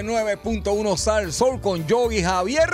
[0.00, 2.70] 99.1 Sal Sol con Yogi Javier.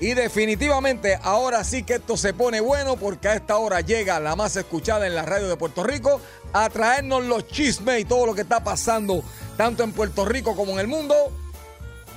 [0.00, 4.36] Y definitivamente ahora sí que esto se pone bueno porque a esta hora llega la
[4.36, 6.20] más escuchada en la radio de Puerto Rico
[6.52, 9.24] a traernos los chismes y todo lo que está pasando
[9.56, 11.14] tanto en Puerto Rico como en el mundo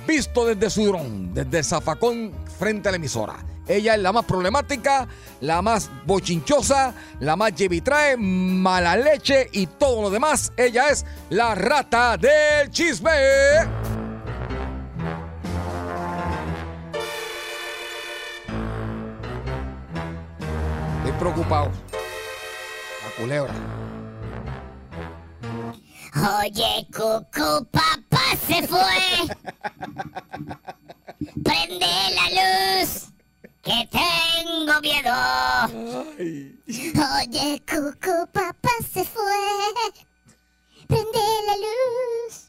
[0.06, 3.36] visto desde su dron, desde zafacón frente a la emisora.
[3.66, 5.08] Ella es la más problemática,
[5.40, 10.52] la más bochinchosa, la más llevitrae, mala leche y todo lo demás.
[10.56, 14.01] Ella es la rata del chisme.
[21.22, 21.70] Preocupado.
[23.04, 23.54] La culebra.
[26.40, 28.82] Oye, Cucu, papá se fue.
[31.44, 32.26] Prende la
[32.82, 32.90] luz,
[33.62, 35.14] que tengo miedo.
[36.18, 39.44] Oye, Cucu, papá se fue.
[40.88, 42.48] Prende la luz.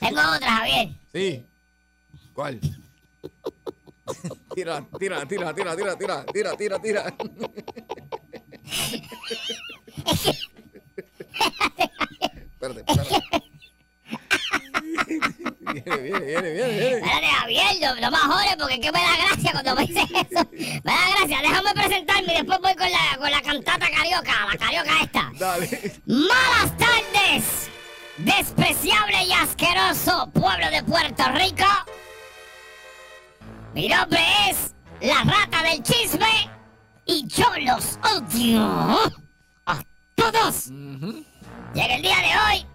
[0.00, 0.88] Tengo otra, Javier.
[1.12, 1.46] Sí.
[2.34, 2.58] ¿Cuál?
[4.54, 7.14] Tira, tira, tira, tira, tira, tira, tira, tira, tira.
[12.52, 13.20] espérate, espérate.
[15.72, 16.96] Viene, viene, viene, viene, viene.
[16.96, 20.04] Espérate, Javier, no, no me jores porque es que me da gracia cuando me dices
[20.04, 20.48] eso.
[20.84, 24.58] Me da gracia, déjame presentarme y después voy con la, con la cantata carioca, la
[24.58, 25.30] carioca esta.
[25.38, 25.92] Dale.
[26.06, 27.70] Malas tardes,
[28.18, 31.66] despreciable y asqueroso pueblo de Puerto Rico.
[33.72, 36.50] Mi nombre es la rata del chisme
[37.04, 38.98] y yo los odio
[39.66, 39.80] a
[40.16, 40.66] todos.
[40.68, 42.66] Y en el día de hoy,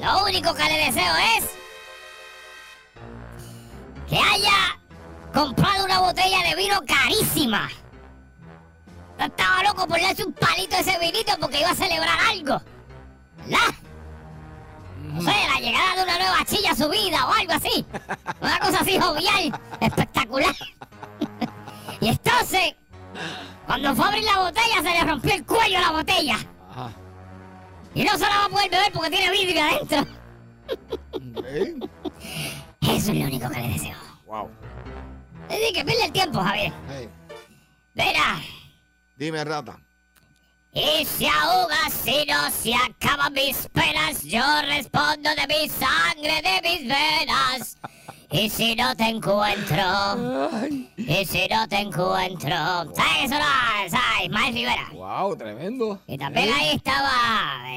[0.00, 1.44] lo único que le deseo es
[4.08, 4.80] que haya
[5.32, 7.68] comprado una botella de vino carísima.
[9.18, 12.60] Yo estaba loco por darse un palito a ese vinito porque iba a celebrar algo.
[13.38, 13.74] ¿Verdad?
[15.16, 17.86] No sé, la llegada de una nueva chilla a su vida o algo así.
[18.40, 20.54] Una cosa así jovial, espectacular.
[22.00, 22.74] y entonces,
[23.66, 26.36] cuando fue a abrir la botella, se le rompió el cuello a la botella.
[26.70, 26.90] Ajá.
[27.94, 30.00] Y no se la va a poder beber porque tiene vidrio adentro.
[31.38, 31.90] Ok.
[32.82, 33.96] Eso es lo único que le deseo.
[34.26, 34.50] Wow.
[35.48, 36.72] Así que pierde el tiempo, Javier.
[36.88, 37.08] Hey,
[37.94, 38.38] Verá.
[39.16, 39.80] dime, rata.
[40.76, 46.60] Y se ahoga si no se acaban mis penas, yo respondo de mi sangre, de
[46.68, 47.78] mis venas.
[48.30, 50.50] Y si no te encuentro,
[50.96, 52.50] y si no te encuentro,
[52.94, 53.88] ¿sabes eso no?
[53.88, 54.24] ¿Sabes?
[54.24, 54.88] Ismael Rivera.
[54.92, 56.00] Wow, tremendo.
[56.08, 57.12] Y también ahí estaba,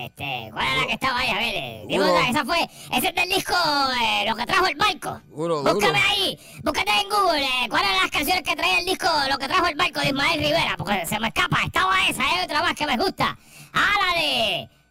[0.06, 1.30] este, ¿cuál era la que estaba ahí?
[1.30, 3.56] A ver, eh, dime esa fue, ese es del disco,
[4.04, 5.22] eh, lo que trajo el barco.
[5.30, 5.74] Duro, duro.
[5.76, 9.38] Búscame ahí, búscate en Google, eh, ¿cuáles eran las canciones que traía el disco, lo
[9.38, 10.76] que trajo el barco de Ismael Rivera?
[10.78, 13.38] Porque se me escapa, estaba esa, hay otra más que me gusta.
[13.72, 14.00] Ah,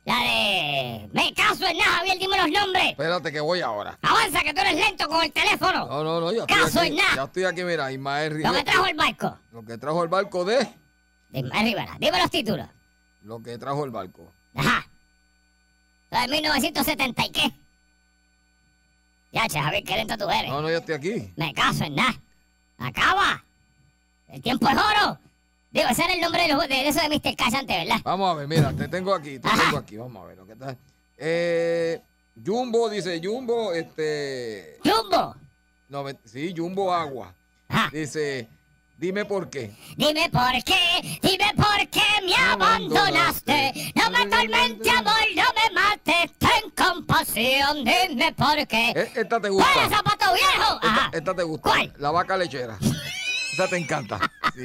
[0.08, 2.84] la de, me caso en nada, Javier, dime los nombres.
[2.93, 3.99] Espérate que voy ahora.
[4.00, 5.87] Avanza, que tú eres lento con el teléfono.
[5.87, 7.14] No, no, no, ya Caso en nada.
[7.16, 8.55] Ya estoy aquí, mira, Ismael Lo Rivera.
[8.58, 10.66] que trajo el barco Lo que trajo el barco de.
[11.28, 11.96] de Ismael Rivera.
[12.00, 12.66] Dime los títulos.
[13.22, 14.32] Lo que trajo el barco.
[14.55, 14.88] Ajá.
[16.11, 17.52] Lo de 1970 y qué.
[19.31, 20.50] Ya, che, Javier, qué lento tú eres.
[20.50, 21.32] No, no, yo estoy aquí.
[21.37, 22.19] Me caso en nada.
[22.78, 23.44] Acaba.
[24.28, 25.19] El tiempo es oro.
[25.70, 27.36] Digo, ese era el nombre de, los- de eso de Mr.
[27.36, 28.00] Cash antes, ¿verdad?
[28.04, 29.62] Vamos a ver, mira, te tengo aquí, te Ajá.
[29.64, 29.96] tengo aquí.
[29.96, 30.76] Vamos a ver lo que está.
[31.18, 32.00] Eh,
[32.44, 34.78] Jumbo dice Jumbo, este.
[34.84, 35.34] Jumbo.
[35.88, 37.34] No, me- sí, Jumbo Agua.
[37.68, 37.90] Ajá.
[37.92, 38.48] Dice,
[38.96, 39.74] dime por qué.
[39.96, 43.92] Dime por qué, dime por qué me abandonaste.
[43.94, 46.32] No me atormente, amor, no me mates.
[46.38, 48.90] Ten compasión, dime por qué.
[48.96, 49.96] Eh, Esta te ¿Cuál es gusta.
[49.96, 50.74] zapato viejo?
[50.76, 51.10] Esta, Ajá.
[51.12, 51.68] esta te gusta.
[51.68, 51.92] ¿Cuál?
[51.98, 52.78] La vaca lechera.
[53.58, 54.20] Esa te encanta.
[54.55, 54.62] Sí.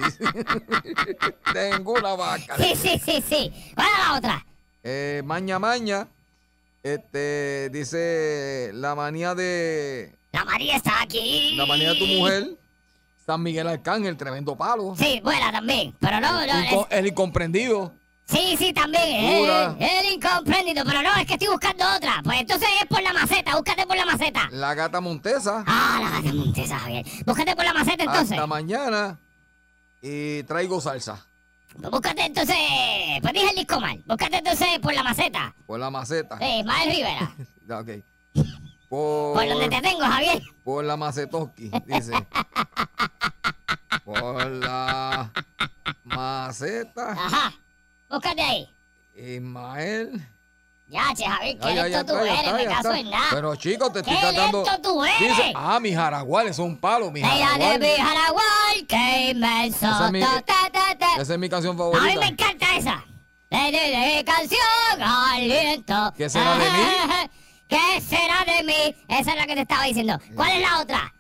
[1.54, 2.56] Tengo una vaca.
[2.58, 3.52] Sí, sí, sí, sí.
[3.74, 4.46] ¿Cuál es la otra?
[4.84, 6.08] Eh, maña maña.
[6.84, 11.56] Este dice la manía de La María está aquí.
[11.56, 12.56] la manía de tu mujer.
[13.26, 14.94] San Miguel Arcángel, tremendo palo.
[14.96, 15.96] Sí, buena también.
[16.00, 16.54] Pero no, no.
[16.54, 17.96] Es- el incomprendido.
[18.26, 19.40] Sí, sí, también.
[19.42, 19.76] Dura.
[19.80, 20.84] El, incomprendido.
[20.86, 22.22] Pero no, es que estoy buscando otra.
[22.24, 23.56] Pues entonces es por la maceta.
[23.56, 24.50] Búscate por la maceta.
[24.52, 25.64] La gata montesa.
[25.68, 27.06] Ah, la gata montesa, Javier.
[27.26, 28.32] Búscate por la maceta entonces.
[28.32, 29.20] Hasta mañana.
[30.02, 31.28] Y traigo salsa.
[31.76, 32.56] Búscate entonces.
[33.22, 34.02] Pues dije el disco mal.
[34.06, 35.54] Búscate entonces por la maceta.
[35.66, 36.38] Por la maceta.
[36.40, 37.36] Sí, Ismael Rivera.
[37.70, 37.90] Ok.
[38.90, 40.44] Por, Por donde te tengo, Javier.
[40.64, 42.12] por la macetoski, dice.
[44.04, 45.32] por la
[46.04, 47.12] maceta.
[47.14, 47.54] Ajá.
[48.14, 48.70] Búscate ahí.
[49.16, 50.22] Ismael.
[50.88, 53.28] Ya, che, Javier, qué ay, lento ya tú ya eres, me ya caso en nada.
[53.32, 54.64] Pero chicos, te estoy ¡Qué tratando.
[54.64, 55.20] lento tú eres!
[55.20, 57.80] Dice, ah, mis jaraguales son palos, mis Ella de jaraguales.
[57.80, 59.86] mi Jaraguay, qué inmenso.
[59.88, 60.22] Esa es mi-.
[60.22, 62.28] Esa es mi canción A mí me favorita.
[62.28, 63.06] encanta esa.
[63.50, 66.14] De, de, de canción aliento.
[66.16, 67.30] ¿Qué será de mí?
[67.68, 68.96] ¿Qué será de mí?
[69.08, 70.20] Esa es la que te estaba diciendo.
[70.36, 71.14] ¿Cuál es la otra?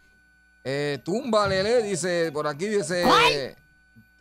[0.64, 3.02] Eh, tumba Lele, dice, por aquí dice.
[3.04, 3.56] ¿Cuál?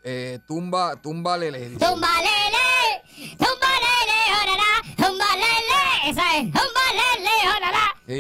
[0.05, 1.69] Eh, tumba, tumba Lele.
[1.69, 1.79] dice.
[1.87, 6.11] Tumba lele, tumba lele, orará, tumba lele.
[6.11, 8.19] Esa es, tumba lele, orará, Sí.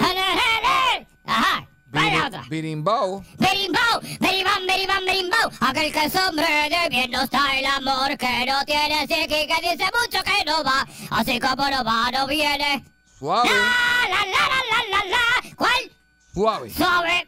[1.25, 1.67] Ajá.
[1.90, 2.43] ¿Cuál es la Biri- otra?
[2.49, 3.25] Birimbao.
[3.38, 5.50] Berimbau, beribam, beribam, berimbau.
[5.61, 9.61] Aquel que es hombre de bien nos trae el amor que no tiene psiqui, que
[9.70, 10.87] dice mucho que no va.
[11.11, 12.85] Así como no va, no viene.
[13.19, 15.55] Suave, La, la, la, la, la, la, la.
[15.56, 15.90] ¿Cuál?
[16.32, 16.70] suave.
[16.70, 17.26] Suave.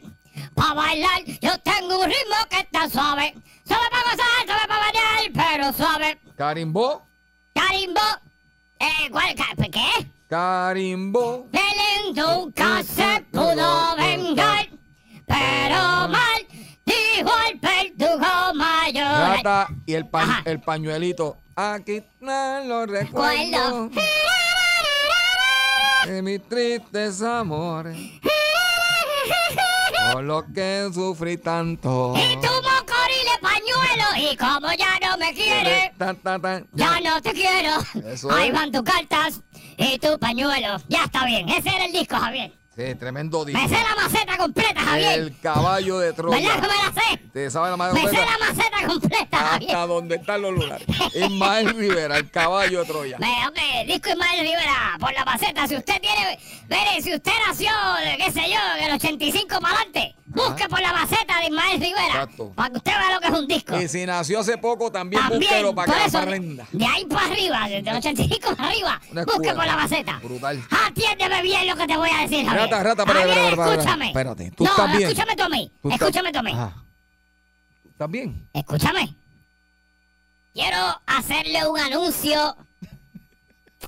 [0.55, 3.35] Pa' bailar, yo tengo un ritmo que está suave.
[3.66, 6.19] Suave para gozar, suave para bailar, pero suave.
[6.37, 7.02] Carimbó.
[7.55, 8.00] Carimbo.
[8.78, 9.34] Eh, ¿cuál?
[9.34, 10.06] ca- ¿Qué?
[10.28, 11.46] Carimbó.
[11.52, 14.69] Él nunca se pudo vengar,
[15.26, 16.46] pero mal
[16.84, 19.05] dijo el verdugo mayor.
[19.37, 20.43] Rata y el, pa- Ajá.
[20.44, 21.38] el pañuelito.
[21.56, 23.88] Aquí están los Recuerdo.
[23.88, 23.90] recuerdos
[26.06, 27.96] de mis tristes amores.
[30.12, 32.12] Por lo que sufrí tanto.
[32.16, 32.49] Y tu
[34.16, 36.66] y como ya no me quiere, Tan, tan, tan.
[36.72, 37.70] ya no te quiero.
[38.06, 39.40] Eso Ahí van tus cartas
[39.76, 40.76] y tu pañuelo.
[40.88, 42.52] Ya está bien, ese era el disco, Javier.
[42.76, 43.61] Sí, tremendo disco.
[43.62, 45.20] Me sé la maceta completa, Javier.
[45.20, 46.56] El caballo de ¿Verdad que Troya.
[46.56, 47.19] me la sé?
[47.32, 48.26] ¿Te sabe la Me sé completa?
[48.26, 49.70] la maceta completa, Javier.
[49.70, 50.87] Hasta donde están los lugares.
[51.14, 53.16] Ismael Rivera, el caballo de Troya.
[53.46, 55.69] Hombre, disco Ismael Rivera, por la maceta.
[55.69, 56.37] Si usted tiene,
[56.69, 57.70] mire, si usted nació,
[58.05, 62.07] de qué sé yo, del 85 para adelante, busque por la maceta de Ismael Rivera.
[62.07, 62.53] Exacto.
[62.55, 63.81] Para que usted vea lo que es un disco.
[63.81, 66.67] Y si nació hace poco, también, También, búsquelo para que la eso, parrenda.
[66.73, 70.19] de ahí para arriba, desde el 85 para arriba, busque por la maceta.
[70.23, 70.63] Brutal.
[70.87, 72.71] Atiéndeme bien lo que te voy a decir, Javier.
[72.71, 74.07] Rata, rata, espérate, Javier, espérate, espérate, escúchame.
[74.07, 75.03] espérate, tú no, bien.
[75.03, 75.73] escúchame tú a mí.
[75.83, 76.53] Tú Escúchame tú a mí.
[76.53, 76.75] Ajá.
[77.83, 78.49] ¿Tú ¿Estás bien?
[78.53, 79.15] Escúchame.
[80.53, 82.57] Quiero hacerle un anuncio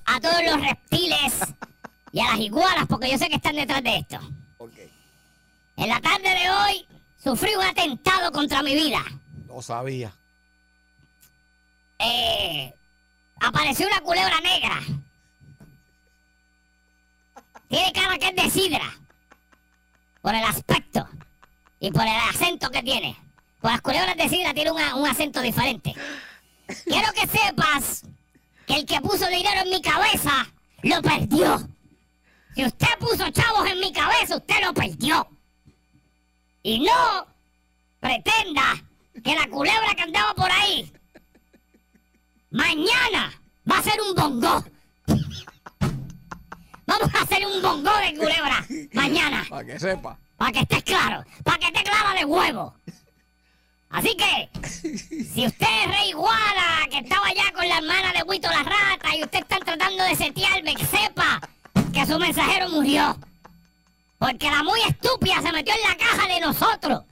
[0.04, 1.40] a todos los reptiles
[2.12, 4.18] y a las iguanas, porque yo sé que están detrás de esto.
[4.58, 4.72] Ok.
[5.76, 6.86] En la tarde de hoy
[7.22, 9.02] sufrí un atentado contra mi vida.
[9.46, 10.12] Lo sabía.
[11.98, 12.72] Eh,
[13.40, 14.80] apareció una culebra negra.
[17.68, 18.94] Tiene cara que es de sidra.
[20.22, 21.08] Por el aspecto.
[21.80, 23.16] Y por el acento que tiene.
[23.60, 25.94] Pues las culebras de sidra tienen una- un acento diferente.
[26.84, 28.02] Quiero que sepas
[28.66, 30.46] que el que puso dinero en mi cabeza
[30.82, 31.58] lo perdió.
[32.54, 35.28] Si usted puso chavos en mi cabeza, usted lo perdió.
[36.66, 37.24] Y no
[38.00, 38.74] pretenda
[39.22, 40.92] que la culebra que andaba por ahí
[42.50, 43.32] mañana
[43.70, 44.64] va a ser un bongo.
[46.84, 49.46] Vamos a hacer un bongo de culebra mañana.
[49.48, 50.18] Para que sepa.
[50.36, 52.74] Para que estés claro, para que esté clara de huevo.
[53.90, 54.50] Así que,
[54.82, 59.16] si usted es rey Iguala, que estaba allá con la hermana de Huito la rata
[59.16, 61.40] y usted está tratando de setearme, que sepa
[61.92, 63.16] que su mensajero murió.
[64.18, 67.02] Porque la muy estúpida se metió en la caja de nosotros,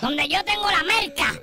[0.00, 1.34] donde yo tengo la merca,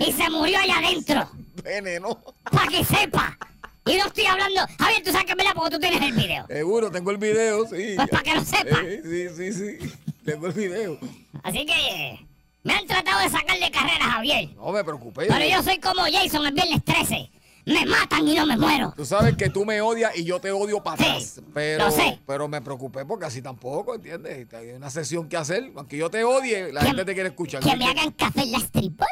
[0.00, 1.30] y se murió allá adentro.
[1.62, 2.18] Veneno.
[2.50, 3.38] Para que sepa.
[3.86, 4.60] Y no estoy hablando.
[4.78, 6.46] Javier, tú sabes que es verdad porque tú tienes el video.
[6.46, 7.94] Seguro, tengo el video, sí.
[7.96, 8.76] Pues para que lo sepa.
[9.02, 9.92] Sí, sí, sí.
[10.24, 10.98] Tengo el video.
[11.42, 12.26] Así que eh,
[12.64, 14.50] me han tratado de sacar de carrera, Javier.
[14.56, 15.26] No me preocupé.
[15.26, 17.30] Pero yo soy como Jason el viernes 13.
[17.68, 18.92] Me matan y no me muero.
[18.96, 21.40] Tú sabes que tú me odias y yo te odio para Sí, atrás.
[21.54, 22.18] Pero, lo sé.
[22.26, 24.52] pero me preocupé porque así tampoco, ¿entiendes?
[24.54, 25.70] Hay una sesión que hacer.
[25.76, 27.62] Aunque yo te odie, la Que- gente te quiere escuchar.
[27.62, 29.08] Que me hagan café en las tripolas.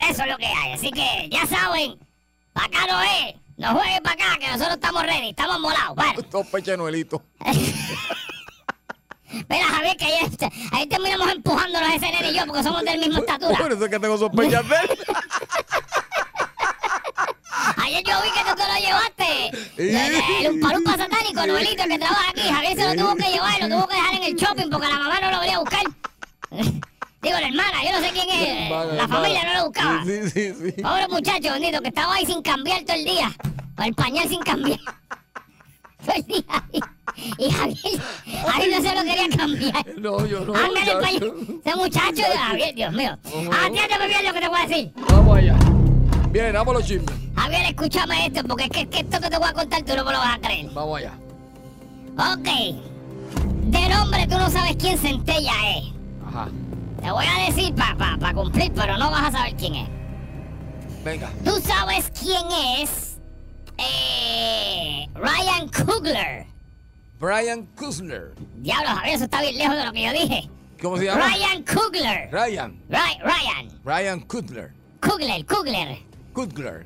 [0.00, 0.72] Eso es lo que hay.
[0.72, 1.96] Así que ya saben,
[2.52, 3.34] para acá no es.
[3.56, 5.94] No jueguen para acá, que nosotros estamos ready, estamos molados.
[5.94, 7.20] Bueno, Dos pechenuelitos.
[9.48, 10.28] mira, Javier, que ahí,
[10.72, 13.56] ahí terminamos empujándonos ese nene y yo porque somos del mismo estatura.
[13.56, 14.98] Por eso es que tengo sospechas de él.
[17.84, 19.50] Ayer yo vi que tú te lo llevaste.
[19.76, 22.40] El, el Umpalumpa satánico, Noelito, el que trabaja aquí.
[22.40, 24.88] Javier se lo tuvo que llevar y lo tuvo que dejar en el shopping porque
[24.88, 25.82] la mamá no lo venía a buscar.
[27.24, 28.70] Digo, la hermana, yo no sé quién es.
[28.96, 30.04] La familia no lo buscaba.
[30.04, 30.82] Sí, sí, sí.
[30.82, 33.32] Pobre muchacho, que estaba ahí sin cambiar todo el día.
[33.76, 34.78] Con el pañal sin cambiar.
[36.04, 36.80] Todo el día ahí.
[37.38, 38.02] Y Javier,
[38.46, 39.86] Javier no se lo quería cambiar.
[39.98, 40.54] No, yo no.
[40.54, 41.00] Ándale, muchacho.
[41.00, 41.60] pañal.
[41.64, 43.18] Ese muchacho, Javier, Dios mío.
[43.64, 44.92] Atiéndeme bien lo que te voy a decir.
[45.08, 45.73] Vamos allá.
[46.34, 47.14] Bien, vamos los chismes.
[47.36, 50.04] Javier, escúchame esto, porque es que, que esto que te voy a contar tú no
[50.04, 50.66] me lo vas a creer.
[50.72, 51.12] Vamos allá.
[52.18, 52.48] Ok.
[53.66, 55.84] De nombre tú no sabes quién Centella es.
[56.26, 56.48] Ajá.
[57.00, 59.88] Te voy a decir para pa, pa cumplir, pero no vas a saber quién es.
[61.04, 61.30] Venga.
[61.44, 62.42] ¿Tú sabes quién
[62.80, 63.16] es?
[63.78, 66.46] Eh, Ryan Coogler.
[67.20, 68.34] Brian Kuzner.
[68.56, 70.50] Diablo, Javier, eso está bien lejos de lo que yo dije.
[70.82, 71.28] ¿Cómo se llama?
[71.28, 72.28] Ryan Coogler.
[72.32, 72.72] Ryan.
[72.90, 73.80] Ry- Ryan.
[73.84, 74.72] Ryan Kudler.
[75.00, 75.98] Coogler, Coogler.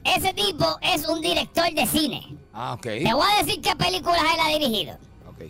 [0.05, 2.37] Ese tipo es un director de cine.
[2.53, 2.83] Ah, ok.
[2.83, 4.97] Te voy a decir qué películas él ha dirigido.
[5.29, 5.41] Ok.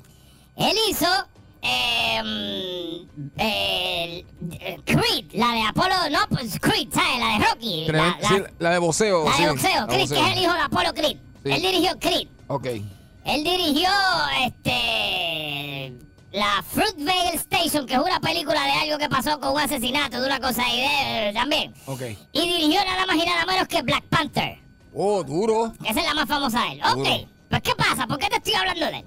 [0.57, 1.07] Él hizo
[1.63, 2.19] eh,
[3.37, 4.27] el-
[4.61, 7.19] eh, Creed, la de Apolo, no, pues Creed, ¿sabes?
[7.19, 7.87] La de Rocky.
[7.87, 9.25] La, Tremen- la- sí, la de boxeo.
[9.29, 10.19] la sí, de boxeo, Creed, boxeo.
[10.25, 11.17] que es el hijo de Apolo Creed.
[11.45, 11.51] Sí.
[11.51, 12.29] Él dirigió Creed.
[12.49, 12.67] Ok.
[13.25, 13.91] Él dirigió
[14.47, 14.71] este
[16.33, 20.27] la Fruitvale Station, que es una película de algo que pasó con un asesinato, de
[20.27, 21.73] una cosa ahí de, también.
[21.87, 22.03] Ok.
[22.33, 24.59] Y dirigió nada más y nada menos que Black Panther.
[24.95, 25.73] Oh, duro.
[25.85, 26.81] Esa es la más famosa de él.
[26.85, 27.29] Ok, Duro.
[27.51, 28.07] pues ¿qué pasa?
[28.07, 29.05] ¿Por qué te estoy hablando de él?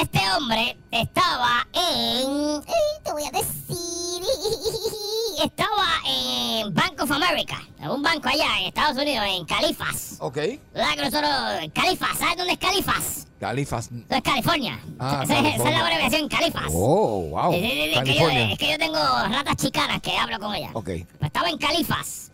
[0.00, 2.62] Este hombre estaba en...
[2.66, 4.22] Ay, Te voy a decir...
[5.44, 10.16] Estaba en Bank of America, un banco allá en Estados Unidos, en Califas.
[10.20, 10.36] Ok.
[10.74, 11.30] ¿Verdad que nosotros...
[11.74, 13.26] Califas, ¿sabes dónde es Califas?
[13.38, 13.86] Califas.
[13.86, 14.78] Eso es California.
[14.98, 15.78] Ah, esa, es- esa es California.
[15.78, 16.64] la abreviación Califas.
[16.68, 17.50] Oh, wow.
[17.52, 20.70] Que yo, es que yo tengo ratas chicanas que hablo con ellas.
[20.74, 20.84] Ok.
[20.84, 22.32] Pues estaba en Califas.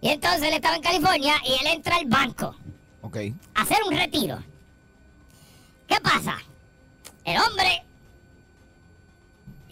[0.00, 2.54] Y entonces él estaba en California y él entra al banco
[3.02, 3.16] Ok.
[3.54, 4.38] a hacer un retiro.
[5.88, 6.36] ¿Qué pasa?
[7.24, 7.84] El hombre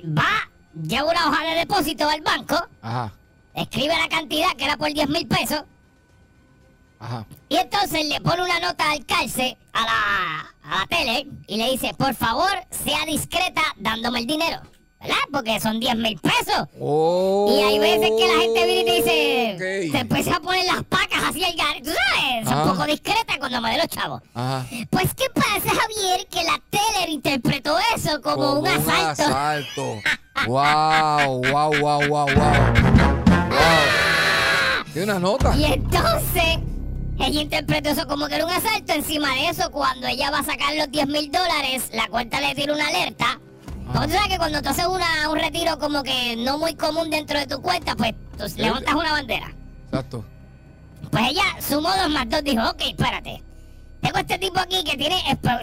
[0.04, 0.48] va,
[0.82, 3.12] lleva una hoja de depósito al banco, Ajá.
[3.54, 5.64] escribe la cantidad que era por 10 mil pesos
[7.00, 7.26] Ajá.
[7.48, 11.70] y entonces le pone una nota al calce a la, a la tele y le
[11.70, 14.60] dice, por favor, sea discreta dándome el dinero.
[15.00, 15.16] ¿Verdad?
[15.32, 16.68] Porque son 10 mil pesos.
[16.78, 17.48] Oh.
[17.50, 19.54] Y hay veces que la gente viene y te dice,
[19.86, 19.92] Ok.
[19.92, 21.76] se empieza a poner las pacas así al gar...
[21.82, 22.62] Tú sabes, es Ah.
[22.64, 24.20] un poco discreta cuando me dé los chavos.
[24.34, 24.66] Ajá.
[24.90, 26.26] Pues, ¿qué pasa, Javier?
[26.30, 29.22] Que la tele interpretó eso como, un asalto.
[29.22, 30.00] asalto.
[30.46, 32.26] wow, wow, wow, wow, wow.
[32.36, 32.50] Wow.
[34.92, 35.56] Tiene una nota.
[35.56, 36.58] Y entonces,
[37.18, 38.92] ella interpretó eso como que era un asalto.
[38.92, 42.54] Encima de eso, cuando ella va a sacar los 10 mil dólares, la cuenta le
[42.54, 43.40] tira una alerta.
[43.92, 47.10] Porque tú sabes que cuando tú haces una, un retiro como que no muy común
[47.10, 49.52] dentro de tu cuenta, pues tú levantas una bandera.
[49.86, 50.24] Exacto.
[51.10, 53.42] Pues ella sumó dos más dos, dijo, ok, espérate.
[54.00, 55.16] Tengo este tipo aquí que tiene,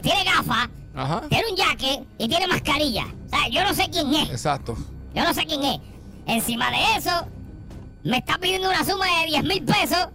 [0.04, 1.22] tiene gafas, Ajá.
[1.30, 3.06] tiene un jaque y tiene mascarilla.
[3.26, 4.30] O sea, yo no sé quién es.
[4.30, 4.76] Exacto.
[5.14, 5.80] Yo no sé quién es.
[6.28, 7.28] Encima de eso,
[8.04, 10.10] me está pidiendo una suma de 10 mil pesos,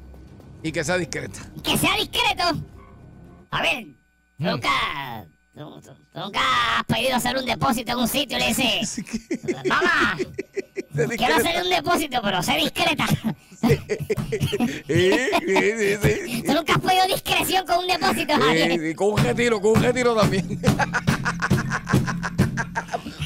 [0.63, 1.41] Y que sea discreta.
[1.65, 2.45] que sea discreto.
[3.51, 3.87] A ver,
[4.39, 4.69] nunca,
[5.25, 6.41] tú- nunca
[6.79, 9.03] has pedido hacer un depósito en un sitio y le dices,
[9.69, 10.17] mamá,
[11.17, 13.07] quiero hacer un depósito, pero sé discreta.
[13.61, 13.79] Sí,
[14.89, 15.13] sí,
[15.79, 16.43] sí, sí.
[16.45, 18.97] Tú nunca has pedido discreción con un depósito, Javier.
[18.97, 20.61] Con un retiro, con un retiro también.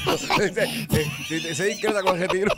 [1.55, 2.53] Se discreta con el retiro.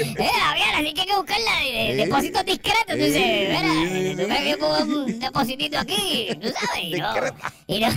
[0.00, 1.96] Eh, Javier, así que hay que buscarla de, de- Sí.
[2.04, 2.96] depósitos discretos.
[2.96, 4.26] Dices, Sí, mira, sí, ¿tú sí.
[4.26, 6.28] crees que pongo un depositito aquí?
[6.40, 6.84] ¿Tú sabes?
[6.84, 7.14] Y no,
[7.66, 7.88] y no,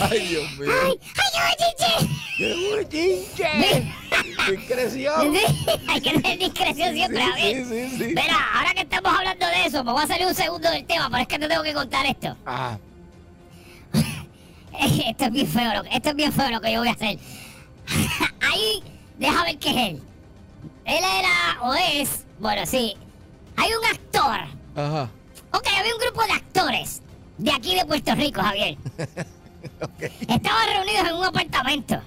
[0.00, 0.70] Ay, Dios mío.
[0.84, 0.98] ¡Ay,
[1.38, 3.92] ay, ¡Qué bochinche!
[4.50, 5.32] Discreción.
[5.34, 5.40] Sí,
[5.88, 7.64] hay que tener discreción siempre, Sí, Javier.
[7.66, 8.04] sí, sí, sí.
[8.08, 11.08] Mira, ahora que estamos hablando de eso, me voy a salir un segundo del tema,
[11.10, 12.36] pero es que te tengo que contar esto.
[12.44, 12.78] Ajá.
[15.06, 16.92] Esto es bien feo, lo que- esto es bien feo lo que yo voy a
[16.92, 17.18] hacer.
[18.40, 18.82] Ahí,
[19.18, 20.02] deja ver qué es él.
[20.84, 22.96] Él era o es, bueno, sí.
[23.56, 24.40] Hay un actor.
[24.76, 25.10] Ajá.
[25.52, 27.02] Ok, había un grupo de actores
[27.38, 28.76] de aquí de Puerto Rico, Javier.
[30.28, 32.00] Estaban reunidos en un apartamento.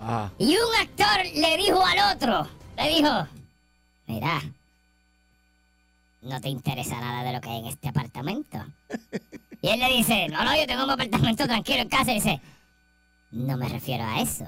[0.00, 0.30] Ajá.
[0.38, 3.26] Y un actor le dijo al otro, le dijo,
[4.06, 4.42] mira,
[6.22, 8.64] no te interesa nada de lo que hay en este apartamento.
[9.62, 12.12] Y él le dice, no, no, yo tengo un apartamento tranquilo en casa.
[12.12, 12.40] Y dice,
[13.30, 14.46] no me refiero a eso.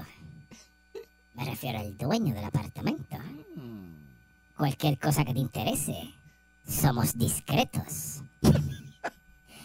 [1.33, 3.17] Me refiero al dueño del apartamento.
[4.57, 6.13] Cualquier cosa que te interese,
[6.67, 8.21] somos discretos.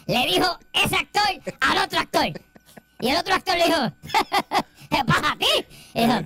[0.07, 2.27] le dijo ese actor al otro actor.
[2.99, 3.91] Y el otro actor le dijo,
[4.89, 5.65] ¿qué pasa a ti?
[5.93, 6.23] Y dijo,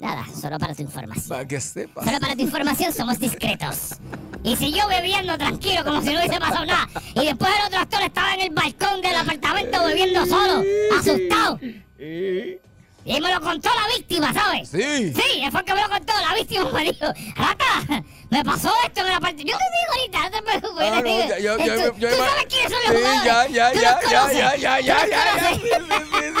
[0.00, 1.28] nada, solo para tu información.
[1.28, 2.04] Para que sepa.
[2.04, 3.94] Solo para tu información somos discretos.
[4.42, 7.78] Y si yo bebiendo tranquilo como si no hubiese pasado nada, y después el otro
[7.80, 10.62] actor estaba en el balcón del apartamento bebiendo solo,
[10.98, 11.58] asustado.
[13.10, 14.68] Y me lo contó la víctima, ¿sabes?
[14.68, 15.14] Sí.
[15.14, 16.70] Sí, fue que me lo contó la víctima.
[16.72, 19.50] Me dijo, Rata, me pasó esto en el apartamento.
[19.50, 20.90] Yo te digo ahorita, no te preocupes.
[20.92, 23.24] Ah, no, yo- yo- Tú- yo tú ima- sabes quiénes son los Sí, jugadores.
[23.24, 25.60] ya, ya, Tú ya, ya, ya, ya, ya, ya, ya, sí,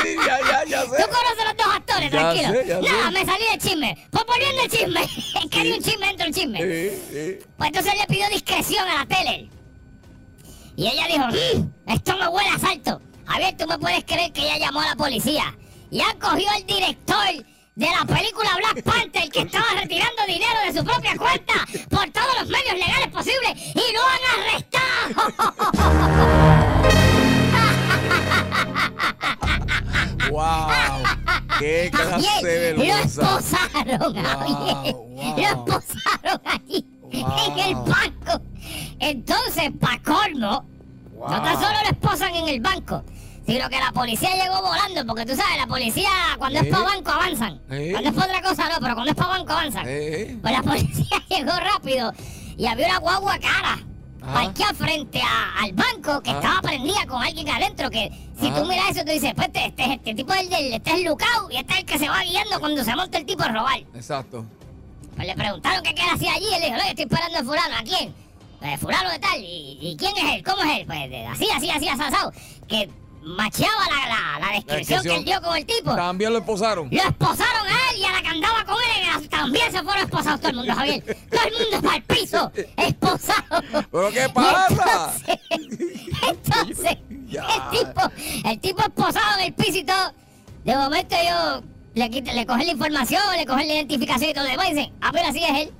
[0.02, 0.86] sí, ya, ya, ya sé.
[0.88, 2.52] Tú conoces los dos actores, Ya tranquilo.
[2.52, 3.10] sé, ya Nada, sé.
[3.12, 4.08] me salí del chisme.
[4.10, 5.48] Pues volviendo el chisme.
[5.50, 6.58] Quería un chisme dentro del chisme.
[6.60, 7.46] Sí, sí.
[7.56, 9.48] Pues entonces le pidió discreción a la tele.
[10.76, 13.00] Y ella dijo, "Mm, esto me huele a asalto.
[13.26, 15.56] Javier, tú me puedes creer que ella llamó a la policía.
[15.90, 20.78] Y ha cogido al director de la película Black Panther que estaba retirando dinero de
[20.78, 21.54] su propia cuenta
[21.88, 25.32] por todos los medios legales posibles y lo han arrestado.
[30.30, 30.68] Wow.
[31.58, 34.94] Qué clase de lo esposaron, Javier.
[34.94, 35.36] wow.
[35.36, 37.84] Lo esposaron allí en el Wow.
[37.86, 38.42] banco.
[39.00, 40.64] Entonces, pa' colmo,
[41.18, 43.02] no tan solo lo esposan en el banco,
[43.48, 47.10] sino que la policía llegó volando, porque tú sabes, la policía cuando es para banco
[47.10, 47.60] avanzan.
[47.70, 47.88] ¿Eh?
[47.92, 49.84] Cuando es para otra cosa no, pero cuando es para banco avanzan.
[49.88, 52.12] Eh, Pues la policía llegó rápido
[52.58, 53.78] y había una guagua cara.
[54.20, 54.34] Ajá.
[54.34, 56.40] Parqueada frente a- al banco que Ajá.
[56.40, 57.88] estaba prendida con alguien adentro.
[57.88, 58.60] Que si Ajá.
[58.60, 61.04] tú miras eso, tú dices: Pues este, este, este tipo es el del, este es
[61.08, 63.48] Lucao y este es el que se va guiando cuando se monta el tipo a
[63.48, 63.78] robar.
[63.94, 64.44] exacto.
[65.16, 66.46] Pues le preguntaron qué, él hacía allí.
[66.54, 67.76] Él dijo, no, yo estoy esperando a fulano.
[67.76, 68.14] ¿A quién?
[68.60, 69.40] Pues fulano de tal.
[69.40, 70.44] ¿Y, y quién es él?
[70.44, 70.86] ¿Cómo es él?
[70.86, 70.98] Pues
[71.32, 72.32] así, así, así, asado.
[72.68, 72.90] Que
[73.36, 75.94] macheaba la, la, la descripción que él dio con el tipo.
[75.94, 76.88] También lo esposaron.
[76.90, 80.40] Lo esposaron a él y a la que andaba con él también se fueron esposados
[80.40, 81.02] todo el mundo, Javier.
[81.30, 83.62] Todo el mundo para el piso, esposado.
[83.90, 85.12] ¿Pero qué pasa?
[86.28, 88.00] Entonces, el tipo,
[88.44, 90.12] el tipo esposado en el piso y todo.
[90.64, 91.62] De momento yo
[91.94, 94.74] le, quité- le cogí la información, le cogí la identificación y todo lo demás y
[94.74, 95.72] dicen, ah, mira, sí es él.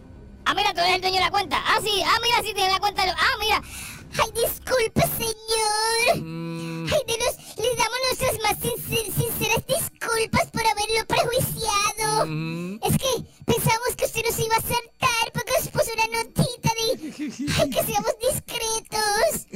[0.44, 1.58] Ah, mira, tú eres el dueño de la cuenta.
[1.66, 3.02] Ah, sí, ah, mira, sí tiene la cuenta.
[3.04, 3.61] Ah, mira.
[4.12, 6.24] Ay, disculpe, señor.
[6.24, 6.57] Mm,
[6.92, 12.27] Ay, de los, les damos nuestras más sincer- sinceras disculpas por haberlo prejuiciado.
[12.27, 12.81] mm.
[12.83, 17.53] Es que pensamos que usted nos iba a acertar porque nos puso una notita de
[17.59, 19.46] ay, que seamos discretos.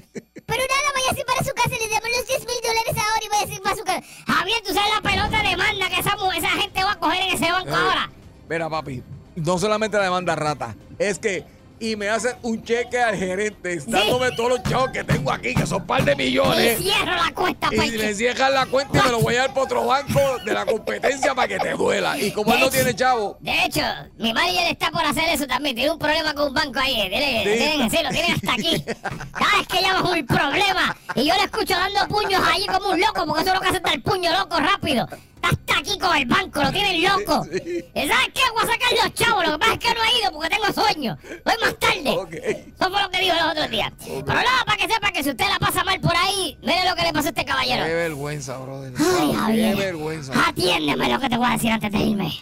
[0.47, 3.61] Pero nada, váyase para su casa, le damos los 10 mil dólares ahora y váyase
[3.62, 4.03] para su casa.
[4.27, 7.33] Javier, tú sabes la pelota de manda que esa, esa gente va a coger en
[7.35, 8.11] ese banco Eh, ahora.
[8.49, 9.03] Mira, papi,
[9.37, 11.45] no solamente la demanda rata, es que
[11.83, 15.66] y me hacen un cheque al gerente dándome todos los chavos que tengo aquí, que
[15.66, 16.79] son par de Y millones.
[16.79, 19.62] cierro la cuenta, Y le cierran la cuenta y me lo voy a dar para
[19.62, 22.16] otro banco de la competencia para que te duela.
[22.18, 23.83] Y como él no tiene chavo, De hecho,
[24.18, 25.75] mi manager está por hacer eso también.
[25.75, 27.01] Tiene un problema con un banco ahí.
[27.01, 27.09] eh.
[27.11, 27.59] Tiene, Sí.
[27.59, 28.85] tienen, sí, lo tienen hasta aquí.
[29.33, 33.01] Cada vez que llamas un problema y yo le escucho dando puños ahí como un
[33.01, 35.09] loco, porque eso es lo que hace está el puño loco rápido.
[35.42, 37.44] Está aquí con el banco, lo tienen loco.
[37.52, 37.85] Sí.
[37.94, 38.40] ¿Y sabes qué?
[38.54, 39.44] Voy a sacar los chavos.
[39.46, 41.18] Lo que pasa es que no he ido porque tengo sueño.
[41.44, 42.11] Voy más tarde.
[42.11, 42.32] Ok.
[42.35, 43.92] Eso fue lo que dijo los otros días.
[44.04, 46.94] Pero nada, para que sepa que si usted la pasa mal por ahí, mire lo
[46.96, 47.85] que le pasó a este caballero.
[47.85, 48.92] qué vergüenza, brother.
[48.98, 49.76] Ay, Wow, qué Javier.
[49.76, 50.48] vergüenza.
[50.48, 52.32] Atiéndeme lo que te voy a decir antes de irme.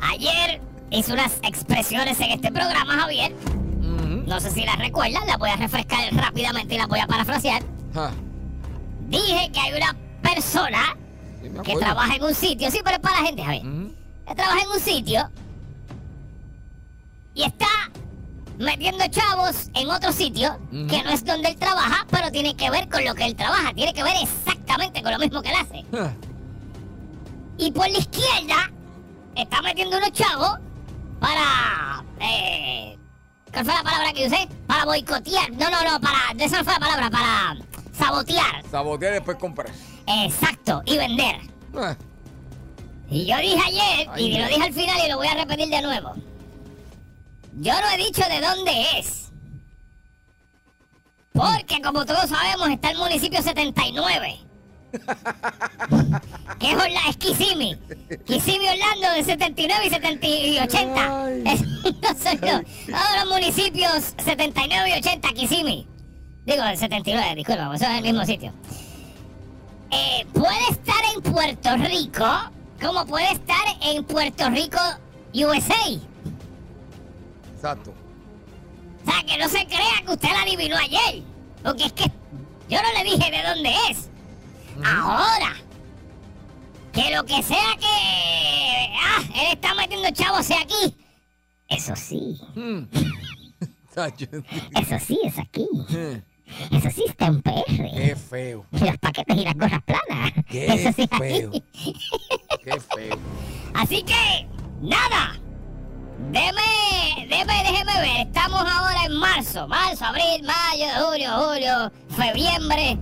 [0.00, 3.32] Ayer hice unas expresiones en este programa, Javier.
[4.26, 7.62] No sé si las recuerdas, las voy a refrescar rápidamente y las voy a parafrasear.
[7.96, 8.10] Ja,
[9.08, 10.94] Dije que hay una persona
[11.42, 13.66] sí que trabaja en un sitio, sí, pero es para la gente, Javier.
[13.66, 13.94] Ujú.
[14.28, 15.30] Que trabaja en un sitio
[17.34, 17.66] y está
[18.58, 20.86] metiendo chavos en otro sitio Ujú.
[20.88, 23.72] que no es donde él trabaja, pero tiene que ver con lo que él trabaja,
[23.72, 25.84] tiene que ver exactamente con lo mismo que él hace.
[25.92, 26.12] Ja,
[27.56, 28.70] Y por la izquierda
[29.36, 30.58] está metiendo unos chavos
[31.18, 32.04] para.
[32.20, 32.98] Eh,
[33.52, 34.48] ¿Cuál fue la palabra que usé?
[34.66, 35.50] Para boicotear.
[35.52, 36.18] No, no, no, para.
[36.38, 37.56] Esa no fue la palabra, para
[37.98, 38.62] sabotear.
[38.70, 39.70] Sabotear y después comprar.
[40.06, 41.36] Exacto, y vender.
[41.74, 41.96] Ah,
[43.10, 44.44] Y yo dije ayer, Ay, y no.
[44.44, 46.14] lo dije al final y lo voy a repetir de nuevo.
[47.58, 49.22] Yo no he dicho de dónde es.
[51.32, 54.38] Porque como todos sabemos está el municipio 79.
[56.58, 57.78] que es, Orla- es Kissimmee.
[58.26, 61.24] Kissimmee Orlando de 79 y 70 y 80.
[61.24, 61.42] Ay.
[61.46, 62.60] Es, no soy yo.
[62.86, 65.86] Todos los municipios 79 y 80 Kissimmee.
[66.46, 68.52] Digo, el 79, disculpa, eso es el mismo sitio.
[69.90, 72.24] Eh, puede estar en Puerto Rico
[72.80, 74.78] como puede estar en Puerto Rico,
[75.34, 75.74] USA.
[77.54, 77.94] Exacto.
[79.02, 81.22] O sea, que no se crea que usted la adivinó ayer.
[81.62, 82.04] Porque es que
[82.68, 84.10] yo no le dije de dónde es.
[84.84, 85.54] Ahora,
[86.92, 88.94] que lo que sea que...
[89.00, 90.94] Ah, él está metiendo chavos aquí.
[91.68, 92.40] Eso sí,
[93.94, 94.26] Tacho,
[94.78, 95.66] eso sí es aquí.
[96.70, 97.64] Eso sí está en PR.
[97.66, 98.66] Qué feo.
[98.72, 100.32] Y los paquetes y las gorras planas.
[100.48, 101.50] Qué Eso sí feo.
[102.64, 103.18] Qué feo.
[103.74, 104.46] Así que,
[104.80, 105.38] nada.
[106.30, 108.26] Deme, deme, déjeme ver.
[108.26, 109.68] Estamos ahora en marzo.
[109.68, 112.98] Marzo, abril, mayo, junio, julio, febiembre.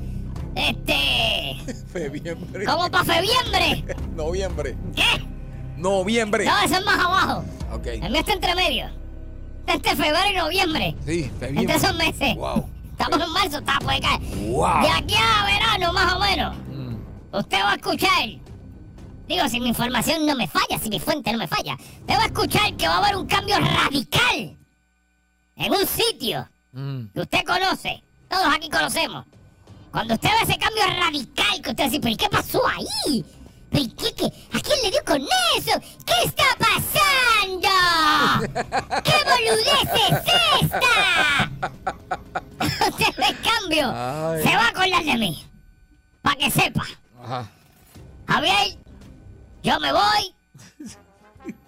[0.57, 1.57] Este.
[1.93, 2.65] Febiembre.
[2.65, 3.85] ¿Cómo para febiembre?
[4.17, 4.77] Noviembre.
[4.95, 5.25] ¿Qué?
[5.77, 6.45] Noviembre.
[6.45, 7.45] No, eso es más abajo.
[7.73, 7.87] Ok.
[7.87, 8.87] El mío está entre medio.
[9.61, 10.97] Está entre febrero y noviembre.
[11.07, 11.75] Sí, febiembre.
[11.75, 12.37] Entre esos meses.
[12.37, 12.69] Wow.
[12.99, 14.21] Estamos en marzo, está puede caer.
[14.21, 14.83] Wow.
[14.83, 16.57] De aquí a verano, más o menos.
[16.69, 16.97] Mm.
[17.37, 18.29] Usted va a escuchar.
[19.27, 21.75] Digo, si mi información no me falla, si mi fuente no me falla.
[22.01, 24.57] Usted va a escuchar que va a haber un cambio radical
[25.57, 27.07] en un sitio Mm.
[27.15, 28.03] que usted conoce.
[28.29, 29.25] Todos aquí conocemos.
[29.93, 33.25] Cuando usted ve ese cambio radical que usted dice, pero ¿y qué pasó ahí?
[33.71, 34.25] ¿Pero qué, qué?
[34.27, 35.23] ¿A quién le dio con
[35.57, 35.81] eso?
[36.05, 37.69] ¿Qué está pasando?
[39.05, 41.51] ¿Qué boludez es esta?
[43.29, 43.93] el cambio.
[43.95, 44.43] Ay.
[44.43, 45.45] Se va a acordar de mí.
[46.23, 46.85] Para que sepa.
[47.23, 47.47] Ajá.
[48.29, 48.79] Javier,
[49.63, 50.35] yo me voy.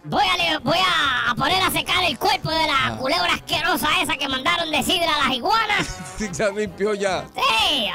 [0.05, 2.91] Voy a, voy a, poner a secar el cuerpo de Ah.
[2.91, 5.99] la culebra asquerosa esa que mandaron de sidra a las iguanas.
[6.17, 7.27] Sí, ya limpió ya.
[7.35, 7.89] Sí,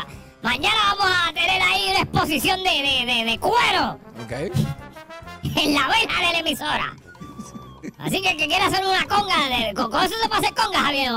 [0.44, 4.32] mañana vamos a tener ahí una exposición de, de, de- de cuero Ok.
[5.58, 6.94] en la vena de la emisora.
[7.98, 10.54] Así que el que quiera hacer una conga, de, con, con eso se puede hacer
[10.56, 11.12] conga, Javier.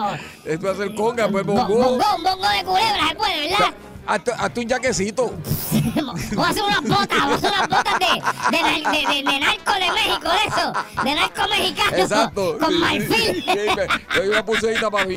[0.44, 1.74] Esto va a ser conga, pues Bo- bongo.
[1.76, 3.74] bongo, un bongo de culebra se puede, ¿verdad?
[4.06, 5.32] Hazte, hazte un jaquecito.
[5.94, 9.22] Vamos a hacer unas botas, vamos a hacer unas botas de, de, nar- de, de-
[9.32, 10.72] de narco de México, de eso,
[11.04, 12.58] de narco mexicano, Exacto.
[12.58, 13.44] con marfil.
[14.14, 15.16] me doy una pulserita para mí.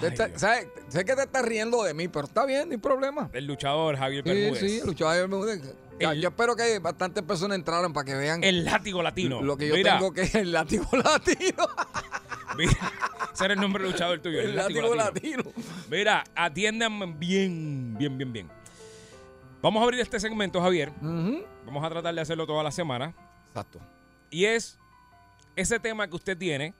[0.00, 3.28] Sé que te estás riendo de mí, pero está bien, no hay problema.
[3.32, 4.60] del luchador Javier Sí, Bermúdez.
[4.60, 5.74] sí, luchador Bermúdez.
[6.00, 9.42] Ya, El- Yo espero que bastantes personas entraran para que vean El látigo latino.
[9.42, 11.66] lo que yo Mira, tengo que es el látigo latino.
[12.56, 12.72] mira,
[13.34, 14.40] ese era el nombre del luchador tuyo.
[14.40, 15.42] El látigo latino.
[15.90, 18.50] Mira, atiendan bien, bien, bien, bien.
[19.60, 20.92] Vamos a abrir este segmento, Javier.
[21.00, 23.12] Vamos a tratar de hacerlo toda la semana.
[23.48, 23.80] Exacto.
[24.30, 24.78] Y es
[25.56, 26.74] ese tema que usted tiene,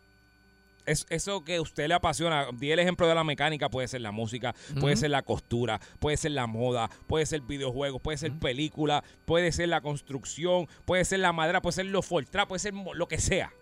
[0.89, 2.49] es eso que a usted le apasiona.
[2.53, 6.17] Di el ejemplo de la mecánica, puede ser la música, puede ser la costura, puede
[6.17, 11.21] ser la moda, puede ser videojuegos, puede ser película, puede ser la construcción, puede ser
[11.21, 13.53] la madera, puede ser los Fortran, puede ser lo que sea.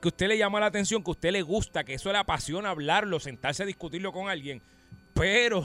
[0.00, 3.20] Que usted le llama la atención, que usted le gusta, que eso le apasiona hablarlo,
[3.20, 4.60] sentarse a discutirlo con alguien,
[5.14, 5.64] pero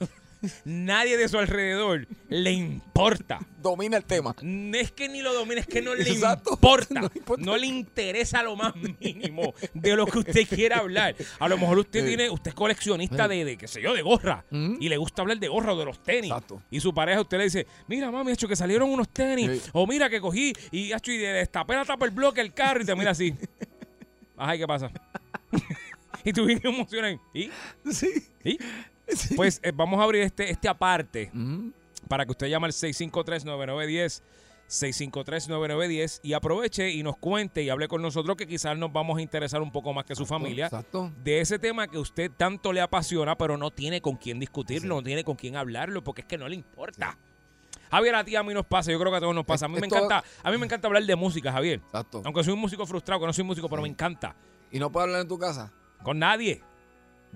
[0.64, 3.40] nadie de su alrededor le importa.
[3.62, 4.34] Domina el tema.
[4.42, 7.00] No es que ni lo domine, es que no le importa.
[7.00, 7.44] No importa.
[7.44, 11.16] No le interesa lo más mínimo de lo que usted quiera hablar.
[11.38, 14.44] A lo mejor usted tiene, usted es coleccionista de, de, qué sé yo, de gorra.
[14.50, 16.30] Y le gusta hablar de gorra o de los tenis.
[16.30, 16.62] Exacto.
[16.70, 19.70] Y su pareja usted le dice, mira mami, hecho que salieron unos tenis.
[19.72, 22.84] O mira que cogí y, hecho, y destapé la tapa el bloque del carro y
[22.84, 23.34] te mira así.
[24.36, 24.90] Ay, ¿qué pasa?
[26.24, 27.20] y tú vienes emocionado.
[27.32, 27.50] ¿Y?
[27.90, 28.28] Sí.
[28.44, 28.58] ¿Y?
[29.36, 31.30] Pues eh, vamos a abrir este, este aparte
[32.08, 34.22] para que usted llame al 653-9910,
[34.68, 39.22] 653-9910 y aproveche y nos cuente y hable con nosotros que quizás nos vamos a
[39.22, 41.12] interesar un poco más que su familia Exacto.
[41.22, 45.02] de ese tema que usted tanto le apasiona, pero no tiene con quién discutirlo, no
[45.02, 47.16] tiene con quién hablarlo, porque es que no le importa.
[47.90, 49.66] Javier, a ti a mí nos pasa, yo creo que a todos nos pasa.
[49.66, 51.80] A mí me encanta, a mí me encanta hablar de música, Javier.
[51.86, 52.22] Exacto.
[52.24, 54.34] Aunque soy un músico frustrado, que no soy músico, pero me encanta.
[54.72, 55.72] Y no puedes hablar en tu casa.
[56.02, 56.62] Con nadie.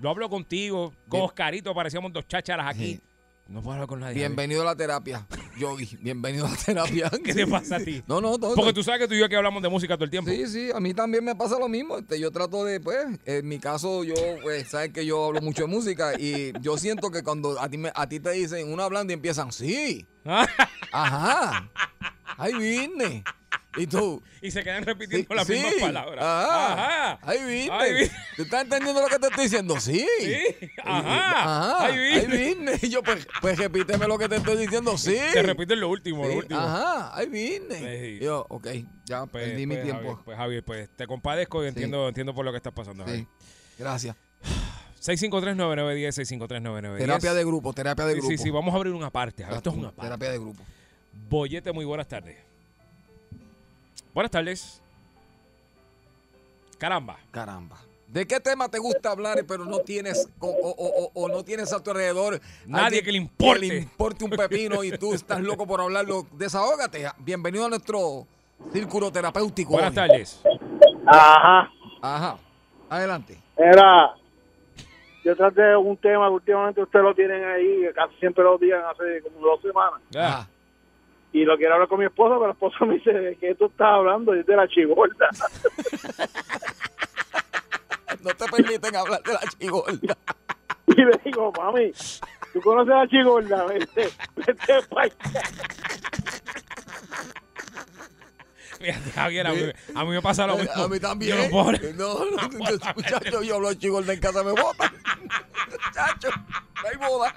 [0.01, 1.23] Yo hablo contigo, con Bien.
[1.25, 2.95] Oscarito, parecíamos dos chácharas aquí.
[2.95, 3.01] Sí.
[3.47, 4.15] No puedo hablar con nadie.
[4.15, 5.27] Bienvenido a la terapia.
[5.59, 7.11] Yogi, bienvenido a la terapia.
[7.23, 8.01] ¿Qué te pasa a ti?
[8.07, 8.53] No, no, no.
[8.55, 10.31] Porque tú sabes que tú y yo aquí hablamos de música todo el tiempo.
[10.31, 11.97] Sí, sí, a mí también me pasa lo mismo.
[11.97, 15.63] Este, yo trato de, pues, en mi caso, yo, pues, sabes que yo hablo mucho
[15.63, 18.81] de música y yo siento que cuando a ti, me- a ti te dicen uno
[18.83, 20.07] hablando y empiezan, sí,
[20.91, 21.69] ajá,
[22.37, 23.23] ahí vine.
[23.77, 26.21] Y tú, y se quedan sí, repitiendo las sí, mismas palabras.
[26.25, 26.73] Ajá,
[27.13, 27.19] Ajá.
[27.23, 27.69] ahí vine.
[27.71, 28.11] Ahí vine.
[28.35, 29.79] ¿Tú estás entendiendo lo que te estoy diciendo?
[29.79, 30.05] Sí.
[30.19, 31.39] Sí, ajá.
[31.41, 31.85] Ajá.
[31.85, 32.49] Hay Hay business.
[32.49, 32.83] business.
[32.83, 34.97] Y yo, pues, pues repíteme lo que te estoy diciendo.
[34.97, 35.17] Sí.
[35.31, 36.59] Te repito lo último, lo Sí, último.
[36.59, 37.13] Ajá.
[37.31, 37.57] Sí.
[37.77, 38.67] Y Yo, ok,
[39.05, 40.01] ya Pues, perdí mi pues, tiempo.
[40.03, 43.05] Javier, pues Javier, pues te compadezco y entiendo, entiendo por lo que estás pasando.
[43.07, 43.25] Sí,
[43.79, 44.17] gracias.
[44.99, 46.97] 6539910, 6539910.
[46.97, 48.31] Terapia de grupo, terapia de Sí, grupo.
[48.31, 49.43] sí, sí, vamos a abrir una parte.
[49.43, 49.57] Javier.
[49.57, 50.01] Esto es una parte.
[50.01, 50.63] Terapia de grupo.
[51.29, 52.37] Bollete, muy buenas tardes.
[54.13, 54.81] Buenas tardes.
[56.77, 57.17] Caramba.
[57.31, 57.77] Caramba.
[58.07, 61.71] ¿De qué tema te gusta hablar pero no tienes o, o- o- o no tienes
[61.71, 63.59] a tu alrededor Nadie que le importe.
[63.59, 66.27] le importe un pepino y tú estás loco por hablarlo?
[66.33, 67.07] Desahógate.
[67.19, 68.27] Bienvenido a nuestro
[68.73, 69.71] círculo terapéutico.
[69.71, 69.95] Buenas hoy.
[69.95, 70.41] tardes.
[71.07, 71.71] Ajá.
[72.01, 72.37] Ajá.
[72.89, 73.39] Adelante.
[73.55, 74.13] Era,
[75.23, 78.81] yo traté un tema que últimamente ustedes lo tienen ahí, que casi siempre lo digan
[78.91, 80.49] hace como dos semanas, Ajá.
[81.33, 83.65] Y lo quiero hablar con mi esposa, pero el esposo me dice, ¿de qué tú
[83.65, 84.35] estás hablando?
[84.35, 85.29] Y es de la chigorda.
[88.23, 90.17] No te permiten hablar de la chigolda.
[90.87, 91.91] y le digo, mami,
[92.53, 93.65] ¿tú conoces a la chigorda?
[93.65, 95.41] Vete, vete pa' allá.
[98.81, 99.61] Fíjate, Javier, a mí,
[99.95, 100.83] a mí me pasa lo mismo.
[100.83, 101.37] A mí también.
[101.37, 102.59] Yo no puedo- No, no, no,
[102.95, 104.91] muchacho, yo hablo de chigolda en casa me botan.
[105.69, 106.29] Muchacho,
[106.83, 107.33] no hay boda.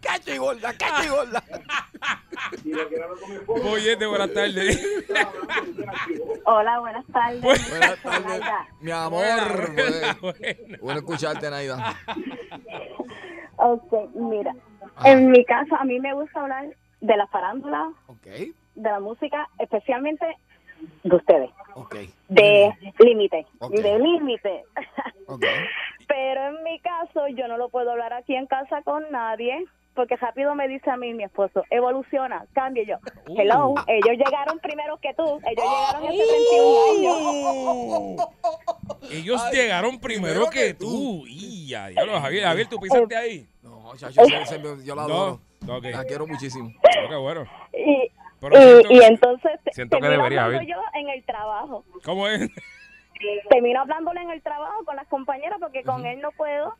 [0.00, 0.72] ¿Qué chigolda?
[0.72, 1.42] ¿Qué chigolda?
[3.46, 4.82] Bollete, buenas tardes.
[6.44, 7.40] Hola, buenas tardes.
[7.42, 8.42] Buenas tardes,
[8.80, 9.20] mi amor.
[9.24, 10.78] Buena, Bueno, buena.
[10.80, 11.94] bueno escucharte, Naida.
[13.56, 14.54] Ok, mira,
[15.04, 16.64] en mi caso a mí me gusta hablar
[17.00, 18.26] de la farándula, Ok,
[18.82, 20.26] de la música, especialmente
[21.04, 21.94] de ustedes, ok,
[22.28, 23.72] de límite, Ok.
[23.72, 24.64] de límite.
[25.26, 25.44] ok.
[26.08, 29.64] Pero en mi caso yo no lo puedo hablar aquí en casa con nadie.
[29.92, 32.94] Porque rápido me dice a mí mi esposo, evoluciona, cambie yo.
[33.28, 33.34] Uh.
[33.40, 38.28] Hello, ellos llegaron primero que tú, ellos llegaron hace 31 años.
[39.10, 41.24] Ellos Ay, llegaron primero, primero que, que tú.
[41.26, 43.48] Y ya, diablo, Javier, Javier, tú pisaste ahí.
[43.62, 45.40] No, chacho, ese- ese- yo la adoro.
[45.66, 45.80] No.
[45.80, 46.70] La quiero muchísimo.
[46.78, 47.44] Oh, qué bueno.
[47.72, 50.66] Y, Pero siento y, entonces siento que debería haber.
[50.66, 51.84] yo en el trabajo.
[52.04, 52.50] ¿Cómo es?
[53.48, 56.74] termino hablándole en el trabajo con las compañeras porque con él no puedo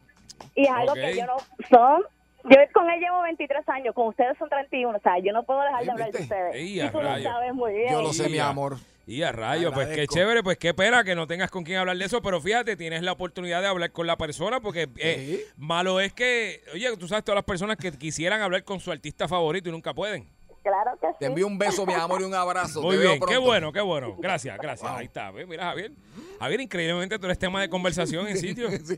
[0.54, 1.36] y es algo que yo no
[1.68, 2.02] son
[2.44, 5.60] yo con él llevo 23 años con ustedes son 31 o sea yo no puedo
[5.60, 8.38] dejar de hablar de ustedes y tú lo sabes muy bien Yo lo sé, mi
[8.38, 8.76] amor.
[9.06, 11.96] Y a rayos, pues qué chévere, pues qué pena que no tengas con quién hablar
[11.96, 15.40] de eso, pero fíjate, tienes la oportunidad de hablar con la persona porque eh, Sí.
[15.56, 19.26] malo es que, oye, tú sabes todas las personas que quisieran hablar con su artista
[19.26, 20.28] favorito y nunca pueden.
[20.62, 22.82] Claro que sí Te envío un beso, mi amor, y un abrazo.
[22.82, 24.16] Muy Te veo bien, qué bueno, qué bueno.
[24.18, 24.88] Gracias, gracias.
[24.88, 24.98] Wow.
[25.00, 25.46] Ahí está, ¿ves?
[25.48, 25.92] mira Javier.
[26.38, 28.70] Javier, increíblemente tú eres tema de conversación en sitio.
[28.70, 28.96] Sí.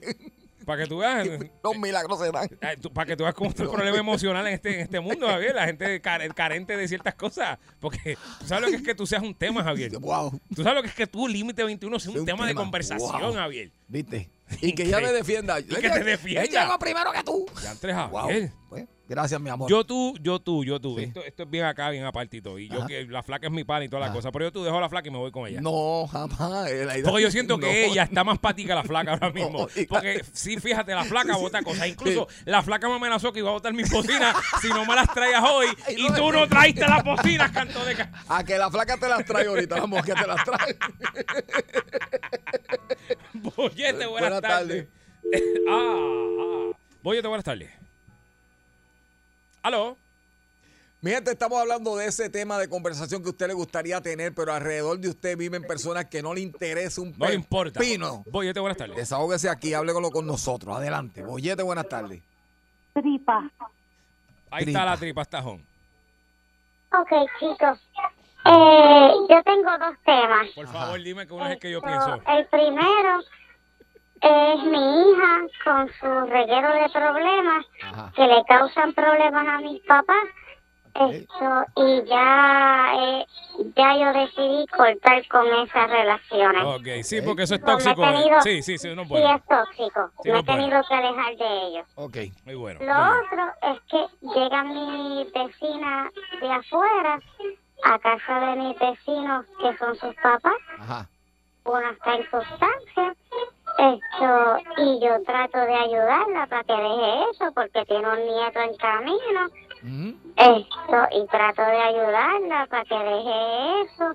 [0.64, 1.26] Para que tú veas,
[1.64, 2.44] Los milagros se dan.
[2.60, 5.26] eh, para que tú veas cómo está el problema emocional en este, en este mundo,
[5.26, 5.54] Javier.
[5.56, 7.58] La gente care- carente de ciertas cosas.
[7.80, 9.90] Porque tú sabes lo que es que tú seas un tema, Javier.
[9.98, 10.38] Wow.
[10.54, 13.34] Tú sabes lo que es que tú, límite 21, seas un, tema, de conversación, Wow.
[13.34, 13.72] Javier.
[13.88, 14.30] ¿Viste?
[14.60, 15.58] Y que ella me defienda.
[15.58, 16.42] Y que te defienda.
[16.42, 17.44] Él llegó primero que tú.
[17.60, 18.20] Ya entres, Wow.
[18.20, 18.52] Javier.
[18.68, 19.70] Pues, gracias, mi amor.
[19.70, 20.96] Yo tú, yo tú, yo tú.
[20.98, 21.04] Sí.
[21.04, 22.58] Esto, esto es bien acá, bien apartito.
[22.58, 24.14] Y yo que la flaca es mi pan y toda la Ajá.
[24.14, 24.32] cosa.
[24.32, 25.60] Pero yo tú dejo la flaca y me voy con ella.
[25.60, 26.70] No, jamás.
[26.70, 27.72] eh, Porque yo siento que No.
[27.92, 29.68] ella está más patica la flaca ahora mismo.
[29.76, 29.86] No.
[29.88, 31.86] Porque sí, fíjate, la flaca bota cosas.
[31.88, 35.12] Incluso la flaca me amenazó que iba a botar mis bocinas si no me las
[35.12, 35.66] traías hoy.
[35.86, 36.48] Ay, Y no, tú no.
[36.48, 37.96] traíste las bocinas, canto de...
[38.28, 40.76] A que la flaca te las trae ahorita, vamos, que te las trae.
[43.34, 44.86] Bollete, buenas, Buenas tardes.
[45.68, 45.96] ah,
[46.40, 46.70] ah.
[47.02, 47.70] Bollete, buenas tardes.
[49.62, 49.96] ¿Aló?
[51.00, 54.32] Mi gente, estamos hablando de ese tema de conversación que a usted le gustaría tener,
[54.34, 57.80] pero alrededor de usted viven personas que no le interesa un No le importa.
[57.80, 58.22] pino.
[58.30, 58.96] Bollete, buenas tardes.
[58.96, 60.76] Desahógese aquí, háblelo con nosotros.
[60.76, 61.22] Adelante.
[61.22, 62.22] Bollete, buenas tardes.
[62.94, 63.50] tripa
[64.50, 64.78] Ahí Tripa.
[64.80, 65.66] está la tripa, estajón.
[66.92, 67.08] Ok,
[67.40, 67.78] chicos.
[68.44, 70.48] Eh, yo tengo dos temas.
[70.54, 70.72] Por Ajá.
[70.80, 72.14] favor, dime que uno es el que yo pienso.
[72.28, 73.20] El primero
[74.22, 74.78] es mi
[75.10, 78.12] hija con su reguero de problemas Ajá.
[78.14, 80.24] que le causan problemas a mis papás.
[80.94, 83.26] Esto, y ya, eh,
[83.74, 86.62] ya yo decidí cortar con esas relaciones.
[86.64, 88.04] Ok, sí, porque eso es Pues tóxico.
[88.04, 88.12] eh.
[88.12, 90.10] tenido- Sí, sí, sí, no es Sí, es tóxico.
[90.22, 91.86] Sí, me no he tenido que alejar de ellos.
[91.94, 92.16] Ok.
[92.44, 92.80] Muy bueno.
[92.84, 93.24] Lo muy bien.
[93.24, 96.10] otro es que llega mi vecina
[96.42, 97.20] de afuera
[97.84, 101.08] a casa de mis vecinos que son sus papás, Ajá.
[101.64, 103.14] una está en sustancia,
[103.78, 108.76] esto, y yo trato de ayudarla para que deje eso porque tiene un nieto en
[108.76, 109.46] camino,
[109.82, 110.18] Ujú.
[110.36, 114.14] esto, y trato de ayudarla para que deje eso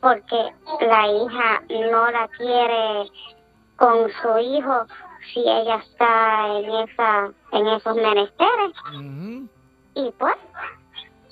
[0.00, 3.10] porque la hija no la quiere
[3.76, 4.86] con su hijo
[5.32, 9.48] si ella está en esa en esos menesteres Ujú.
[9.94, 10.34] y pues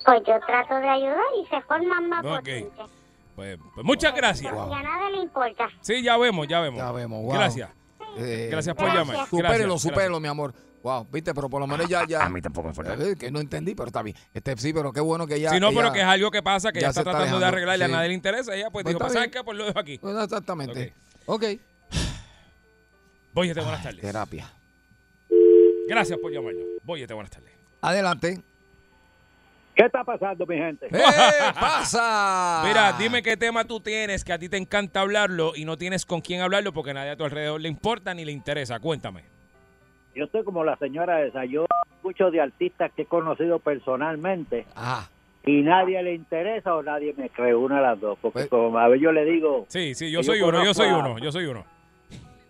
[0.05, 2.37] pues yo trato de ayudar y se forman más Ok.
[2.37, 3.00] potentes.
[3.41, 4.53] Pues, pues muchas gracias.
[4.53, 5.67] Y a nadie le importa.
[5.81, 6.79] Sí, ya vemos, ya vemos.
[6.79, 7.33] Ya vemos, wow.
[7.33, 7.71] Gracias.
[8.19, 9.09] Eh, Gracias por Gracias.
[9.09, 9.29] llamar.
[9.29, 10.53] Supérelo, supérelo, mi amor.
[10.83, 12.23] Wow, viste, pero por lo menos ya, ya.
[12.23, 13.03] A mí tampoco me importa.
[13.03, 14.15] Eh, Que no entendí, pero está bien.
[14.35, 15.49] Este sí, pero qué bueno que ya.
[15.53, 17.87] Si no, pero que es algo que pasa, que ya ya está tratando de arreglarle,
[17.87, 17.91] sí.
[17.91, 18.55] a nadie le interesa.
[18.55, 19.43] Ella pues Pues dijo, pues ¿sabes qué?
[19.43, 19.99] Pues lo dejo aquí.
[20.03, 20.93] Bueno, exactamente.
[21.25, 21.45] Ok.
[23.33, 24.03] Boyete, buenas tardes.
[24.03, 24.53] Terapia.
[25.89, 26.65] Gracias por llamarnos.
[26.85, 27.53] Boyete, buenas tardes.
[27.81, 28.43] Adelante.
[29.75, 30.87] ¿Qué está pasando, mi gente?
[30.87, 30.91] ¡Eh!
[31.59, 32.63] ¡Pasa!
[32.67, 36.05] Mira, dime qué tema tú tienes que a ti te encanta hablarlo y no tienes
[36.05, 38.79] con quién hablarlo porque nadie a tu alrededor le importa ni le interesa.
[38.81, 39.25] Cuéntame.
[40.15, 41.45] Yo estoy como la señora esa.
[41.45, 45.09] Yo escucho de artistas que he conocido personalmente Ajá.
[45.47, 48.19] y nadie le interesa o nadie me cree, una de las dos.
[48.21, 50.75] Porque Pues- como a ver, yo le digo, Sí, sí, yo Yo soy uno, yo
[50.75, 51.65] soy a- uno, yo soy uno.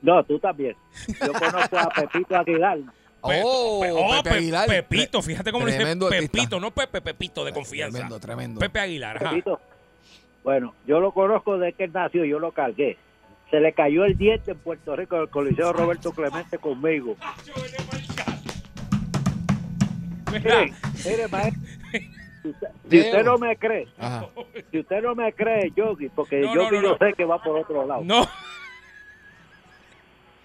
[0.03, 0.75] no, tú también.
[1.21, 2.79] Yo conozco a Pepito Aguilar.
[3.23, 4.67] Pe- Oh, pe- oh, Pepe Pe- Aguilar.
[4.69, 6.33] Pepito, fíjate cómo le dice Tremendo artista.
[6.33, 7.99] Pepito, no Pepe, Pepito de confianza.
[7.99, 8.61] Tremendo, tremendo.
[8.61, 9.31] Pepe Aguilar, ajá.
[9.31, 9.61] Pepito.
[10.43, 12.97] Bueno, yo lo conozco desde que él nació, yo lo cargué.
[13.51, 17.17] Se le cayó el diente en Puerto Rico en el Coliseo Roberto Clemente conmigo.
[20.33, 20.73] Mire,
[21.05, 21.61] mire, maestro,
[22.43, 23.09] si usted- si Diego.
[23.11, 24.27] usted no me cree, Ajá.
[24.71, 26.99] si usted no me cree, Yogi, porque No, Yogi no, yo no.
[26.99, 28.03] sé que va por otro lado.
[28.05, 28.27] No,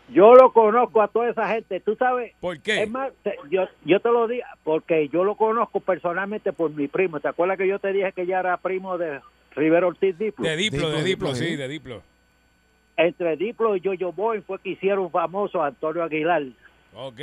[0.10, 2.34] Yo lo conozco a toda esa gente, tú sabes.
[2.40, 2.84] ¿por qué?
[2.84, 6.88] Es más, te- yo, yo te lo digo porque yo lo conozco personalmente por mi
[6.88, 7.20] primo.
[7.20, 9.20] ¿Te acuerdas que yo te dije que ya era primo de
[9.56, 10.48] Rivero Ortiz Diplo?
[10.48, 11.56] De Diplo, Diplo, de Diplo, Diplo, sí, sí.
[11.56, 12.04] de Diplo.
[12.98, 16.44] Entre Diplo y Yo-Yo Boy fue que hicieron famoso a Antonio Aguilar.
[16.94, 17.20] Ok.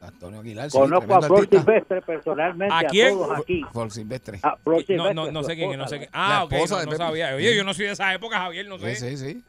[0.00, 1.46] Antonio Aguilar, sí, Conozco a Flor.
[1.48, 3.10] Silvestre personalmente, ¿A a, quién?
[3.10, 3.62] todos aquí.
[3.70, 4.38] Flor Silvestre.
[4.42, 6.10] A Flor No, Silvestre, no, no su sé quién es, no sé quién.
[6.14, 7.34] Ah, ok, no, de no sabía.
[7.34, 8.94] Oye, yo no soy de esa época, Javier, no sé.
[8.94, 9.44] Sí, sí, sí.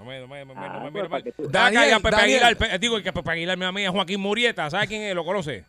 [0.00, 1.10] No me, no me, no me, Ah, no me mire mal.
[1.10, 2.42] para que tú- Ven acá, Daniel, ya Pepe Daniel.
[2.44, 5.14] Aguilar, pe- digo que Pepe Aguilar, mi amiga Joaquín Murieta, ¿sabe quién es?
[5.14, 5.64] ¿Lo conoce?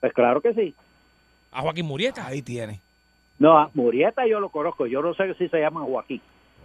[0.00, 0.74] Pues claro que sí.
[1.52, 2.26] A Joaquín Murieta.
[2.26, 2.80] Ahí tiene.
[3.38, 4.86] No, a Murieta yo lo conozco.
[4.86, 6.22] Yo no sé si se llama Joaquín.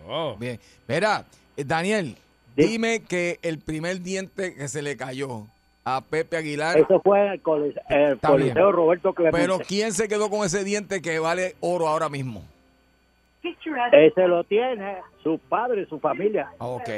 [0.07, 0.35] Oh.
[0.39, 0.57] Bien.
[0.87, 1.25] Mira,
[1.57, 2.15] eh, Daniel,
[2.55, 2.63] Sí.
[2.63, 5.47] dime que el primer diente que se le cayó
[5.83, 7.41] a Pepe Aguilar, Eso fue en el,
[7.89, 8.71] en el Coliseo bien.
[8.73, 9.37] Roberto Clemente.
[9.39, 12.43] pero ¿quién se quedó con ese diente que vale oro ahora mismo?
[13.43, 16.49] Ese lo tiene su padre y su familia.
[16.57, 16.89] Ok.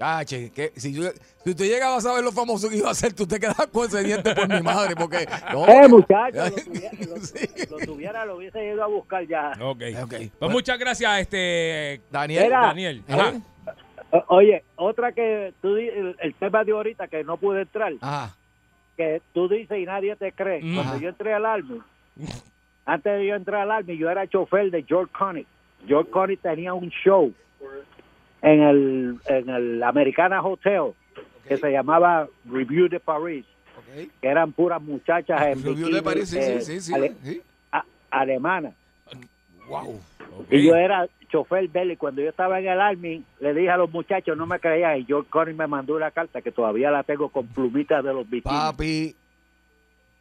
[0.00, 1.12] Ah, che, que si, yo-
[1.44, 3.86] si usted llegaba a saber lo famoso que iba a ser, tú te quedas con
[3.86, 5.26] ese diente por mi madre, porque...
[5.52, 7.48] no, Eh, muchacho, lo tuviera, lo, Sí.
[7.70, 9.52] lo tuviera, lo hubiese ido a buscar ya.
[9.60, 9.82] Ok.
[10.02, 10.08] Ok.
[10.10, 12.50] Pues Bueno, muchas gracias, este Daniel.
[12.50, 13.02] Daniel.
[13.08, 13.30] Ajá.
[13.30, 14.22] ¿Eh?
[14.28, 18.36] Oye, otra que tú el, el tema de ahorita que no pude entrar, Ajá.
[18.96, 20.60] que tú dices y nadie te cree.
[20.60, 20.74] Mm.
[20.74, 21.80] Cuando yo entré al Army,
[22.84, 25.46] antes de yo entrar al Army, yo era chofer de George Connick.
[25.86, 27.32] George Connick tenía un show
[28.42, 30.92] en el, en el Americana Hotel
[31.48, 33.44] que se llamaba Review de Paris,
[33.76, 34.08] Ok.
[34.20, 37.14] que eran puras muchachas en Review bikini, de París, sí, eh, sí, sí, ale-
[37.72, 38.74] a- alemanas.
[39.68, 40.00] Wow.
[40.50, 43.70] Y yo era chofer de él y cuando yo estaba en el Army le dije
[43.70, 46.90] a los muchachos, no me creían y George Connick me mandó una carta que todavía
[46.90, 48.58] la tengo con plumitas de los bikinis.
[48.58, 49.16] Papi,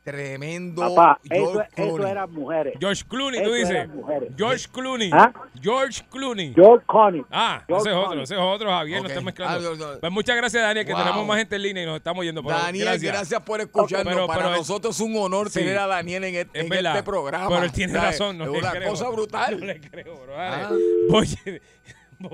[0.04, 0.82] tremendo.
[0.82, 2.12] Papá, eso, George eso Clooney.
[2.12, 2.74] eran mujeres.
[2.80, 3.70] George Clooney, tú Eso dices.
[3.72, 4.30] eran mujeres.
[4.38, 5.10] George Clooney.
[5.14, 5.32] ¿Ah?
[5.62, 6.54] George Clooney.
[6.54, 7.26] George Connick.
[7.32, 8.24] Ah, George ese es otro, Clooney.
[8.24, 9.70] ese es otro, Javier, no mezclando.
[9.72, 10.00] Ah, no, no.
[10.00, 11.02] Pues muchas gracias, Daniel, que Wow.
[11.04, 12.44] tenemos más gente en línea y nos estamos yendo.
[12.44, 13.42] pero Daniel, gracias.
[13.42, 14.14] por escucharnos.
[14.14, 15.60] Pero- Para pero nosotros es un honor Sí.
[15.60, 16.92] tener a Daniel en, este, Es en verdad.
[16.98, 17.48] este programa.
[17.50, 18.20] Pero él tiene ¿Sabes?
[18.20, 18.90] razón, no Es una creo.
[18.90, 19.60] cosa brutal.
[19.60, 20.34] No le creo, bro.
[20.38, 20.70] Ah.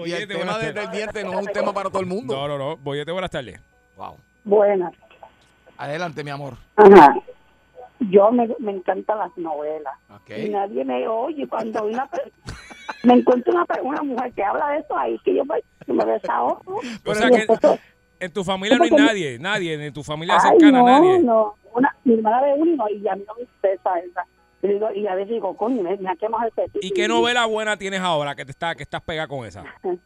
[0.05, 2.35] Y el tema del diente no es un tema para todo el mundo.
[2.35, 2.77] No, no, no.
[2.77, 3.59] Boyete, buenas tardes.
[3.95, 4.17] Wow.
[4.43, 4.93] Buenas.
[5.77, 6.55] Adelante, mi amor.
[6.75, 7.15] Ajá.
[7.99, 9.93] Yo me, me encantan las novelas.
[10.09, 10.29] Ok.
[10.37, 12.09] Y nadie me oye cuando una
[13.03, 15.55] me encuentro una, una mujer que habla de eso ahí, que yo me,
[15.93, 16.61] me desahogo.
[17.05, 17.77] O sea que esposo-
[18.21, 20.85] en tu familia no hay ¿Cómo que- nadie, nadie, en tu familia Ay, cercana, no,
[20.85, 21.19] nadie.
[21.19, 21.55] no.
[21.73, 24.25] Una, mi hermana ve uno y a mí no me interesa esa.
[24.61, 26.85] Y, digo, y a veces digo, coño, me, me ha quemado el fetiche.
[26.85, 29.63] ¿Y qué novela buena tienes ahora que te está, que estás pegada con esa?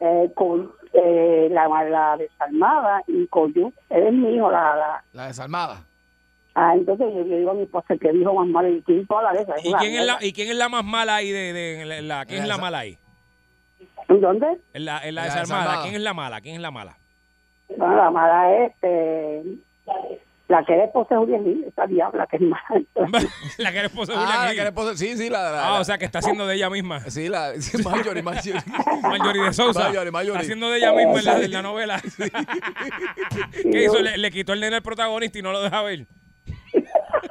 [0.00, 3.72] Eh, con eh, la, la desalmada y con yo.
[3.90, 5.04] Él es mi hijo, la, la.
[5.12, 5.82] La desalmada.
[6.60, 9.22] Ah, entonces yo, yo digo a mi esposa que dijo más mal y quién toda
[9.22, 9.64] la de esas.
[9.64, 11.98] ¿Y quién es la, y quién es la más mala ahí de, de- en la-
[11.98, 12.98] en la, quién es la mala ahí?
[14.08, 14.46] ¿Dónde?
[14.72, 15.82] En la, en la En la desarmada, desarmada.
[15.82, 16.40] ¿quién es la mala?
[16.40, 16.98] ¿Quién es la mala?
[17.76, 19.42] Bueno, la mala es este,
[20.48, 22.64] la que es esposa de Julián Gil, esa diabla que es mala.
[23.58, 24.74] la que eres esposa de Ah, Julián la Gil.
[24.90, 27.00] que sí, sí, la, la- Ah, la- o sea que está haciendo de ella misma.
[27.08, 28.60] Sí, la sí, Marjorie, Marjorie.
[29.02, 29.80] Marjorie de Sousa.
[29.84, 30.32] Marjorie, Marjorie.
[30.32, 32.02] Está haciendo de ella misma en la, en la novela.
[33.70, 33.98] ¿Qué hizo?
[34.00, 36.06] Le, le quitó el nene al protagonista y no lo deja ver.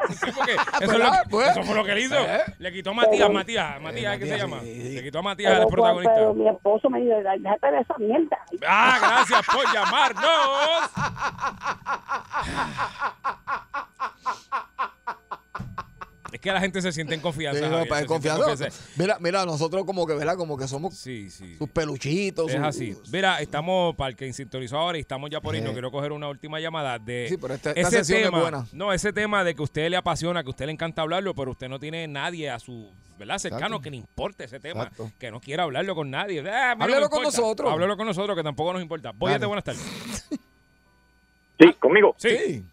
[0.18, 1.50] Sí, porque eso, Pues.
[1.50, 2.16] eso fue lo que le hizo.
[2.20, 2.42] Eh.
[2.60, 4.60] Le quitó a Matías, Pero- Matías, Matías, ¿qué se llama?
[4.62, 4.90] sí, sí.
[4.96, 6.14] Le quitó a Matías al Pero, protagonista.
[6.16, 8.38] pero mi esposo me dice, déjate de esa mierda.
[8.68, 10.92] Ah, gracias por llamarnos.
[16.32, 17.60] Es que la gente se siente en confianza.
[17.60, 18.44] Sí, no, Javier, en confianza.
[18.46, 18.84] confianza.
[18.98, 20.36] Mira, mira, nosotros como que, ¿verdad?
[20.36, 21.56] Como que somos Sí, sí.
[21.58, 22.50] sus peluchitos.
[22.50, 22.98] Es sus- así.
[23.12, 25.62] Mira, estamos para el que sintonizó ahora y estamos ya por ahí.
[25.62, 25.74] No Eh.
[25.74, 28.42] quiero coger una última llamada de Sí, pero esta- esta ese sesión es tema.
[28.42, 28.66] buena.
[28.74, 31.34] No, ese tema de que a usted le apasiona, que a usted le encanta hablarlo,
[31.34, 33.40] pero usted no tiene nadie a su ¿verdad?
[33.40, 33.82] cercano Exacto.
[33.82, 35.12] que le importe ese tema, Exacto.
[35.18, 36.40] que no quiera hablarlo con nadie.
[36.48, 37.72] Ah, no Háblelo con nosotros.
[37.72, 39.12] Háblelo con nosotros, que tampoco nos importa.
[39.18, 39.46] Dale.
[39.46, 40.28] buenas tardes.
[41.60, 42.14] Sí, conmigo.
[42.18, 42.64] Sí.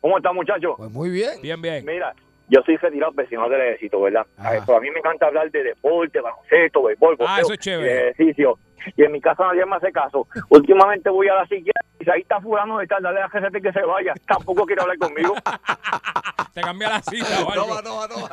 [0.00, 0.74] ¿Cómo está, muchacho?
[0.76, 1.40] Pues muy bien.
[1.42, 1.84] Bien, bien.
[1.84, 2.14] Mira,
[2.52, 4.26] yo soy retirado vecino del ejército, ¿verdad?
[4.38, 7.90] Eh, pues a mí me encanta hablar de deporte, baloncesto, béisbol, Ah, eso es chévere.
[7.90, 8.58] y de ejercicio.
[8.96, 10.26] Y en mi casa nadie me hace caso.
[10.50, 13.62] Últimamente voy a la psiquiatra y si ahí está fulano de tal, dale a gente
[13.62, 14.12] que se vaya.
[14.26, 15.34] Tampoco quiere hablar conmigo.
[16.52, 17.54] Te cambia la cita algo.
[17.54, 18.28] Toma, toma, toma.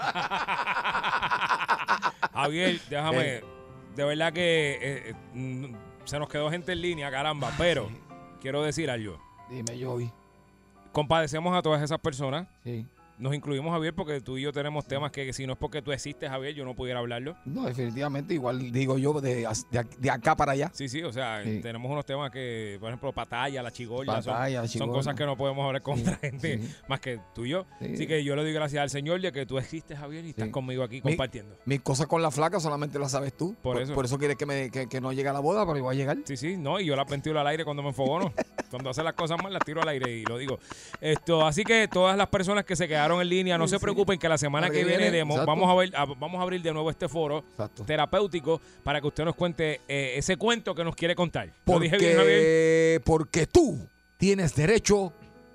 [2.33, 3.41] Javier, déjame.
[3.95, 5.73] De verdad que eh, eh,
[6.05, 7.51] se nos quedó gente en línea, caramba.
[7.57, 7.89] Pero
[8.41, 9.17] quiero decir algo.
[9.49, 10.11] Dime, Joey.
[10.91, 12.47] Compadecemos a todas esas personas.
[12.63, 12.85] Sí.
[13.19, 15.91] Nos incluimos, Javier, porque tú y yo tenemos temas que si no es porque tú
[15.91, 17.35] existes, Javier, yo no pudiera hablarlo.
[17.45, 20.71] No, definitivamente, igual digo yo, de, de, de acá para allá.
[20.73, 21.59] Sí, sí, o sea, Sí.
[21.61, 25.35] tenemos unos temas que, por ejemplo, patalla, la chigorla, son- la son, cosas que no
[25.35, 26.75] podemos hablar con Sí, otra gente sí.
[26.87, 27.65] más que tú y yo.
[27.81, 27.91] Sí.
[27.93, 30.47] Así que yo le doy gracias al Señor de que tú existes, Javier, y estás
[30.49, 31.57] conmigo aquí Mi- compartiendo.
[31.65, 33.53] Mis cosas con la flaca solamente las sabes tú.
[33.61, 33.93] Por eso.
[33.93, 35.93] Por eso quieres que, me, que, que no llegue a la boda, pero iba a
[35.93, 36.17] llegar.
[36.23, 38.31] Sí, sí, no, y yo las ventilo al aire cuando me enfogono.
[38.71, 40.57] cuando hace las cosas mal, las tiro al aire y lo digo.
[41.01, 43.81] Esto, así que todas las personas que se quedaron en línea, no Sí, se sí.
[43.81, 46.71] preocupen que la semana que que viene, vamos a ver, a- vamos a abrir de
[46.73, 47.83] nuevo este foro Exacto.
[47.85, 51.49] terapéutico para que usted nos cuente eh, ese cuento que nos quiere contar.
[51.65, 53.79] Porque, porque tú
[54.17, 55.11] tienes derecho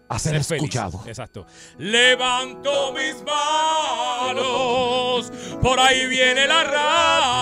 [0.08, 0.62] a ser, Ser feliz.
[0.64, 1.02] escuchado.
[1.06, 1.46] Exacto.
[1.78, 5.32] Levanto mis manos,
[5.62, 6.64] por ahí viene la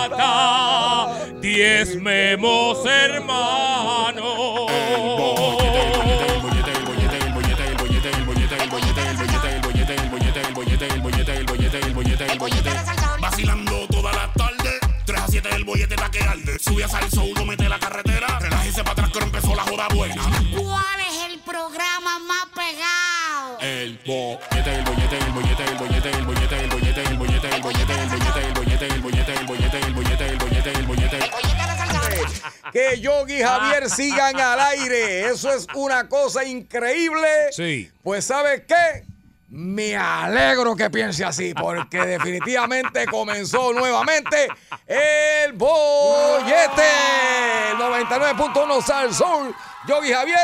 [0.09, 3.72] rata, diezmemos hermanos.
[16.93, 18.39] Sube a salso, uno mete la carretera.
[18.39, 20.21] Relájese para atrás que empezó la joda buena.
[20.55, 23.59] ¿Cuál es el programa más pegado?
[23.61, 27.61] El bollete, el bollete, el bollete, el bollete, el bollete, el bollete, el bollete, el
[27.61, 31.19] bollete, el bollete, el bollete, el bollete, el bollete, el bollete, el bollete, el bollete.
[32.71, 35.29] Que Yogi y Javier sigan al aire.
[35.29, 37.51] Eso es una cosa increíble.
[37.51, 37.91] Sí.
[38.03, 39.12] Pues ¿sabes qué?
[39.55, 44.47] Me alegro que piense así, porque definitivamente comenzó nuevamente
[44.87, 46.81] el bollete.
[47.71, 49.53] El 99.1 Sal Soul.
[49.87, 50.37] Yogi Javier,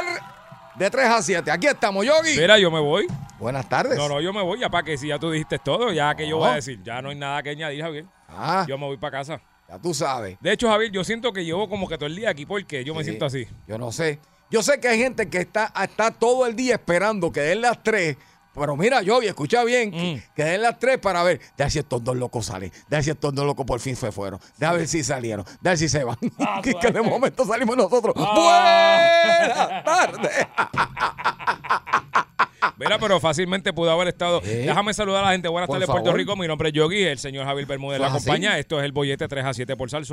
[0.75, 1.49] de 3 a 7.
[1.49, 2.37] Aquí estamos, Yogi.
[2.37, 3.07] Mira, yo me voy.
[3.39, 3.97] Buenas tardes.
[3.97, 6.27] No, no, yo me voy ya para que si ya tú dijiste todo, ya que
[6.27, 8.05] yo voy a decir, ya no hay nada que añadir, Javier.
[8.27, 9.41] Ah, Yo me voy para casa.
[9.67, 10.37] ya tú sabes.
[10.39, 12.93] De hecho, Javier, yo siento que llevo como que todo el día aquí porque yo
[12.93, 13.47] me siento así.
[13.67, 14.19] Yo no sé.
[14.51, 17.81] Yo sé que hay gente que está, está todo el día esperando que den las
[17.81, 18.15] 3.
[18.59, 20.33] Pero mira, Yogi, escucha bien, que- Mm.
[20.35, 21.39] que den las 3 para ver.
[21.39, 22.69] De ver si estos dos locos salen.
[22.89, 24.39] De ver si estos dos locos por fin se fueron.
[24.57, 25.45] De ver si salieron.
[25.61, 26.17] De ver si se van.
[26.39, 27.03] Ah, que, sabes.
[27.03, 28.13] momento salimos nosotros.
[28.17, 29.81] Ah.
[29.83, 30.47] Buenas tardes.
[32.77, 34.41] Mira, pero fácilmente pudo haber estado.
[34.43, 34.63] ¿Eh?
[34.65, 35.47] Déjame saludar a la gente.
[35.47, 36.13] Buenas Por tardes, Puerto.
[36.13, 36.35] Rico.
[36.35, 37.03] Mi nombre es Yogi.
[37.03, 38.17] El señor Javier Bermúdez ¿Eso la así?
[38.29, 38.57] acompaña.
[38.57, 40.05] Esto es el bollete 3 a 7 por Sal.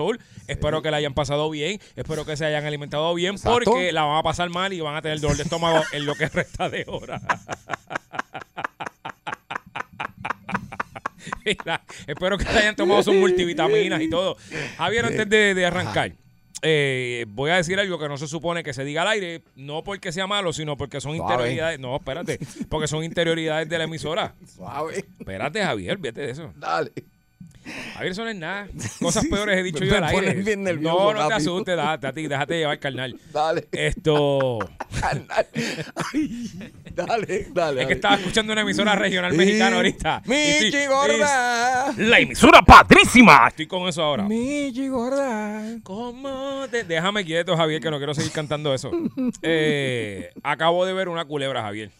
[0.46, 1.80] Espero que la hayan pasado bien.
[1.96, 3.70] Espero que se hayan alimentado bien Exacto.
[3.70, 6.14] porque la van a pasar mal y van a tener dolor de estómago en lo
[6.14, 7.20] que resta de hora.
[11.44, 14.36] Mira, espero que hayan tomado sus multivitaminas y todo.
[14.76, 16.12] Javier, antes de, de arrancar,
[16.62, 19.84] eh, voy a decir algo que no se supone que se diga al aire, no
[19.84, 21.32] porque sea malo, sino porque son Suave.
[21.34, 21.78] interioridades.
[21.80, 22.38] No, espérate,
[22.68, 24.34] porque son interioridades de la emisora.
[24.46, 25.04] Suave.
[25.18, 26.52] Espérate, Javier, fíjate de eso.
[26.56, 26.92] Dale.
[27.94, 28.68] Javier, eso no es nada.
[29.00, 30.34] Cosas peores he dicho yo al aire.
[30.42, 33.18] bien nervioso no, no te asustes, date, déjate llevar, carnal.
[33.32, 33.66] Dale.
[33.72, 34.58] Esto.
[36.12, 36.50] Ay,
[36.94, 37.80] dale, dale.
[37.82, 40.22] Es que estaba escuchando una emisora regional mexicana ahorita.
[40.26, 41.90] Michi sí, gorda.
[41.90, 43.48] es La emisora padrísima.
[43.48, 44.24] Estoy con eso ahora.
[44.24, 45.62] Michi gorda.
[45.82, 48.90] ¿Cómo te- Déjame quieto, Javier, que no quiero seguir cantando eso.
[49.42, 51.90] Eh, acabo de ver una culebra, Javier.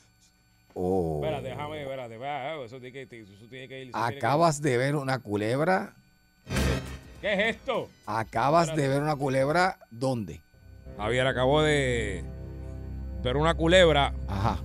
[0.79, 1.20] Oh.
[1.22, 2.14] Espérate, déjame, espérate.
[2.14, 3.93] espérate, Eso tiene que, eso tiene que ir.
[3.93, 3.99] que.
[3.99, 5.95] Acabas de ver una culebra.
[7.22, 7.89] ¿Qué es esto?
[8.05, 9.79] Acabas de ver una culebra.
[9.91, 10.43] ¿Dónde?
[10.99, 12.24] Javier, acabo de
[13.22, 14.59] ver una culebra Ajá.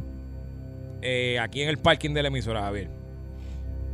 [1.02, 2.90] eh, aquí en el parking de la emisora, Javier.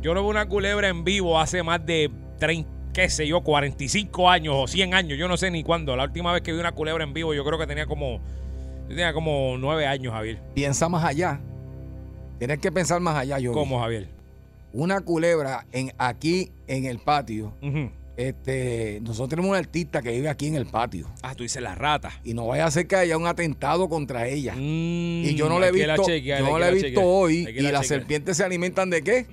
[0.02, 2.10] Yo no veo una culebra en vivo hace más de
[2.40, 5.18] 30, qué sé yo, 45 años o 100 años.
[5.18, 5.94] Yo no sé ni cuándo.
[5.94, 8.20] La última vez que vi una culebra en vivo, yo creo que tenía como,
[8.82, 10.40] yo tenía como 9 años, Javier.
[10.54, 11.40] Piensa más allá.
[12.38, 13.52] Tienes que pensar más allá, yo.
[13.52, 14.08] ¿Cómo, Javier?
[14.72, 17.54] Una culebra en, aquí en el patio.
[18.16, 21.08] Este, nosotros tenemos un artista que vive aquí en el patio.
[21.22, 22.10] Ah, tú dices la rata.
[22.24, 24.54] Y no vaya a ser que haya un atentado contra ella.
[24.56, 24.58] Mm,
[25.24, 27.46] Y yo no le he visto, yo no la he visto hoy.
[27.48, 29.26] Y la las serpientes se alimentan de qué?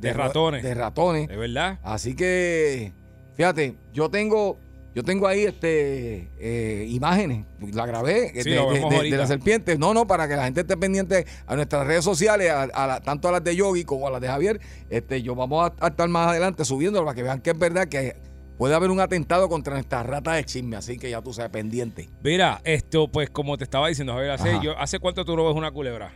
[0.00, 0.62] De ro- ratones.
[0.64, 1.30] De ratones.
[1.30, 1.78] ¿Es verdad?
[1.84, 2.92] Así que,
[3.36, 4.58] fíjate, yo tengo,
[4.94, 9.76] yo tengo ahí este eh, imágenes, la grabé Sí, de, la serpiente.
[9.76, 13.00] No, no, para que la gente esté pendiente a nuestras redes sociales, a, a la-
[13.00, 14.60] tanto a las de Yogi como a las de Javier.
[14.90, 17.88] Este, yo vamos a, a estar más adelante subiéndolo para que vean que es verdad
[17.88, 18.16] que
[18.56, 22.08] puede haber un atentado contra nuestra rata de chisme, así que ya tú sabes, pendiente.
[22.22, 25.56] Mira, esto, pues como te estaba diciendo, Javier, hace, yo, ¿hace cuánto tú no ves
[25.56, 26.12] una culebra?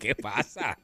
[0.00, 0.78] ¿Qué pasa?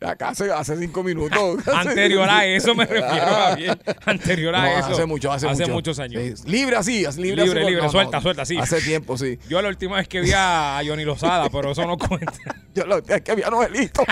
[0.00, 1.66] Acá hace, hace cinco minutos.
[1.74, 3.78] Anterior a eso me refiero, Javier.
[4.04, 4.88] Anterior a No, eso.
[4.92, 5.68] Hace mucho, hace, mucho.
[5.68, 6.40] muchos años.
[6.40, 8.58] Sí, Libre así, libre, Libre, así, libre, no, no, suelta, suelta, sí.
[8.58, 9.38] Hace tiempo, sí.
[9.48, 12.32] Yo la última vez que vi a Johnny Lozada, pero eso no cuenta.
[12.74, 14.02] Yo lo es que había novelito.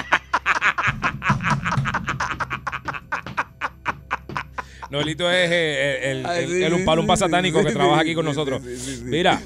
[4.90, 8.24] Noelito es eh, el, Ay, el, el sí, umpalumpa sí, satánico que trabaja aquí con
[8.24, 8.60] nosotros.
[9.04, 9.40] Mira,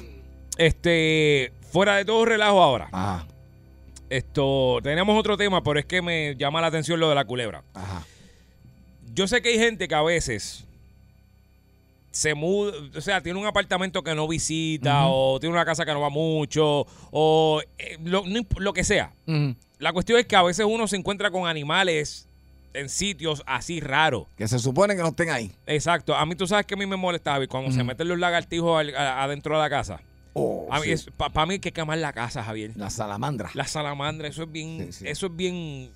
[0.57, 2.87] este, fuera de todo relajo ahora.
[2.91, 3.27] Ajá,
[4.17, 7.63] Esto, tenemos otro tema, pero es que me llama la atención lo de la culebra.
[7.73, 8.05] ajá.
[9.13, 10.65] Yo sé que hay gente que a veces
[12.11, 15.93] se muda, o sea, tiene un apartamento que no visita, o tiene una casa que
[15.93, 19.13] no va mucho, o eh, lo, que sea.
[19.79, 22.27] La cuestión es que a veces uno se encuentra con animales
[22.73, 24.27] en sitios así raros.
[24.37, 25.51] Que se supone que no estén ahí.
[25.65, 26.15] Exacto.
[26.15, 28.79] A mí tú sabes que a mí me molesta, Javi, cuando se meten los lagartijos
[28.79, 30.01] al- a- adentro de la casa.
[30.37, 30.67] Oh,
[31.33, 32.71] para mí hay que quemar la casa, Javier.
[32.75, 33.49] La salamandra.
[33.53, 35.07] La salamandra, eso es bien, Sí, sí.
[35.07, 35.91] eso es bien...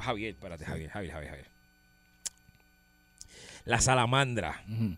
[0.00, 1.46] Javier, espérate, Javier, Javier, Javier, Javier.
[3.64, 4.62] La salamandra.
[4.68, 4.96] Ujú.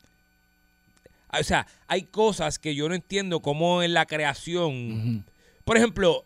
[1.38, 5.24] O sea, hay cosas que yo no entiendo cómo en la creación...
[5.64, 6.24] Por ejemplo,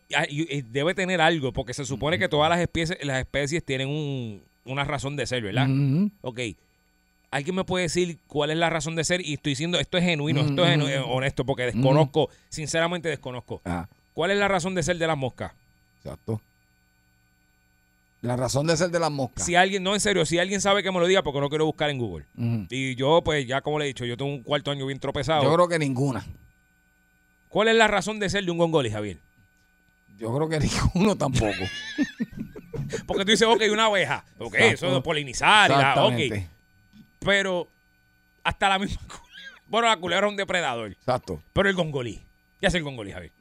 [0.70, 4.84] debe tener algo, porque se supone que todas las especies, las especies tienen un- una
[4.84, 5.66] razón de ser, ¿verdad?
[6.22, 6.40] Ok.
[7.34, 9.20] ¿Alguien me puede decir cuál es la razón de ser?
[9.26, 13.60] Y estoy diciendo, esto es genuino, esto es genu- eh, honesto, porque desconozco, sinceramente desconozco.
[13.64, 15.52] Ah, ¿Cuál es la razón de ser de las moscas?
[15.98, 16.40] exacto.
[18.22, 19.44] La razón de ser de las moscas.
[19.44, 21.66] Si alguien, no en serio, si alguien sabe que me lo diga, porque no quiero
[21.66, 22.24] buscar en Google.
[22.38, 22.66] Ujú.
[22.70, 25.42] Y yo, pues ya como le he dicho, yo tengo un cuarto año bien tropezado.
[25.42, 26.24] Yo creo que ninguna.
[27.48, 29.18] ¿Cuál es la razón de ser de un gongoli, Javier?
[30.18, 30.58] Yo creo que
[30.94, 31.52] ninguno tampoco.
[33.06, 34.24] Porque tú dices, ok, una abeja.
[34.38, 34.86] Ok, Exacto.
[34.86, 35.70] eso de polinizar.
[35.70, 36.48] y la- ok.
[37.24, 37.68] Pero
[38.42, 39.62] hasta la misma culebra.
[39.68, 40.92] Bueno, la culebra es un depredador.
[40.92, 41.42] Exacto.
[41.52, 42.20] Pero el gongolí.
[42.60, 43.32] ¿Qué hace el gongolí, Javier?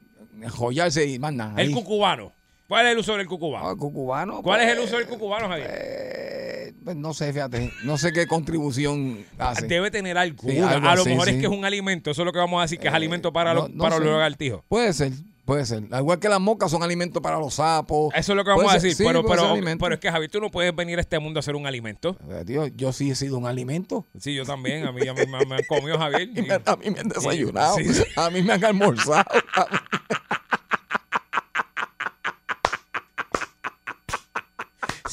[0.50, 1.60] Joyarse y más nada.
[1.60, 2.32] El cucubano.
[2.66, 3.70] ¿Cuál es el uso del cucubano?
[3.70, 4.42] El cucubano.
[4.42, 5.70] ¿Cuál pues, es el uso del cucubano, Javier?
[5.70, 7.70] eh, pues no sé, fíjate.
[7.84, 9.66] No sé qué contribución hace.
[9.66, 10.42] Debe tener algo.
[10.48, 12.10] Sí, algo a lo así, mejor es que es un alimento.
[12.10, 13.84] Eso es lo que vamos a decir, que es Eh, alimento para, no- los, no
[13.84, 14.02] para sé.
[14.04, 14.62] los lagartijos.
[14.68, 15.12] Puede ser,
[15.44, 15.84] puede ser.
[15.90, 18.12] Al igual que las moscas son alimentos para los sapos.
[18.14, 18.96] Eso es lo que vamos a ser- decir.
[18.96, 21.38] sí, pero, ser pero, pero es que, Javier, tú no puedes venir a este mundo
[21.38, 22.16] a hacer un alimento.
[22.30, 24.06] Eh, tío, yo sí he sido un alimento.
[24.18, 24.86] Sí, yo también.
[24.86, 26.28] A mí, a mí me, me han comido, Javier.
[26.34, 27.76] Y a mí me han desayunado.
[27.76, 27.84] Sí.
[28.16, 29.24] A mí me han almorzado.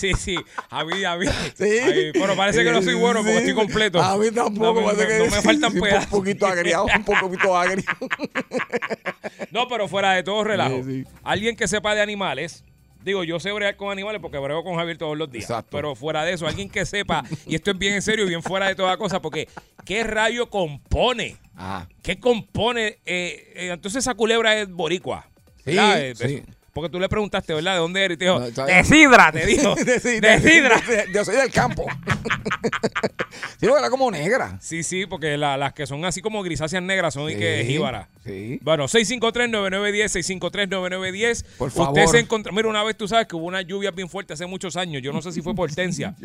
[0.02, 0.36] Sí, sí.
[0.70, 1.26] A mí, a mí.
[1.56, 2.12] Sí.
[2.18, 4.02] Bueno, parece que no soy bueno porque estoy completo.
[4.02, 4.66] A mí tampoco.
[4.66, 6.04] No, me- parece no que me faltan pedazos.
[6.06, 7.84] Un poquito agriado, un poquito agrio.
[9.52, 10.82] No, pero fuera de todo relajo.
[11.24, 12.64] Alguien que sepa de animales.
[13.04, 15.46] Digo, yo sé bregar con animales porque brego con Javier todos los días.
[15.46, 15.70] Exacto.
[15.76, 18.68] Pero fuera de eso, alguien que sepa, y esto es bien en serio, bien fuera
[18.68, 19.48] de toda cosa, porque
[19.86, 21.38] ¿qué rayo compone?
[21.56, 21.90] Ajá.
[22.04, 23.00] ¿Qué compone?
[23.06, 25.28] Eh, eh, entonces esa culebra es boricua.
[25.66, 25.76] Sí.
[25.78, 26.44] Eh, sí.
[26.74, 27.74] Porque tú le preguntaste, ¿verdad?
[27.74, 28.16] ¿De dónde eres?
[28.16, 28.86] Y te dijo, No, está de bien.
[28.86, 29.76] Sidra, te dijo.
[29.76, 30.80] De- sí, de Sidra.
[30.82, 31.86] de- Yo soy del campo.
[33.60, 34.58] sí, porque era como negra.
[34.62, 37.74] Sí, sí, porque la- las que son así como grisáceas negras son y que Sí,
[37.74, 38.08] jíbaras.
[38.24, 38.60] Sí.
[38.62, 41.46] Bueno, 653-9910, 653-9910.
[41.58, 42.08] Por Usted favor.
[42.10, 42.54] se encontró.
[42.54, 45.02] Mira, una vez tú sabes que hubo una lluvia bien fuerte hace muchos años.
[45.02, 46.16] Yo no sé si fue por Hortensia.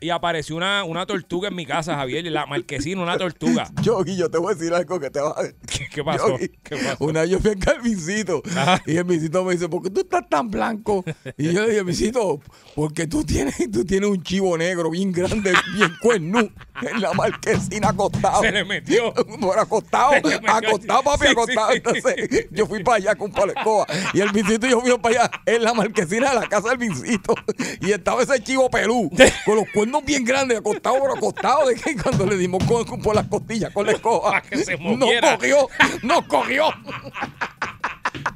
[0.00, 2.24] y apareció una, una tortuga en mi casa, Javier.
[2.26, 3.70] La marquesina, una tortuga.
[3.82, 5.42] Yogi, yo te voy a decir algo que te va a...
[5.66, 6.28] ¿Qué, qué pasó?
[6.30, 7.04] Yogi, ¿Qué pasó?
[7.04, 8.82] Una yo fui al Calvincito Ajá.
[8.86, 11.04] y el visito me dice, ¿por qué tú estás tan blanco?
[11.36, 12.40] Y yo le dije, visito,
[12.74, 16.50] porque tú tienes, tú tienes un chivo negro bien grande, bien cuernú,
[16.82, 18.42] en la marquesina acostado.
[18.42, 19.12] Se le metió.
[19.38, 20.12] Bueno, acostado,
[20.46, 21.70] acostado, papi, acostado.
[21.72, 21.76] sí.
[21.76, 23.86] Entonces, yo fui para allá con escoba.
[24.12, 26.78] Y el visito y yo fui para allá en la marquesina de la casa del
[26.78, 27.34] visito.
[27.80, 29.10] Y estaba ese chivo pelú,
[29.44, 31.66] con los cuernos bien grandes, acostado, pero acostado.
[31.68, 34.42] De que cuando le dimos con, con- por las costillas con la escoba,
[34.80, 35.06] no
[35.36, 35.68] cogió,
[36.02, 36.64] no cogió.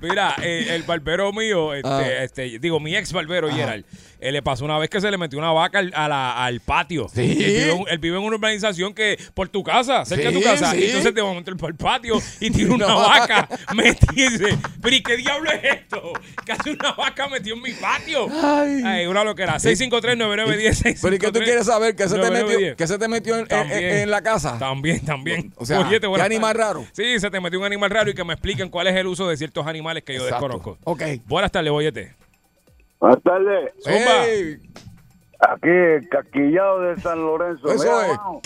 [0.01, 2.23] Mira, eh, el barbero mío, este, Ah.
[2.25, 3.85] este, digo, mi ex barbero, Gerald,
[4.21, 6.61] eh, le pasó una vez que se le metió una vaca al, a la- al
[6.61, 7.09] patio.
[7.13, 7.21] Sí.
[7.23, 10.43] Él vive, en- él vive en una urbanización que, por tu casa, cerca de tu
[10.43, 10.73] casa.
[10.73, 10.79] sí.
[10.81, 14.59] Y entonces de momento él por el patio y tiene una Una vaca metida.
[14.83, 16.13] pero ¿y qué diablo es esto?
[16.45, 18.27] Que hace una vaca metida en mi patio.
[18.43, 18.83] Ay.
[18.85, 19.59] Ay, una loquera.
[19.59, 20.99] 653-9910.
[21.03, 21.95] Pero ¿y qué tú quieres saber?
[21.97, 22.77] ¿Qué se te metió, 9910.
[22.77, 23.85] qué se te metió en, en- También.
[23.99, 24.59] en la casa?
[24.59, 25.53] También, también.
[25.57, 26.87] O sea, Oye, te ¿qué animal raro?
[26.93, 29.29] Sí, se te metió un animal raro y que me expliquen cuál es el uso
[29.29, 30.47] de ciertos animales que yo Exacto.
[30.49, 30.79] desconozco.
[30.85, 31.03] Ok.
[31.27, 32.15] Buenas tardes, Boyete.
[33.01, 33.73] Buenas tardes.
[33.83, 34.27] Zumba.
[34.27, 34.61] Ey,
[35.41, 37.67] Aquí, el casquillado de San Lorenzo.
[37.73, 38.19] Eso Mira, es.
[38.19, 38.41] mano,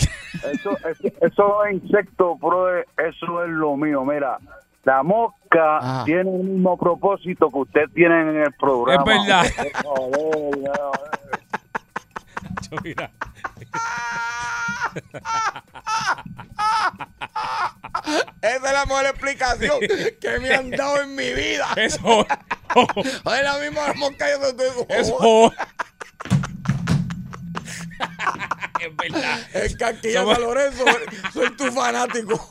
[0.53, 4.05] Eso, eso, esos insectos, brother, eso es lo mío.
[4.05, 4.37] Mira,
[4.85, 9.03] la mosca tiene el mismo propósito que ustedes tienen en el programa.
[9.13, 9.45] Es verdad.
[12.83, 13.11] Mira.
[18.41, 19.79] esa es la mejor explicación
[20.21, 21.67] que me han dado en mi vida.
[21.75, 22.25] Eso.
[22.75, 24.85] Es la misma mosca yo te digo.
[24.89, 25.53] Eso.
[28.81, 29.39] es verdad.
[29.53, 30.85] El Casquilla Somos- San Lorenzo,
[31.33, 32.49] soy tu fanático.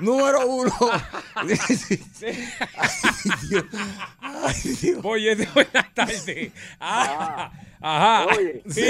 [0.00, 0.72] Número uno.
[1.36, 1.48] Ay,
[3.48, 3.64] Dios.
[4.20, 5.02] Ay, Dios.
[5.02, 6.52] Bollete, buenas tardes.
[6.80, 8.26] Ah, ajá.
[8.36, 8.82] Oye, Sí.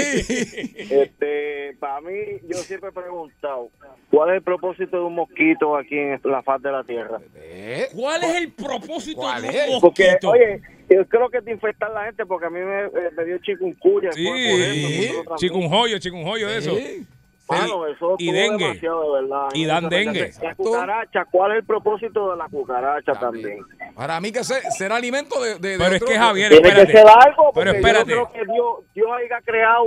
[0.89, 2.13] Este, para mí,
[2.47, 3.69] yo siempre he preguntado,
[4.09, 7.19] ¿cuál es el propósito de un mosquito aquí en la faz de la Tierra?
[7.35, 7.87] ¿Eh?
[7.93, 10.29] ¿Cuál es el propósito ¿Cuál de un Porque, mosquito?
[10.31, 13.11] oye, yo creo que es de infectar a la gente porque a mí me, eh,
[13.15, 14.11] me dio chikungunya.
[14.11, 15.81] Sí, por- por eso, nosotros chico un también.
[15.81, 16.75] joyo, chico un joyo de eso.
[16.75, 17.05] Sí.
[17.49, 18.65] Mano, eso Y dengue.
[18.65, 19.47] demasiado, de verdad.
[19.53, 20.31] Y dan dengue.
[20.41, 23.59] La cucaracha, ¿cuál es el propósito de la cucaracha también?
[23.95, 26.63] Para mí que se- será alimento de, de- de Pero es otro- que Javier, Tiene
[26.63, 26.97] que espérate.
[26.97, 28.09] ser algo, Pero espérate.
[28.11, 28.65] yo no creo que Dios,
[28.95, 29.85] Dios haya creado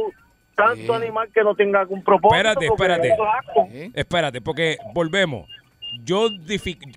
[0.54, 2.36] tanto animal que no tenga algún propósito.
[2.36, 3.86] Espérate, porque espérate.
[3.86, 3.90] es.
[3.94, 5.48] Espérate, porque volvemos.
[6.04, 6.28] Yo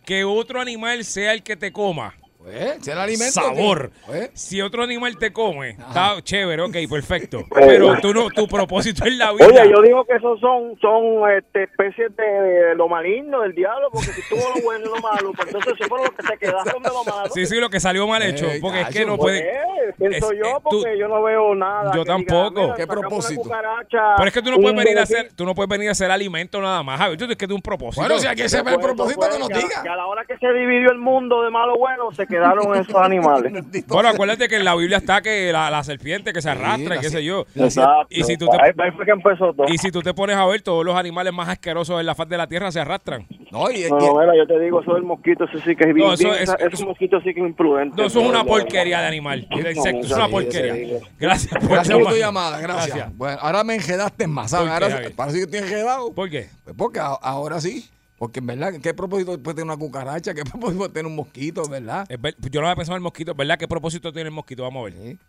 [0.06, 2.14] que otro animal sea el que te coma.
[2.52, 3.34] Pues, será alimento.
[3.34, 3.92] Sabor.
[4.06, 7.44] Pues, Si otro animal te come, está chévere, ok, perfecto.
[7.54, 9.46] Pero tú no, tu propósito es la vida.
[9.48, 13.90] Oye, yo digo que esos son, son este, especies de, de lo maligno, del diablo,
[13.92, 16.38] porque si tuvo lo bueno y lo malo, pues entonces eso fue lo que se
[16.38, 17.30] quedaron de lo malo.
[17.34, 18.46] Sí, sí, lo que salió mal hecho.
[18.46, 19.52] Eh, Porque es que no Pues, puede.
[19.52, 21.92] eh, pienso es- yo, eh, porque tú- yo no veo nada.
[21.94, 22.74] Yo diga, tampoco.
[22.76, 23.42] ¿Qué propósito?
[23.90, 26.10] Pero es que tú no puedes venir a hacer, tú no puedes venir a hacer
[26.12, 27.18] alimento nada más, Javier.
[27.18, 28.02] Tú tienes que tener un propósito.
[28.02, 29.82] Bueno, si hay que saber el propósito pues, que nos diga.
[29.84, 32.96] que a la hora que se dividió el mundo de malo bueno, se quedaron esos
[32.96, 33.54] animales.
[33.88, 37.00] Bueno, acuérdate que en la Biblia está que la, la serpiente que se arrastra y
[37.00, 37.46] qué sé yo.
[37.56, 38.08] Exacto.
[38.10, 39.68] Y si tú ahí, te, ahí fue que empezó todo.
[39.68, 42.28] y si tú te pones a ver, todos los animales más asquerosos en la faz
[42.30, 43.26] de la tierra se arrastran.
[43.52, 45.88] No, y, No, y- no, mira, yo te digo, eso del mosquito, eso sí que
[45.90, 47.96] es bien, No, eso bien- es- esa- ese mosquito sí que es imprudente.
[48.02, 49.48] No, eso es una porquería de animal.
[49.50, 50.74] De insecto, es una sí, porquería.
[50.76, 51.08] sí, sí.
[51.20, 53.16] Gracias por gracias por tu llamada, gracias.
[53.18, 54.70] Bueno, ahora me enredaste más, ¿sabes?
[54.70, 56.14] ¿Por qué, Ahora parece que estoy enredado.
[56.14, 56.50] ¿Por qué?
[56.64, 57.88] Pues porque a- ahora sí.
[58.18, 60.34] Porque en verdad, ¿qué propósito puede tener una cucaracha?
[60.34, 62.08] ¿Qué propósito puede tener un mosquito, verdad?
[62.20, 63.58] Ver- yo no había pensado en el mosquito, ¿verdad?
[63.58, 64.64] ¿Qué propósito tiene el mosquito?
[64.64, 64.94] Vamos a ver.
[64.94, 65.20] Sí.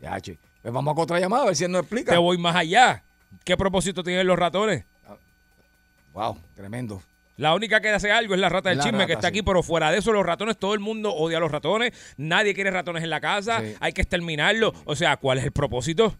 [0.00, 0.38] Ya, che.
[0.62, 2.12] Pues vamos a otra llamada a ver si él nos explica.
[2.12, 3.02] Te voy más allá.
[3.44, 4.84] ¿Qué propósito tienen los ratones?
[6.14, 7.02] Wow, tremendo.
[7.36, 9.32] La única que hace algo es la rata del La chisme rata, que está sí.
[9.32, 11.92] aquí, pero fuera de eso, los ratones, todo el mundo odia a los ratones.
[12.16, 13.60] Nadie quiere ratones en la casa.
[13.60, 13.74] Sí.
[13.78, 14.72] Hay que exterminarlos.
[14.86, 16.14] O sea, ¿cuál es el propósito?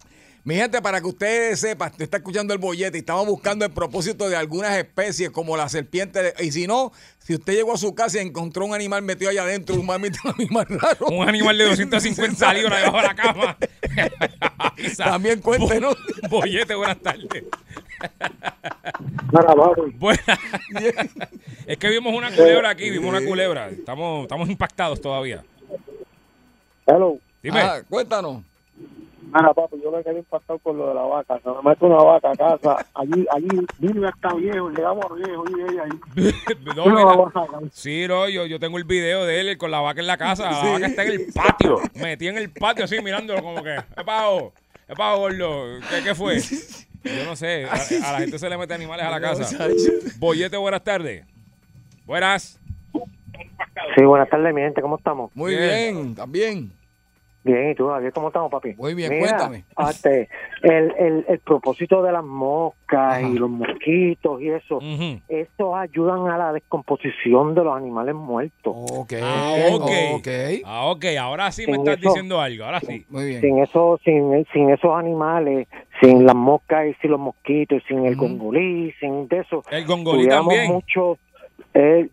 [0.49, 3.71] Mi gente, para que ustedes sepan, usted está escuchando el bollete y estamos buscando el
[3.71, 6.23] propósito de algunas especies como la serpiente.
[6.23, 9.31] de- y si no, si usted llegó a su casa y encontró un animal metido
[9.31, 11.07] allá adentro, un mamito, un animal raro.
[11.09, 13.59] Un animal de 250 libras debajo de la cama.
[14.97, 15.91] También cuente, ¿no?
[16.31, 17.45] Bollete, buenas tardes.
[19.97, 20.23] Buenas.
[21.67, 23.69] es que vimos una culebra aquí, vimos una culebra.
[23.69, 25.45] Estamos, estamos impactados todavía.
[26.87, 27.19] Hello.
[27.43, 27.61] Dime.
[27.61, 28.45] Ah, cuéntanos.
[29.35, 31.39] Mira, papi, yo me quedé impactado con lo de la vaca.
[31.43, 32.87] Se me mete una vaca a casa.
[32.95, 33.49] Allí, allí,
[33.79, 36.33] vino hasta viejo, llegamos a viejo y ella ahí.
[36.77, 37.71] No, mira.
[37.73, 40.51] Sí, no, yo, yo tengo el video de él con la vaca en la casa.
[40.51, 40.69] La Sí.
[40.73, 41.79] vaca está en el patio.
[41.95, 44.53] Metí en el patio así mirándolo como que, ¿qué pago?
[44.87, 45.81] ¿Qué pago, gordo?
[45.91, 46.41] ¿Qué, qué fue?
[46.41, 47.67] Yo no sé.
[47.67, 47.73] A,
[48.09, 49.67] a la gente se le mete animales a la casa.
[50.19, 51.25] Bollete, buenas tardes.
[52.07, 52.59] Buenas.
[53.97, 55.31] Sí, buenas tardes, mi gente, ¿cómo estamos?
[55.35, 55.95] Muy Bien.
[55.95, 56.73] bien, también.
[57.51, 58.75] Bien, ¿y tú, Javier, cómo estamos, papi?
[58.77, 59.65] Muy bien, Mira, cuéntame.
[59.91, 60.29] este,
[60.63, 65.21] el, el, el propósito de las moscas y los mosquitos y eso, Ujú.
[65.29, 68.75] estos ayudan a la descomposición de los animales muertos.
[68.77, 69.13] Ok.
[69.23, 69.91] Ah, ok.
[70.17, 70.29] ok.
[70.67, 71.05] Ah, ok.
[71.19, 72.65] Ahora sí me En estás eso- diciendo algo.
[72.65, 73.07] Ahora sí.
[73.09, 73.41] Muy bien.
[73.41, 75.69] Sin eso, sin, sin esos animales,
[76.03, 78.27] sin las moscas y sin los mosquitos, sin el Ujú.
[78.27, 80.67] gongolí, sin de eso, El gongolí también.
[80.71, 81.19] mucho,
[81.73, 82.09] eh,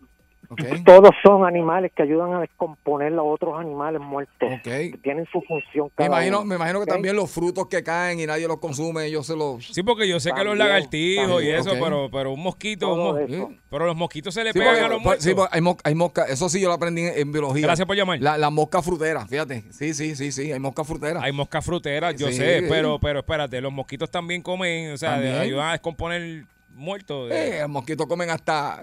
[0.84, 4.48] Todos son animales que ayudan a descomponer a otros animales muertos.
[4.52, 5.00] Ok.
[5.02, 6.46] Tienen su función Me cada imagino, uno.
[6.46, 9.66] me imagino que también los frutos que caen y nadie los consume, ellos se los...
[9.66, 11.56] Sí, porque yo sé que los También, lagartijos y también.
[11.56, 11.78] eso, Ok.
[11.82, 13.50] pero, pero un mosquito, un Todo mos- eso.
[13.70, 15.24] pero los mosquitos se le Sí, pegan porque- a los por- muertos.
[15.24, 17.66] sí, porque hay, mosca, hay mosca, eso sí yo lo aprendí en, en biología.
[17.66, 18.20] Gracias por llamar.
[18.20, 19.64] La, la mosca frutera, fíjate.
[19.70, 21.20] Sí, sí, sí, sí, hay mosca frutera.
[21.22, 22.34] Hay moscas fruteras, yo Sí.
[22.34, 26.44] sé, pero, pero espérate, los mosquitos también comen, o sea, ayudan a descomponer
[26.74, 27.30] muertos.
[27.30, 28.82] de- Eh, los mosquitos comen hasta...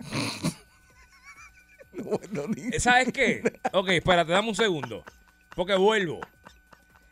[1.94, 3.60] No, no, ni- ¿Sabes qué?
[3.72, 5.04] Ok, espérate, dame un segundo.
[5.56, 6.20] Porque vuelvo.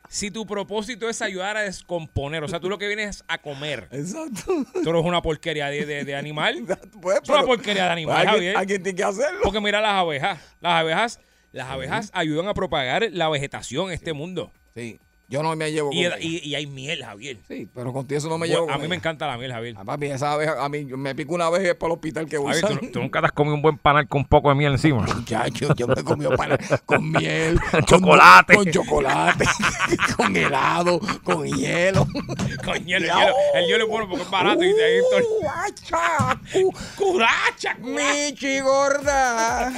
[0.10, 3.38] Si tu propósito es ayudar a descomponer, o sea, tú lo que vienes es a
[3.38, 3.88] comer.
[3.92, 4.66] Exacto.
[4.84, 6.66] Tú eres una porquería de, de- de animal.
[7.02, 8.58] Pues, Es una porquería de animal, Javier.
[8.58, 9.40] alguien tiene que hacerlo.
[9.44, 10.40] Porque mira las abejas.
[10.60, 11.20] Las abejas,
[11.54, 14.52] las abejas ayudan a propagar la vegetación en este mundo.
[14.74, 15.00] Sí.
[15.32, 17.38] Yo no me llevo Y, con y- y hay miel, Javier.
[17.48, 19.76] Sí, pero contigo eso no me Bueno, llevo a mí me encanta la miel, Javier.
[19.78, 22.54] Ah, papi, esa vez a mí me pico una vez para el hospital que voy
[22.54, 24.74] Javier, tú, tú nunca te has comido un buen panal con un poco de miel
[24.74, 25.04] encima.
[25.16, 28.56] Muchacho, yo me he comido pan con miel, con Chocolate.
[28.56, 29.46] con chocolate,
[30.18, 32.06] con helado, con hielo.
[32.66, 35.24] Con hielo, el hielo, el hielo es bueno porque es barato y ahí estoy.
[36.98, 37.76] ¡Curacha!
[37.80, 39.72] ¡Michi gorda!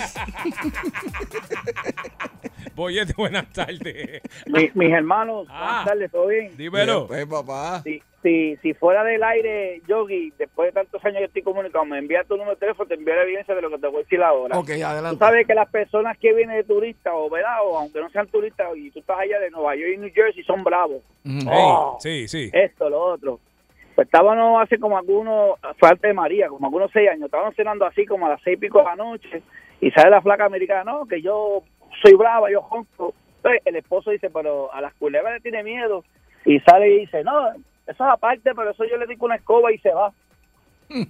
[2.76, 4.22] Boyete, buenas tardes.
[4.48, 5.60] Mi- mis hermanos, Ah.
[5.66, 6.56] buenas tardes, ¿todo bien?
[6.58, 7.08] Dímelo.
[7.08, 7.82] Pues, papá.
[7.84, 12.00] Si, si, si fuera del aire, Yogi, después de tantos años que estoy comunicando, me
[12.00, 14.00] envía tu número de teléfono, te envío la evidencia de lo que te voy a
[14.04, 14.58] decir ahora.
[14.58, 15.10] Ok, adelante.
[15.12, 17.58] Tú sabes que las personas que vienen de turistas, o ¿verdad?
[17.66, 20.44] O aunque no sean turistas, y tú estás allá de Nueva York y New Jersey,
[20.44, 21.02] son bravos.
[21.48, 22.50] Oh, sí, sí.
[22.54, 23.40] Esto, lo otro.
[23.94, 27.86] Pues estábamos hace como algunos, fue antes de María, como algunos seis años, estábamos cenando
[27.86, 29.44] así como a las seis y pico de la noche,
[29.82, 31.62] y sale la flaca americana, no, que yo
[32.02, 33.14] soy brava, yo jonco.
[33.66, 36.04] El esposo dice, pero a las culebras le tiene miedo,
[36.46, 39.72] y sale y dice, no, eso es aparte, pero eso yo le digo una escoba
[39.72, 40.14] y se va.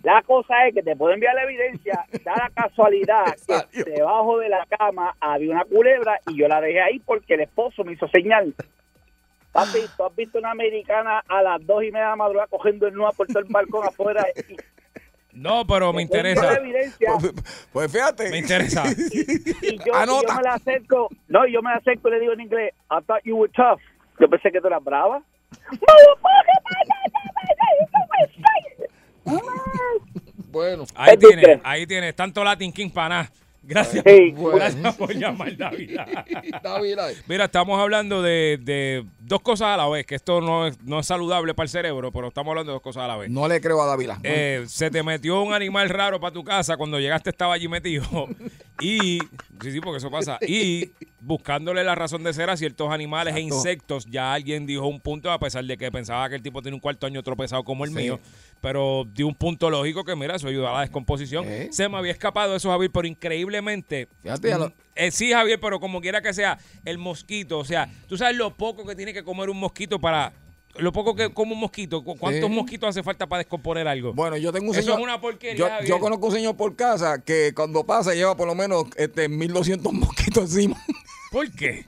[0.03, 3.25] La cosa es que te puedo enviar la evidencia, da la casualidad
[3.71, 7.41] que debajo de la cama había una culebra y yo la dejé ahí porque el
[7.41, 8.53] esposo me hizo señal.
[9.51, 12.87] Papi, tú has visto una americana a las dos y media de la madrugada cogiendo
[12.87, 14.25] el nudo por todo el balcón afuera.
[14.49, 14.55] Y,
[15.33, 16.53] No, pero me interesa.
[16.55, 17.11] evidencia,
[17.71, 18.29] Pues fíjate.
[18.29, 18.83] Me interesa.
[19.61, 20.27] y yo, y Anota.
[20.27, 21.09] yo me la acerco.
[21.27, 23.79] No, yo me la acerco y le digo en inglés, I thought you were tough.
[24.19, 25.23] Yo pensé que tú eras brava.
[30.51, 30.85] Bueno.
[30.95, 31.61] Ahí ¿Qué tú tienes, crees?
[31.63, 32.15] ahí tienes.
[32.15, 33.31] Tanto Latin King para nada.
[33.65, 35.97] Gracias, Sí, gracias por llamar, David.
[37.27, 40.99] Mira, estamos hablando de, de dos cosas a la vez, que esto no es, no
[40.99, 43.29] es saludable para el cerebro, pero estamos hablando de dos cosas a la vez.
[43.29, 44.19] No le creo a Dávila.
[44.23, 48.03] Eh, se te metió un animal raro para tu casa cuando llegaste estaba allí metido
[48.79, 49.29] y
[49.61, 53.39] sí sí porque eso pasa y buscándole la razón de ser a ciertos animales e
[53.39, 56.75] insectos ya alguien dijo un punto a pesar de que pensaba que el tipo tiene
[56.75, 57.95] un cuarto año tropezado como el Sí.
[57.97, 58.19] mío
[58.61, 61.69] pero dio un punto lógico que mira eso ayuda a la descomposición ¿Eh?
[61.71, 65.79] se me había escapado eso Javier pero increíblemente Fíjate, lo- mm, eh, sí Javier pero
[65.79, 69.23] como quiera que sea el mosquito o sea tú sabes lo poco que tiene que
[69.23, 70.33] comer un mosquito para
[70.77, 72.55] lo poco que come un mosquito ¿cu- ¿cuántos Sí.
[72.55, 74.13] mosquitos hace falta para descomponer algo?
[74.13, 74.99] Bueno, yo tengo un Eso señor.
[74.99, 78.55] es una porquería, Yo, conozco un señor por casa que cuando pasa lleva por lo
[78.55, 80.75] menos este 1200 mosquitos encima.
[81.31, 81.85] ¿Por qué?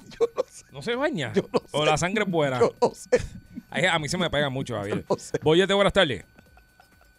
[0.71, 1.31] no, se baña?
[1.71, 2.59] ¿O la sangre es buena?
[2.59, 3.09] Yo no sé.
[3.69, 5.03] Ay, a mí se me pega mucho, Javier.
[5.43, 6.23] Boyete, buenas tardes.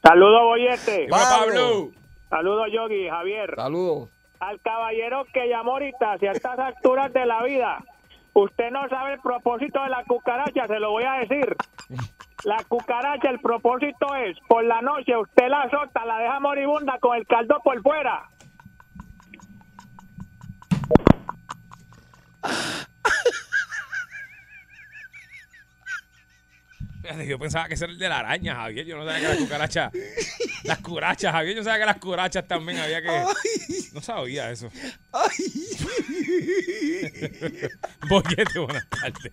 [0.02, 1.06] Saludos, Boyete.
[1.08, 1.90] Pablo.
[2.30, 3.52] Saludos, Yogi, Javier.
[3.56, 4.08] Saludos.
[4.40, 7.84] Al caballero que llamó ahorita, si a estas alturas de la vida,
[8.40, 11.56] usted no sabe el propósito de la cucaracha, se lo voy a decir.
[12.44, 17.16] La cucaracha, el propósito es, por la noche usted la azota, la deja moribunda con
[17.16, 18.28] el caldo por fuera.
[27.26, 28.86] Yo pensaba que ese era el de la araña, Javier.
[28.86, 29.92] Yo no sabía que las cucarachas.
[30.64, 31.56] Las curachas, Javier.
[31.56, 33.22] Yo sabía que las curachas también había que.
[33.92, 34.68] No sabía eso.
[38.08, 39.32] Boyete, buenas tardes.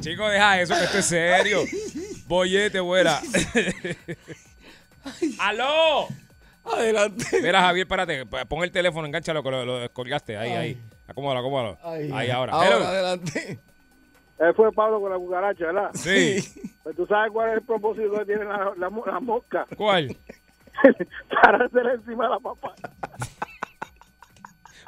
[0.00, 1.64] Chicos, deja eso, que esto es serio.
[2.26, 3.20] Boyete, buena.
[5.38, 6.08] ¡Aló!
[6.64, 7.24] Adelante.
[7.40, 8.26] Mira, Javier, espérate.
[8.26, 10.36] Pon el teléfono, enganchalo, que lo, lo descolgaste.
[10.36, 10.78] Ahí, ahí.
[11.08, 11.78] Acomódalo, acomódalo.
[11.82, 12.10] Ay.
[12.12, 12.52] Ahí, ahora.
[12.52, 12.84] Ahora, Hello.
[12.86, 13.58] adelante.
[14.38, 15.90] Él fue Pablo con la cucaracha, ¿verdad?
[15.94, 16.38] Sí.
[16.86, 19.66] Pues tú sabes cuál es el propósito que tiene la, la, la mosca.
[19.76, 20.16] ¿Cuál?
[21.42, 22.74] Parársele encima de la papá.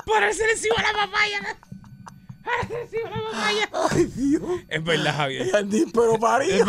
[0.07, 1.59] Parece encima de la papaya.
[3.91, 4.43] Ay, Dios.
[4.69, 5.47] Es verdad, Javier.
[5.95, 6.65] Pero María.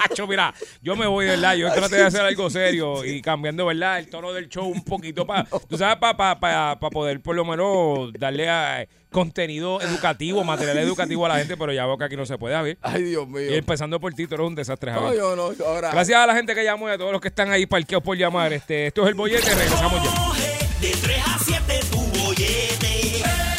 [0.00, 1.54] Hacho, mira, yo me voy, ¿verdad?
[1.54, 3.98] Yo traté de hacer algo serio y cambiando, ¿verdad?
[3.98, 7.34] El tono del show un poquito para, tú sabes, para pa, pa- pa poder por
[7.36, 12.04] lo menos darle a- contenido educativo, material educativo a la gente, pero ya veo que
[12.04, 12.78] aquí no se puede, Javier.
[12.82, 13.48] Ay, Dios mío.
[13.48, 15.16] Y empezando por ti, tú eres un desastre, No, Javier.
[15.18, 15.50] yo no.
[15.64, 15.90] Ahora.
[15.92, 18.16] Gracias a la gente que llamó y a todos los que están ahí parqueados por
[18.16, 18.52] llamar.
[18.52, 20.80] Este, esto es el bollete, regresamos ya.
[20.80, 22.64] De 3 a 7 tu bollete.
[22.74, 23.53] El bollete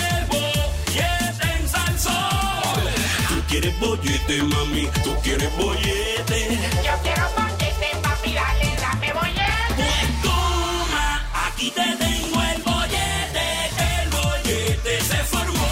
[3.59, 4.87] quieres bollete, mami.
[5.03, 6.59] Tú quieres bollete.
[6.83, 9.75] Yo quiero bollete, papi, dale, dame bollete.
[9.75, 13.47] Pues toma, aquí te tengo el bollete.
[14.01, 15.67] El bollete se formó.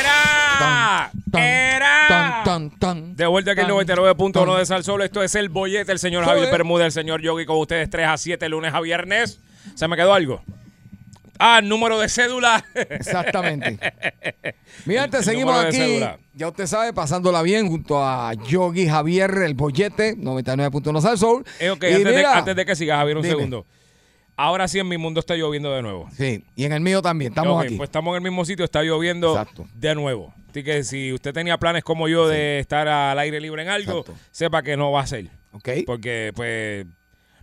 [0.00, 1.10] ¡Era!
[1.30, 2.06] Tan, ¡Era!
[2.08, 3.16] Tan, tan, tan.
[3.16, 4.58] De vuelta aquí el Tan, 99.1 tan.
[4.58, 5.04] de Sal Solo.
[5.04, 6.24] Esto es el bollete, el señor.
[6.24, 9.40] Javier Bermúdez, el señor Yogi con ustedes 3 a 7, lunes a viernes.
[9.74, 10.42] ¿Se me quedó algo?
[11.38, 12.64] Ah, número de cédula.
[12.74, 13.78] Exactamente.
[14.86, 16.00] Mira, te seguimos aquí.
[16.34, 21.44] Ya usted sabe, pasándola bien junto a Yogi Javier, el bollete, 99.1 Sal Soul.
[21.60, 23.34] Eh, ok, Y antes, de, antes de que siga, Javier, un Dime.
[23.34, 23.66] segundo.
[24.36, 26.08] Ahora sí en mi mundo está lloviendo de nuevo.
[26.16, 27.32] Sí, y en el mío también.
[27.32, 27.76] Estamos aquí.
[27.76, 29.66] Pues estamos en el mismo sitio, está lloviendo Exacto.
[29.74, 30.32] de nuevo.
[30.50, 34.04] Así que si usted tenía planes como yo de estar al aire libre en algo,
[34.30, 35.26] sepa que no va a ser.
[35.52, 35.68] Ok.
[35.86, 36.86] Porque, pues,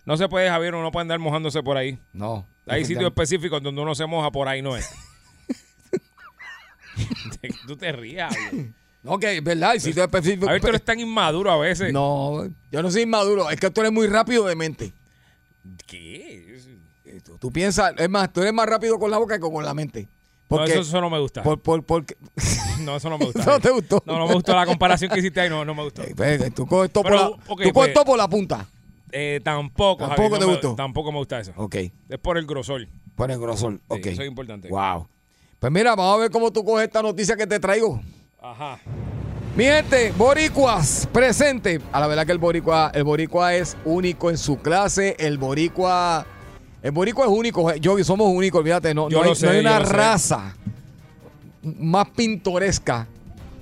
[0.06, 1.98] no se puede, Javier, uno no puede andar mojándose por ahí.
[2.14, 2.46] No.
[2.66, 4.88] Hay sitios específicos donde uno se moja por ahí, no es.
[7.66, 8.34] Tú te rías.
[9.02, 10.48] No, que es verdad, hay sitios específicos.
[10.48, 11.92] A ver, tú eres tan inmaduro a veces.
[11.92, 13.48] No, yo no soy inmaduro.
[13.50, 14.92] Es que tú eres muy rápido de mente.
[15.86, 16.58] ¿Qué?
[17.24, 19.74] Tú, tú piensas, es más, tú eres más rápido con la boca que con la
[19.74, 20.08] mente.
[20.48, 21.42] No, Porque, eso, eso no me gusta.
[21.42, 22.16] por, por, porque,
[22.80, 23.44] No, eso no me gusta.
[23.46, 24.02] ¿No te gustó?
[24.06, 26.02] No, no me gustó la comparación que hiciste ahí, no, no me gustó.
[26.16, 28.66] Pues, tú coges todo, Pero, por, la, ok, tú coges pues- todo por la punta.
[29.12, 30.74] Eh, tampoco, ¿Tampoco Javier, te no me- gustó?
[30.74, 31.52] tampoco me gusta eso.
[31.56, 31.74] Ok,
[32.08, 32.86] Es por el grosor.
[33.14, 33.74] por el grosor.
[33.74, 34.06] Sí, Ok.
[34.06, 34.68] Eso es importante.
[34.68, 35.06] Wow.
[35.58, 38.00] Pues mira, vamos a ver cómo tú coges esta noticia que te traigo.
[38.42, 38.78] Ajá.
[39.56, 41.80] Mi gente, boricuas, presente.
[41.92, 45.16] A la verdad que el boricua, el boricua es único en su clase.
[45.18, 46.26] El boricua,
[46.82, 47.74] el boricua es único.
[47.76, 48.92] Yo somos únicos, olvídate.
[48.92, 49.92] No, Yo no hay, sé, no hay una sé.
[49.94, 50.54] raza
[51.62, 53.08] más pintoresca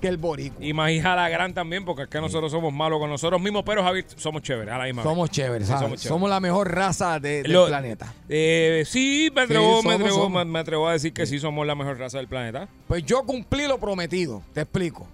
[0.05, 0.64] que el boricua.
[0.64, 3.62] Y más hija la gran también, porque es que nosotros somos malos con nosotros mismos,
[3.64, 5.11] pero Javier, somos chéveres a la misma vez.
[5.11, 5.82] Somos chéveres, Sí, ¿sabes?
[5.84, 6.30] somos somos, chéveres.
[6.30, 8.12] la mejor raza de- del Lo- planeta.
[8.28, 10.44] Eh, sí, me atrevo, me, atrevo, somos.
[10.44, 12.68] me- me atrevo a decir que sí somos la mejor raza del planeta.
[12.86, 14.42] Pues yo cumplí lo prometido.
[14.52, 15.07] Te explico.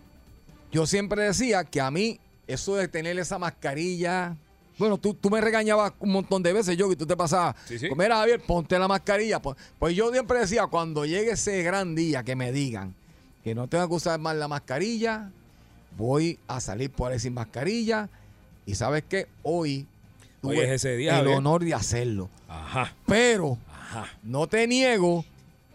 [0.72, 2.18] Yo siempre decía que a mí
[2.48, 4.36] eso de tener esa mascarilla.
[4.78, 7.54] Bueno, tú, tú me regañabas un montón de veces, yo, y tú te pasabas.
[7.66, 7.86] Sí, sí.
[7.88, 9.38] "Pues Mira, Javier, ponte la mascarilla.
[9.40, 12.94] Pues, pues yo siempre decía, cuando llegue ese gran día que me digan
[13.44, 15.30] que no tengo que usar más la mascarilla,
[15.96, 18.08] voy a salir por ahí sin mascarilla.
[18.66, 19.26] Y sabes qué?
[19.42, 19.86] Hoy
[20.42, 22.28] Hoy tuve es ese día, el honor de hacerlo.
[22.48, 22.94] Ajá.
[23.06, 24.06] Pero Ajá.
[24.22, 25.24] no te niego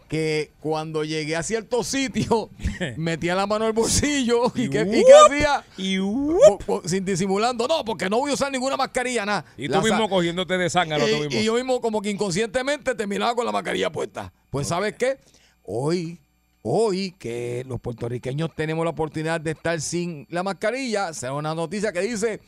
[0.07, 2.49] que cuando llegué a cierto sitio,
[2.97, 4.93] metía la mano al bolsillo y, Y que, ¡wup!
[4.93, 5.63] ¿y qué hacía?
[5.78, 9.45] Y, Po- po- sin disimulando, no, porque no voy a usar ninguna mascarilla, nada.
[9.57, 11.41] y tú La mismo cogiéndote de sangre, tú y, mismo.
[11.41, 14.32] y yo mismo como que inconscientemente terminaba con la mascarilla puesta.
[14.51, 15.18] Pues ¿sabes qué?
[15.63, 16.20] Hoy,
[16.68, 21.93] hoy que los puertorriqueños tenemos la oportunidad de estar sin la mascarilla, será una noticia
[21.93, 22.41] que dice,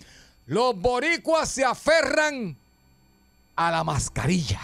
[0.47, 2.57] los boricuas se aferran
[3.55, 4.59] a la mascarilla.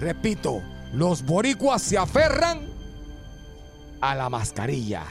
[0.00, 0.62] Repito,
[0.94, 2.66] los boricuas se aferran
[4.00, 5.02] a la mascarilla.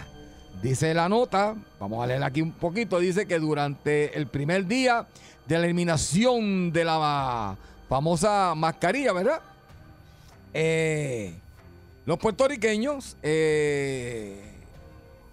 [0.59, 5.05] Dice la nota, vamos a leer aquí un poquito, dice que durante el primer día
[5.45, 7.55] de la eliminación de la
[7.87, 9.39] famosa mascarilla, ¿verdad?
[10.51, 11.35] Eh,
[12.05, 14.41] los puertorriqueños eh,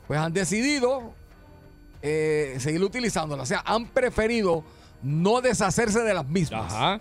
[0.07, 1.13] pues han decidido
[2.03, 4.65] eh, seguir utilizándola, o sea, han preferido
[5.03, 6.73] no deshacerse de las mismas.
[6.73, 7.01] Ajá.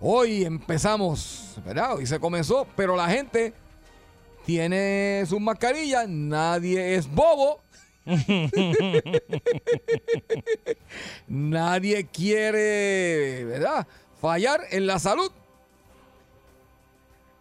[0.00, 1.96] Hoy empezamos, ¿verdad?
[1.96, 3.52] Hoy se comenzó, pero la gente
[4.44, 7.62] tiene sus mascarillas, nadie es bobo.
[11.26, 13.86] nadie quiere, ¿verdad?
[14.20, 15.32] Fallar en la salud.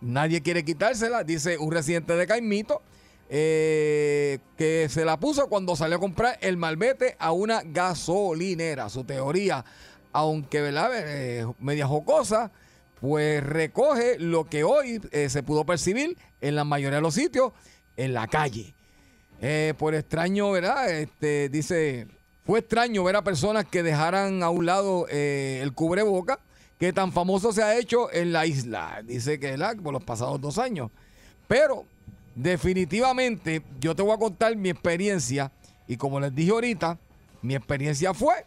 [0.03, 2.81] Nadie quiere quitársela, dice un residente de Caimito,
[3.29, 8.89] eh, que se la puso cuando salió a comprar el malvete a una gasolinera.
[8.89, 9.63] Su teoría,
[10.11, 10.91] aunque ¿verdad?
[10.93, 12.51] Eh, media jocosa,
[12.99, 17.53] pues recoge lo que hoy eh, se pudo percibir en la mayoría de los sitios
[17.95, 18.75] en la calle.
[19.41, 20.91] Eh, por extraño, ¿verdad?
[20.91, 22.07] Este, dice,
[22.45, 26.39] fue extraño ver a personas que dejaran a un lado el cubreboca
[26.79, 29.01] que tan famoso se ha hecho en la isla.
[29.05, 29.75] Dice que ¿verdad?
[29.77, 30.89] por los pasados dos años.
[31.47, 31.85] Pero
[32.35, 35.51] definitivamente yo te voy a contar mi experiencia
[35.87, 36.97] y como les dije ahorita,
[37.41, 38.45] mi experiencia fue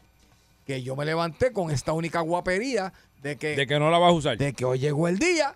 [0.66, 4.10] que yo me levanté con esta única guapería de que, De que no la vas
[4.10, 4.38] a usar.
[4.38, 5.54] de que hoy llegó el día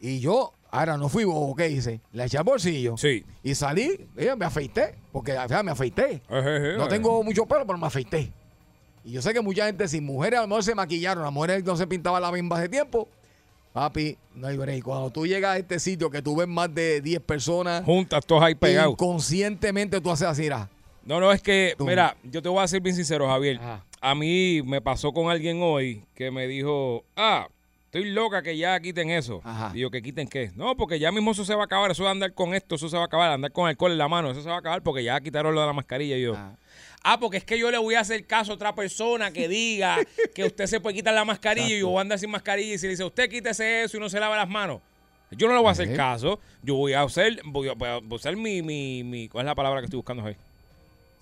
[0.00, 2.00] y yo, ahora no fui bobo, ¿qué hice?
[2.12, 3.24] Le eché al bolsillo Sí.
[3.42, 6.22] y salí, eh, me afeité, porque sea, me afeité.
[6.78, 8.32] No tengo mucho pelo, pero me afeité.
[9.04, 11.64] Y yo sé que mucha gente, sin mujeres, a lo mejor se maquillaron, las mujeres
[11.64, 13.08] no se pintaban la misma hace tiempo.
[13.72, 14.84] Papi, no hay break.
[14.84, 18.42] Cuando tú llegas a este sitio que tú ves más de 10 personas, Juntas todos
[18.42, 18.92] ahí pegados.
[18.92, 20.68] inconscientemente tú haces así, mira.
[21.04, 21.86] No, no, es que, Tú.
[21.86, 23.56] mira, yo te voy a ser bien sincero, Javier.
[23.56, 23.84] Ajá.
[24.00, 27.48] A mí me pasó con alguien hoy que me dijo, ah,
[27.86, 29.40] estoy loca que ya quiten eso.
[29.42, 29.72] Ajá.
[29.74, 30.52] Yo, ¿que quiten qué?
[30.54, 32.88] No, porque ya mismo eso se va a acabar, eso de andar con esto, eso
[32.88, 34.82] se va a acabar, andar con alcohol en la mano, eso se va a acabar
[34.82, 36.16] porque ya quitaron lo de la mascarilla.
[36.16, 36.56] Y yo, Ajá.
[37.04, 39.98] Ah, porque es que yo le voy a hacer caso a otra persona que diga
[40.34, 42.78] que usted se puede quitar la mascarilla y yo voy a andar sin mascarilla y
[42.78, 44.80] si le dice, usted quítese eso y no se lava las manos.
[45.30, 45.96] Yo no le voy a hacer Ajá.
[45.96, 46.38] caso.
[46.62, 49.54] Yo voy a hacer, voy a, voy a usar mi, mi, mi, ¿cuál es la
[49.54, 50.36] palabra que estoy buscando ahí?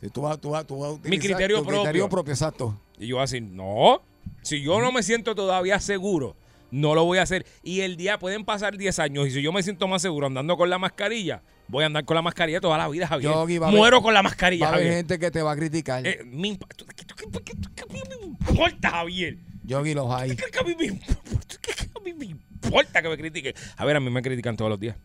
[0.01, 2.09] Si tú vas, tú vas, tú vas a Mi utilizar criterio tu criterio propio.
[2.09, 2.81] propio, exacto.
[2.99, 4.03] Y yo así, no,
[4.43, 6.35] si yo no me siento todavía seguro,
[6.70, 7.47] no lo voy a hacer.
[7.62, 10.57] Y el día pueden pasar 10 años y si yo me siento más seguro andando
[10.57, 13.33] con la mascarilla, voy a andar con la mascarilla toda la vida, Javier.
[13.33, 14.97] Yogi, va Muero con la Va mascarilla, a haber Javier.
[14.99, 16.07] gente que te va a criticar.
[16.07, 17.85] Eh, me imp- ¿tú- qué- qué- qué- qué- qué- qué
[18.18, 19.37] me importa, Javier?
[19.64, 20.37] Yogi los hay.
[20.37, 21.57] ¿Qué a mí me importa?
[21.61, 23.55] ¿Qué- qué- a mí me importa que me critiquen.
[23.77, 24.97] A ver, a mí me critican todos los días.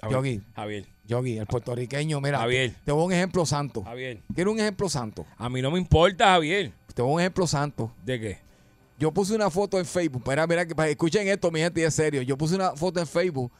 [0.00, 0.42] Javier, Yogi.
[0.56, 2.70] Javier, Yogi, el puertorriqueño, mira, Javier.
[2.70, 3.82] te, te voy a un ejemplo santo.
[3.84, 4.18] Javier.
[4.34, 5.24] Quiero un ejemplo santo.
[5.38, 6.72] A mí no me importa, Javier.
[6.94, 7.92] Te voy a un ejemplo santo.
[8.04, 8.38] ¿De qué?
[8.98, 10.22] Yo puse una foto en Facebook.
[10.26, 12.22] Mira, mira, escuchen esto, mi gente, y es serio.
[12.22, 13.50] Yo puse una foto en Facebook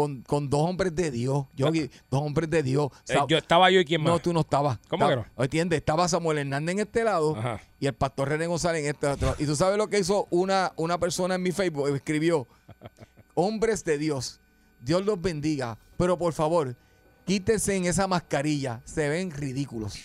[0.00, 1.44] con, con dos hombres de Dios.
[1.54, 2.90] Yogi, dos hombres de Dios.
[3.06, 4.12] Eh, yo estaba yo y quién más.
[4.14, 4.78] No, tú no estabas.
[4.88, 5.26] ¿Cómo que no?
[5.36, 5.78] ¿Entiendes?
[5.78, 7.60] Estaba Samuel Hernández en este lado Ajá.
[7.78, 9.34] y el pastor René González en este otro.
[9.38, 11.94] Y tú sabes lo que hizo una, una persona en mi Facebook.
[11.94, 12.46] Escribió,
[13.34, 14.40] hombres de Dios,
[14.80, 16.74] Dios los bendiga, pero por favor,
[17.26, 18.80] quítense en esa mascarilla.
[18.86, 19.98] Se ven ridículos.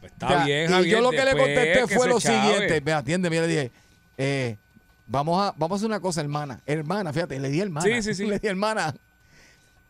[0.00, 2.52] Pues está O sea, bien, y yo lo que le contesté fue lo chave.
[2.52, 2.80] siguiente.
[2.82, 3.72] Me atiende, mira, dije,
[4.18, 4.58] eh,
[5.06, 6.60] vamos, a, vamos a hacer una cosa, hermana.
[6.66, 7.86] Hermana, fíjate, le di hermana.
[7.86, 8.26] Sí, sí, sí.
[8.28, 8.94] Le di hermana.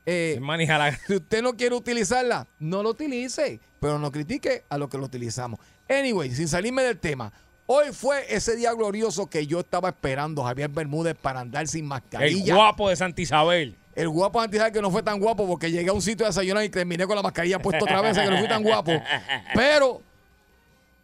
[0.06, 4.76] Eh, Hermana, la- si usted no quiere utilizarla, no lo utilice, pero no critique a
[4.76, 5.58] lo que lo utilizamos.
[5.88, 7.32] Anyway, sin salirme del tema,
[7.64, 11.88] hoy fue ese día glorioso que yo estaba esperando, Javier Bermúdez, para andar sin El
[11.88, 12.54] mascarilla.
[12.54, 13.76] guapo de Santa Isabel.
[13.94, 16.64] El guapo antes que no fue tan guapo porque llegué a un sitio de desayunar
[16.64, 18.92] y terminé con la mascarilla puesta otra vez, que no fui tan guapo.
[19.54, 20.02] Pero,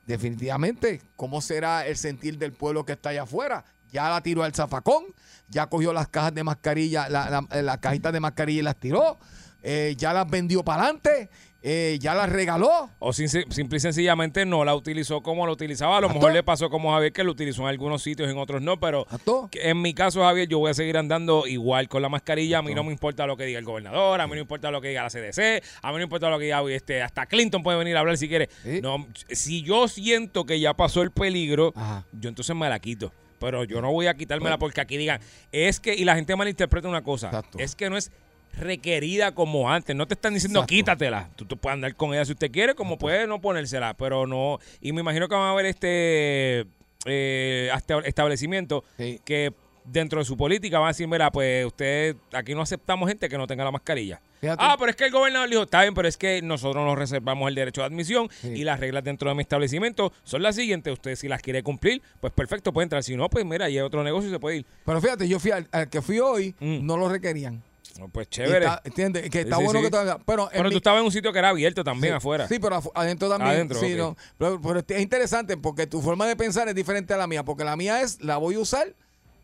[0.06, 3.64] definitivamente, ¿cómo será el sentir del pueblo que está allá afuera?
[3.92, 5.04] Ya la tiró al zafacón,
[5.48, 9.18] ya cogió las cajas de mascarilla, la- la- las cajitas de mascarilla y las tiró,
[9.62, 11.28] eh, ya las vendió para adelante,
[11.62, 12.88] eh, ya las regaló.
[13.00, 15.98] O sin- simple y sencillamente no la utilizó como la utilizaba.
[15.98, 18.62] A lo mejor le pasó como Javier, que lo utilizó en algunos sitios, en otros
[18.62, 18.80] no.
[18.80, 19.04] Pero
[19.52, 22.58] en mi caso, Javier, yo voy a seguir andando igual con la mascarilla.
[22.58, 24.80] A mí no me importa lo que diga el gobernador, a mí no importa lo
[24.80, 27.76] que diga la CDC, a mí no importa lo que diga este, hasta Clinton puede
[27.76, 28.48] venir a hablar si quiere.
[28.80, 31.74] No, si yo siento que ya pasó el peligro,
[32.12, 33.12] yo entonces me la quito.
[33.40, 35.20] Pero yo no voy a quitármela porque aquí digan,
[35.50, 38.12] es que, y la gente malinterpreta una cosa, es que no es
[38.52, 39.96] requerida como antes.
[39.96, 41.30] No te están diciendo quítatela.
[41.36, 44.58] Tú, tú puedes andar con ella si usted quiere, como puede no ponérsela, pero no.
[44.80, 46.66] Y me imagino que van a haber este
[47.06, 48.84] eh, hasta establecimiento
[49.24, 49.52] que
[49.84, 53.38] dentro de su política van a decir, mira, pues usted, aquí no aceptamos gente que
[53.38, 54.20] no tenga la mascarilla.
[54.40, 54.62] Fíjate.
[54.64, 57.48] Ah, pero es que el gobernador dijo, está bien, pero es que nosotros nos reservamos
[57.48, 60.92] el derecho de admisión y las reglas dentro de mi establecimiento son las siguientes.
[60.92, 63.02] Usted si las quiere cumplir, pues perfecto, puede entrar.
[63.02, 64.66] Si no, pues mira, hay otro negocio y se puede ir.
[64.86, 67.62] Pero fíjate, yo fui al, al que fui hoy, no lo requerían.
[67.98, 68.64] No, pues chévere.
[68.64, 69.28] está- ¿Entiendes?
[69.28, 69.84] Que está Sí, bueno sí.
[69.84, 70.16] que todavía.
[70.24, 72.48] Pero, Pero mi- tú estabas en un sitio que era abierto también Sí, afuera.
[72.48, 73.50] Sí, pero adentro también.
[73.50, 73.98] Adentro, sí, ok.
[73.98, 74.16] no.
[74.38, 77.44] Pero, pero es interesante porque tu forma de pensar es diferente a la mía.
[77.44, 78.94] Porque la mía es, la voy a usar.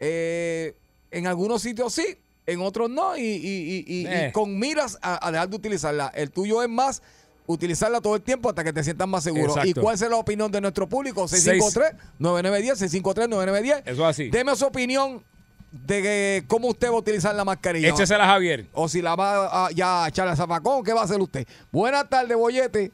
[0.01, 0.75] eh,
[1.11, 3.17] en algunos sitios sí, en otros no.
[3.17, 4.31] Y, y- y- y- y Eh.
[4.33, 6.13] con miras a, a dejar de utilizarla.
[6.15, 7.03] El tuyo es más
[7.49, 9.49] utilizarla todo el tiempo hasta que te sientas más seguro.
[9.51, 9.69] Exacto.
[9.69, 11.25] ¿Y cuál es la opinión de nuestro público?
[11.29, 13.83] 653-9910, 653-9910.
[13.85, 14.31] Eso es así.
[14.31, 15.23] Deme su opinión
[15.71, 17.89] de que cómo usted va a utilizar la mascarilla.
[17.89, 18.67] Échesela a Javier.
[18.73, 21.47] O si la va a, ya a echar al zapacón, ¿qué va a hacer usted?
[21.71, 22.91] Buenas tardes, Bollete.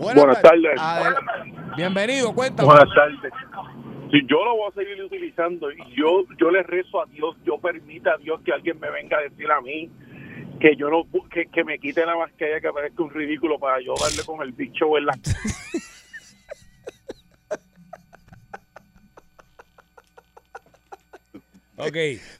[0.00, 0.78] Buenas tardes.
[0.78, 1.14] Adel-
[1.76, 2.66] Bienvenido, cuéntame.
[2.68, 3.32] Buenas tardes.
[4.14, 7.58] Si yo lo voy a seguir utilizando y yo yo le rezo a Dios, yo
[7.58, 9.90] permita a Dios que alguien me venga a decir a mí
[10.60, 13.92] que yo no que, que me quite la mascarilla que parezca un ridículo para yo
[14.00, 15.18] darle con el bicho en la
[21.76, 21.96] Ok.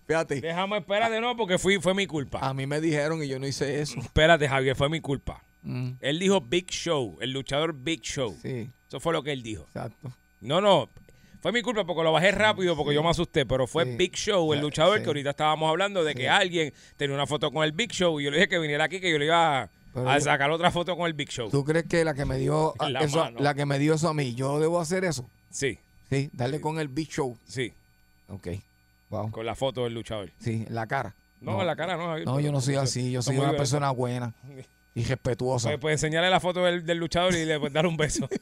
[0.06, 0.40] Fíjate.
[0.40, 2.38] Déjame, espérate, no, porque fui, fue mi culpa.
[2.40, 3.98] A mí me dijeron y yo no hice eso.
[3.98, 5.42] Espérate, Javier, fue mi culpa.
[5.62, 5.94] Mm.
[6.00, 8.38] Él dijo Big Show, el luchador Big Show.
[8.40, 8.70] Sí.
[8.86, 9.64] Eso fue lo que él dijo.
[9.64, 10.12] Exacto.
[10.40, 10.88] No, no.
[11.44, 13.96] Fue mi culpa porque lo bajé rápido porque yo me asusté, pero fue Sí.
[13.98, 17.62] Big Show, el luchador, que ahorita estábamos hablando de que alguien tenía una foto con
[17.64, 19.68] el Big Show y yo le dije que viniera aquí, que yo le iba a,
[19.92, 21.50] Pero a yo- sacar otra foto con el Big Show.
[21.50, 24.14] ¿Tú crees que la que me dio la eso, la que me dio eso a
[24.14, 25.28] mí, yo debo hacer eso?
[25.50, 25.78] Sí.
[26.08, 27.36] Sí, darle con el big show.
[27.46, 27.74] Sí.
[28.28, 28.48] Ok.
[29.10, 29.30] Wow.
[29.30, 30.30] Con la foto del luchador.
[30.38, 31.14] Sí, en la cara.
[31.42, 32.26] No, en la cara no, Javier.
[32.26, 33.12] No, yo no soy así.
[33.12, 34.32] Yo soy una persona buena
[34.94, 35.68] y respetuosa.
[35.68, 38.30] Pues, pues enseñarle la foto del, del luchador y le pues, dar un beso.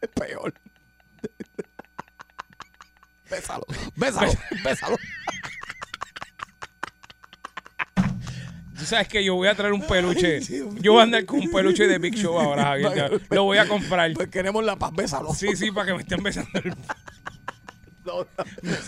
[0.00, 0.54] Es peor.
[3.30, 3.66] Bésalo.
[3.96, 4.32] Bésalo.
[4.64, 4.96] Bésalo.
[8.78, 10.40] Tú sabes que yo voy a traer un peluche.
[10.80, 13.20] Yo voy a andar con un peluche de Big Show ahora, Javier.
[13.30, 14.12] Lo voy a comprar.
[14.14, 14.92] Pues queremos la paz.
[14.94, 15.34] Bésalo.
[15.34, 16.50] Sí, sí, para que me estén besando.
[16.62, 16.74] el-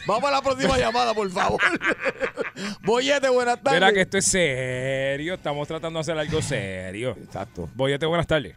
[0.07, 1.61] Vamos a la próxima llamada, por favor.
[2.83, 3.79] Boyete, buenas tardes.
[3.81, 5.35] Mira que esto es serio.
[5.35, 7.15] Estamos tratando de hacer algo serio.
[7.23, 7.69] Exacto.
[7.75, 8.57] Boyete, buenas tardes.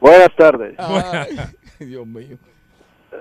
[0.00, 0.74] Buenas tardes.
[0.78, 1.38] Ay,
[1.86, 2.36] Dios mío.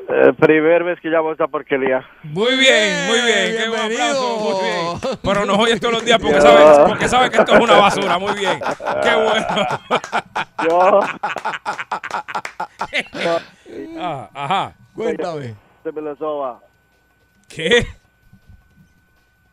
[0.09, 2.05] Eh, primer vez que llamo a esta porquería.
[2.23, 3.57] Muy bien, muy bien.
[3.57, 5.17] Qué buen aplauso, muy bien.
[5.23, 8.17] Pero nos oyes todos los días porque sabes, porque sabes que esto es una basura.
[8.19, 8.59] Muy bien.
[9.03, 9.47] Qué bueno.
[10.67, 10.99] Yo.
[13.99, 14.73] Ah, ajá.
[14.93, 15.55] Cuéntame.
[15.83, 16.59] Se me lo soba.
[17.47, 17.85] ¿Qué?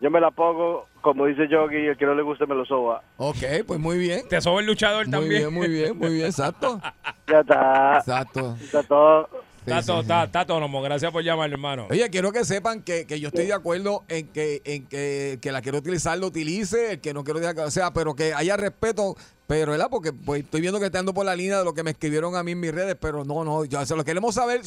[0.05, 3.03] Yo me la pongo, como dice Yogi, el que no le guste me lo soba.
[3.17, 4.29] Ok, pues muy bien.
[4.29, 5.41] Te soba el luchador Muy también.
[5.45, 6.79] bien, muy bien, muy bien, exacto.
[7.27, 7.97] Ya está.
[8.01, 8.55] Exacto.
[8.63, 9.29] Está todo.
[9.65, 10.83] Está, todo- está, está autónomo.
[10.83, 11.87] Gracias por llamarlo, hermano.
[11.91, 15.53] Oye, quiero que sepan que, que yo estoy de acuerdo en que en que, que
[15.53, 19.17] la quiero utilizar, lo utilice, el que no quiero, o sea, pero que haya respeto,
[19.47, 19.89] pero ¿verdad?
[19.91, 22.37] Porque pues, estoy viendo que está ando por la línea de lo que me escribieron
[22.37, 24.61] a mí en mis redes, pero no, no, ya se lo queremos saber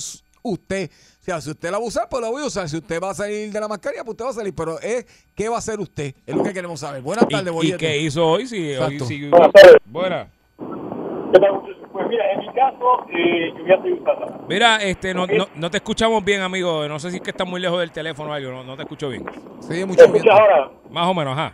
[0.54, 0.90] usted.
[1.22, 2.68] O sea, si usted la va a usar, pues la voy a usar.
[2.70, 4.56] Si usted va a salir de la mascarilla, pues usted va a salir.
[4.56, 6.14] Pero es, ¿qué va a hacer usted?
[6.26, 7.02] Es lo que queremos saber.
[7.02, 8.48] Buenas tardes, ¿Y, y qué hizo hoy?
[8.48, 9.30] Sí, hoy sí.
[9.30, 9.78] Buenas tardes.
[9.86, 10.30] Buena.
[11.92, 14.46] Pues mira, en mi caso, eh, yo voy a seguir usando.
[14.48, 16.88] Mira, este, no, no, no te escuchamos bien, amigo.
[16.88, 18.52] No sé si es que estás muy lejos del teléfono o algo.
[18.52, 19.26] No, no te escucho bien.
[19.62, 20.72] Sí, ¿Me escuchas ahora?
[20.92, 21.54] Más o menos, ajá.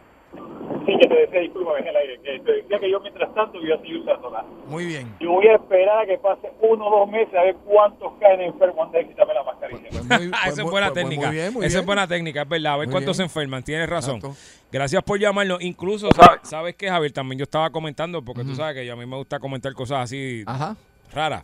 [0.86, 3.60] Sí, que te decía, disculpa, en el aire, que te decía que yo mientras tanto
[3.60, 4.44] voy a seguir usándola.
[4.68, 5.16] Muy bien.
[5.20, 8.42] Yo voy a esperar a que pase uno o dos meses a ver cuántos caen
[8.42, 9.90] enfermos antes de quitarme la mascarilla.
[10.34, 11.32] Ah, esa es buena técnica.
[11.34, 12.74] Esa es buena técnica, es verdad.
[12.74, 13.30] A ver Muy cuántos bien.
[13.30, 13.64] se enferman.
[13.64, 14.20] Tienes razón.
[14.72, 15.62] Gracias por llamarnos.
[15.62, 17.12] Incluso, ¿sabes, sabes qué, Javier?
[17.12, 20.00] También yo estaba comentando, porque tú sabes que yo, a mí me gusta comentar cosas
[20.04, 20.44] así
[21.14, 21.44] raras.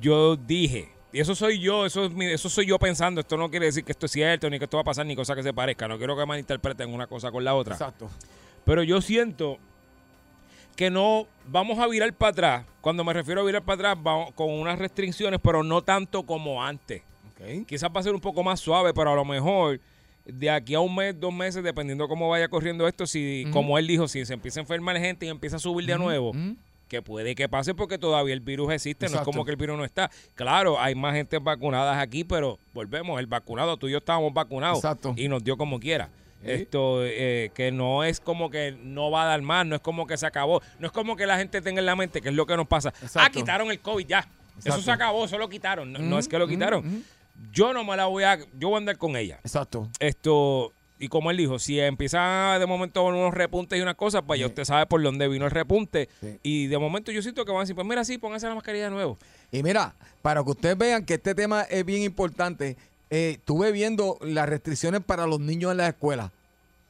[0.00, 3.20] Yo dije, y eso soy yo, eso, es mi- eso soy yo pensando.
[3.20, 5.16] Esto no quiere decir que esto es cierto, ni que esto va a pasar, ni
[5.16, 5.88] cosa que se parezca.
[5.88, 7.74] No quiero que malinterpreten una cosa con la otra.
[7.74, 8.08] Exacto.
[8.64, 9.58] Pero yo siento
[10.76, 12.66] que no vamos a virar para atrás.
[12.80, 16.62] Cuando me refiero a virar para atrás, vamos con unas restricciones, pero no tanto como
[16.62, 17.02] antes.
[17.66, 19.80] Quizás va a ser un poco más suave, pero a lo mejor
[20.26, 23.86] de aquí a un mes, dos meses, dependiendo cómo vaya corriendo esto, si, como él
[23.86, 26.32] dijo, si se empieza a enfermar gente y empieza a subir de nuevo,
[26.88, 29.78] que puede que pase porque todavía el virus existe, no es como que el virus
[29.78, 30.10] no está.
[30.34, 34.78] Claro, hay más gente vacunadas aquí, pero volvemos, el vacunado, tú y yo estábamos vacunados
[34.78, 35.14] Exacto.
[35.16, 36.10] y nos dio como quiera.
[36.42, 36.50] Sí.
[36.50, 40.06] Esto, eh, que no es como que no va a dar más, no es como
[40.06, 42.34] que se acabó, no es como que la gente tenga en la mente, que es
[42.34, 42.92] lo que nos pasa.
[43.14, 44.26] Ah, quitaron el COVID, ya.
[44.64, 45.92] Eso se acabó, eso lo quitaron.
[45.92, 46.86] No, es que lo ujú, quitaron.
[46.86, 47.02] ujú.
[47.52, 49.38] Yo no me la voy a, yo voy a andar con ella.
[49.42, 49.88] Exacto.
[49.98, 54.22] Esto, y como él dijo, si empieza de momento con unos repuntes y unas cosas,
[54.26, 56.10] pues ya usted sabe por dónde vino el repunte.
[56.42, 58.84] Y de momento yo siento que van a decir, pues mira, sí, pónganse la mascarilla
[58.84, 59.16] de nuevo.
[59.50, 62.76] Y mira, para que ustedes vean que este tema es bien importante,
[63.10, 66.32] eh, estuve viendo las restricciones para los niños en la escuela.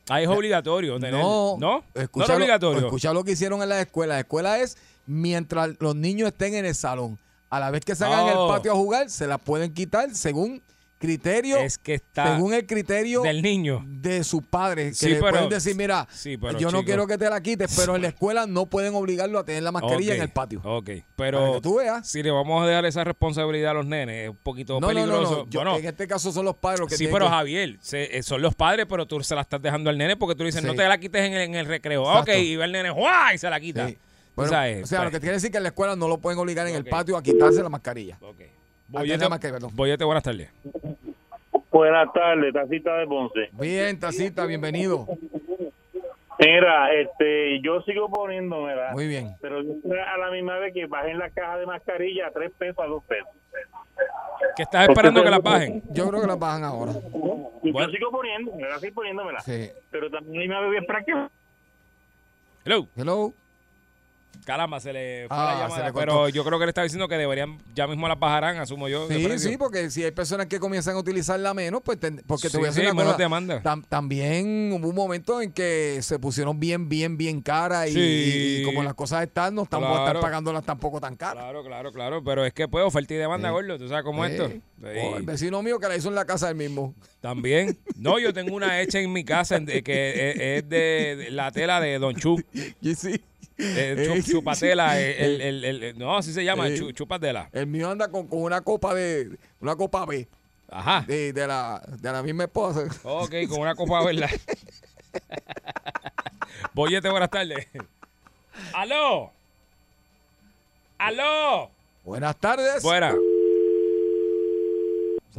[0.08, 1.14] Ahí es obligatorio tener.
[1.20, 1.84] No, ¿No?
[1.94, 2.86] Escucha no es lo- obligatorio.
[2.86, 4.14] Escucha lo que hicieron en la escuela.
[4.14, 7.18] La escuela es mientras los niños estén en el salón.
[7.48, 8.46] A la vez que salgan en Oh.
[8.48, 10.62] el patio a jugar, se la pueden quitar según
[11.00, 11.56] criterio.
[11.56, 13.82] Es que está según el criterio del niño.
[13.86, 14.90] de sus padres.
[15.00, 17.40] Que Sí, le pero- pueden decir, mira, Sí, pero, yo no quiero que te la
[17.40, 20.60] quites, pero en la escuela no pueden obligarlo a tener la mascarilla en el patio.
[20.62, 22.06] Ok, Para pero que tú veas.
[22.06, 24.86] si le vamos a dejar esa responsabilidad a los nenes, es un poquito No, no,
[24.88, 25.36] no, peligroso.
[25.44, 25.50] no.
[25.50, 28.16] Yo- Bueno, en este caso son los padres los que sí, pero que- Javier, se-
[28.18, 30.60] eh, son los padres, pero tú se la estás dejando al nene porque tú dices,
[30.60, 30.66] Sí.
[30.66, 32.08] no te la quites en el, en el recreo.
[32.08, 32.42] Ah, Ok, Exacto.
[32.42, 33.34] y va el nene, ¡guay!
[33.34, 33.90] Y se la quita.
[34.36, 36.38] Bueno, o sea, pues, lo que quiere decir que en la escuela no lo pueden
[36.38, 38.18] obligar en el patio a quitarse la mascarilla.
[38.18, 38.59] Tener
[38.90, 39.70] Boyete, la perdón.
[39.74, 40.50] Boyete, buenas tardes.
[41.70, 43.48] Buenas tardes, tacita de Ponce.
[43.52, 45.06] Bien, tacita, bienvenido.
[46.40, 48.90] Mira, este, yo sigo poniéndomela.
[48.92, 49.36] Muy bien.
[49.40, 52.86] Pero a la misma vez que bajen la caja de mascarilla a tres pesos a
[52.86, 53.28] dos pesos.
[54.56, 55.82] ¿Qué estás esperando que las bajen?
[55.90, 56.92] Yo creo que las bajan ahora.
[57.62, 59.40] Yo sigo poniéndomela, sigo poniéndomela.
[59.40, 59.70] Sí.
[59.90, 61.12] Pero también a la misma vez voy a esperar que
[62.64, 62.86] Hello.
[62.96, 63.32] Hello.
[64.44, 65.92] Caramba, se le fue Ah, la se llamada.
[65.92, 69.06] pero yo creo que le está diciendo que deberían, ya mismo las bajarán, asumo yo.
[69.08, 72.50] Sí, sí, porque si hay personas que comienzan a utilizarla menos, pues ten- porque te
[72.52, 73.62] Sí, voy a decir sí, una menos cosa, demanda.
[73.62, 78.56] tam- también hubo un momento en que se pusieron bien, bien, bien caras y, Sí.
[78.60, 80.20] y como las cosas están, no estamos a estar Claro.
[80.20, 81.44] pagándolas tampoco tan caras.
[81.44, 82.24] Claro, claro, claro.
[82.24, 83.78] Pero es que pues oferta y demanda, gordo.
[83.78, 84.42] ¿Tú sabes cómo es Sí.
[84.42, 84.60] esto?
[85.16, 86.94] El vecino mío que la hizo en la casa del mismo.
[87.20, 87.78] También.
[87.96, 92.14] No, yo tengo una hecha en mi casa que es, de, la tela de Don
[92.16, 92.42] Chu.
[92.96, 93.20] Sí.
[93.76, 94.98] Eh, chu- chupatela.
[95.00, 96.76] El, el- el- el- no, así se llama, Eh.
[96.78, 97.48] chu- chupatela.
[97.52, 100.26] El mío anda con, con una copa de, una copa B.
[100.70, 101.04] Ajá.
[101.06, 102.84] De, de la, de la misma esposa.
[103.02, 104.30] Ok, con una copa, ¿verdad?
[106.74, 107.66] Boyete, buenas tardes.
[108.72, 109.32] ¡Aló!
[110.98, 111.70] ¡Aló!
[112.04, 112.82] Buenas tardes.
[112.82, 113.14] Buena.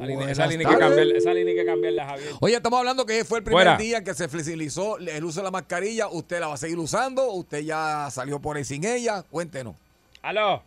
[0.01, 2.29] Esa línea, esa Buenas línea hay que cambiarla, esa línea hay que cambiarla, Javier.
[2.41, 3.77] Oye, estamos hablando que fue el primer Fuera.
[3.77, 6.07] día que se flexibilizó el uso de la mascarilla.
[6.07, 7.31] ¿Usted la va a seguir usando?
[7.31, 9.23] ¿Usted ya salió por ahí sin ella?
[9.29, 9.75] Cuéntenos.
[10.23, 10.63] ¡Aló!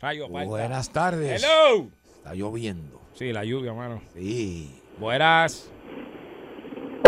[0.00, 0.44] Rayo, falta.
[0.48, 1.42] Buenas tardes.
[1.44, 1.86] ¡Hello!
[2.16, 3.00] Está lloviendo.
[3.14, 4.02] Sí, la lluvia, mano.
[4.14, 4.80] Sí.
[4.98, 5.70] Buenas.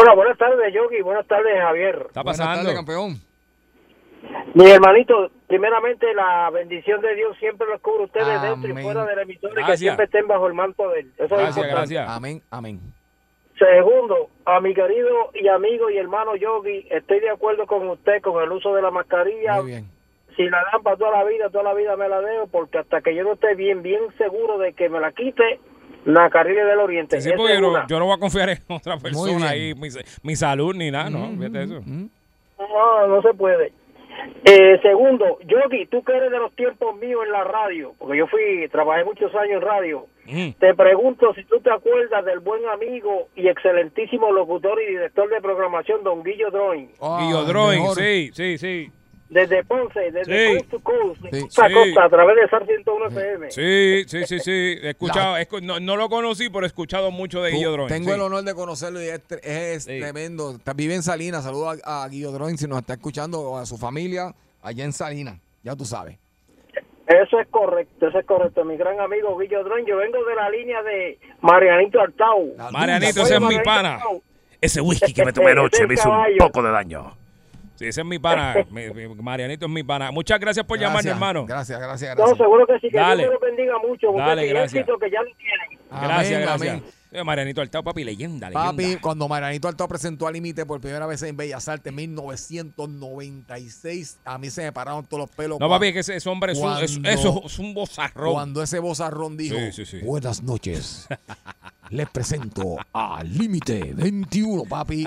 [0.01, 1.03] Hola, buenas tardes, Yogi.
[1.03, 2.05] Buenas tardes, Javier.
[2.09, 2.61] Está Buenas pasando.
[2.62, 3.20] tardes, campeón.
[4.55, 8.85] Mi hermanito, primeramente la bendición de Dios siempre los cubre ustedes dentro y Amén.
[8.85, 11.13] fuera del emisor y que siempre estén bajo el manto de él.
[11.17, 11.95] Eso es Gracias, importante.
[11.95, 12.09] gracias.
[12.09, 12.81] Amén, amén.
[13.59, 18.43] Segundo, a mi querido y amigo y hermano Yogi, estoy de acuerdo con usted con
[18.43, 19.57] el uso de la mascarilla.
[19.57, 19.91] Muy bien.
[20.37, 23.01] Si la dan para toda la vida, toda la vida me la debo, porque hasta
[23.01, 25.61] que yo no esté bien, bien seguro de que me la quite,
[26.05, 27.21] Nacarile del Oriente.
[27.21, 29.89] Sí, es yo, no, yo no voy a confiar en otra persona ahí, mi,
[30.23, 31.29] mi salud ni nada, ¿no?
[31.39, 31.81] Fíjate eso.
[31.87, 33.73] No, no se puede.
[34.45, 38.27] Eh, segundo, Yogi, tú que eres de los tiempos míos en la radio, porque yo
[38.27, 40.07] fui, trabajé muchos años en radio.
[40.59, 45.41] Te pregunto si tú te acuerdas del buen amigo y excelentísimo locutor y director de
[45.41, 46.89] programación, don Guillo Droin.
[47.20, 48.91] Guillo Drawing, sí, sí, sí.
[49.31, 50.59] Desde Ponce, desde Sí.
[50.59, 51.41] Coast to Coast, de Sí.
[51.45, 51.75] costa a Sí.
[51.75, 53.51] costa, a través de SAR 101 FM.
[53.51, 54.51] Sí, sí, sí, sí.
[54.83, 57.89] He escuchado, no, no lo conocí, pero he escuchado mucho de Guillo Drawing.
[57.89, 58.15] Tengo sí.
[58.15, 60.57] el honor de conocerlo y es, es tremendo.
[60.77, 61.43] Vive en Salinas.
[61.45, 64.93] Saludos a, a Guillo Droin si nos está escuchando o a su familia allá en
[64.93, 65.39] Salinas.
[65.63, 66.19] Ya tú sabes.
[67.07, 68.65] Eso es correcto, eso es correcto.
[68.65, 72.55] Mi gran amigo Guillo Droin, yo vengo de la línea de Marianito Artau.
[72.71, 73.99] Marianito, ese es mi pana.
[74.61, 77.17] Ese whisky que me tomé anoche me hizo un poco de daño.
[77.77, 78.55] Sí, ese es mi pana.
[78.71, 80.11] Mi- mi- Marianito es mi pana.
[80.13, 81.47] Muchas gracias por llamarme, Gracias, hermano.
[81.47, 82.39] Gracias, gracias, No, gracias.
[82.39, 83.23] seguro que sí, que Dale.
[83.25, 84.13] Dios me lo bendiga mucho.
[84.13, 84.75] Dale, gracias.
[84.83, 85.79] éxito que ya lo tienen.
[85.91, 86.71] Gracias, Amén, gracias.
[86.71, 86.85] amén.
[87.25, 88.71] Marianito Altao, papi, leyenda, leyenda.
[88.73, 94.19] Papi, cuando Marianito Alto presentó al límite por primera vez en Bellas Artes en 1996,
[94.25, 95.61] a mí se me pararon todos los pelos.
[95.61, 98.33] No, papi, es que ese, ese hombre es un, es- eso es un bozarrón.
[98.33, 100.01] Cuando ese bozarrón dijo, Sí, sí, sí.
[100.01, 101.07] buenas noches,
[101.90, 105.06] les presento a Límite 21, papi.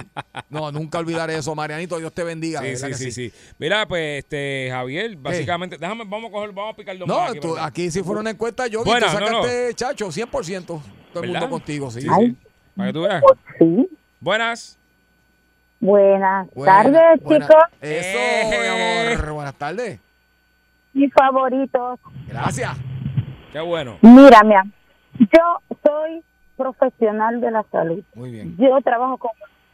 [0.50, 2.62] No, nunca olvidaré eso, Marianito, Dios te bendiga.
[2.62, 3.34] Sí, sí, sí, sí.
[3.60, 7.32] Mira, pues, este, Javier, básicamente, déjame, vamos a coger, vamos a picar dos No, más
[7.32, 10.66] aquí, tú- aquí si fuera una encuesta, yo Buena, tú no, sacaste, chacho, 100%.
[11.14, 11.42] Todo el ¿Verdad?
[11.42, 12.02] mundo contigo, sí.
[12.02, 12.36] Sí, sí.
[12.76, 13.24] Para que tú veas.
[13.60, 13.90] Sí.
[14.20, 14.78] Buenas.
[15.80, 17.64] Buenas Buena, tardes, chicos.
[17.82, 18.68] Eso, mi
[19.16, 19.34] amor.
[19.34, 20.00] Buenas tardes.
[20.94, 22.00] Mis favoritos.
[22.28, 22.76] Gracias.
[23.54, 23.98] Qué bueno.
[24.02, 24.72] Mira, mi am-
[25.20, 26.24] yo soy
[26.58, 28.04] profesional de la salud.
[28.16, 28.58] Muy bien.
[28.58, 29.32] Yo trabajo con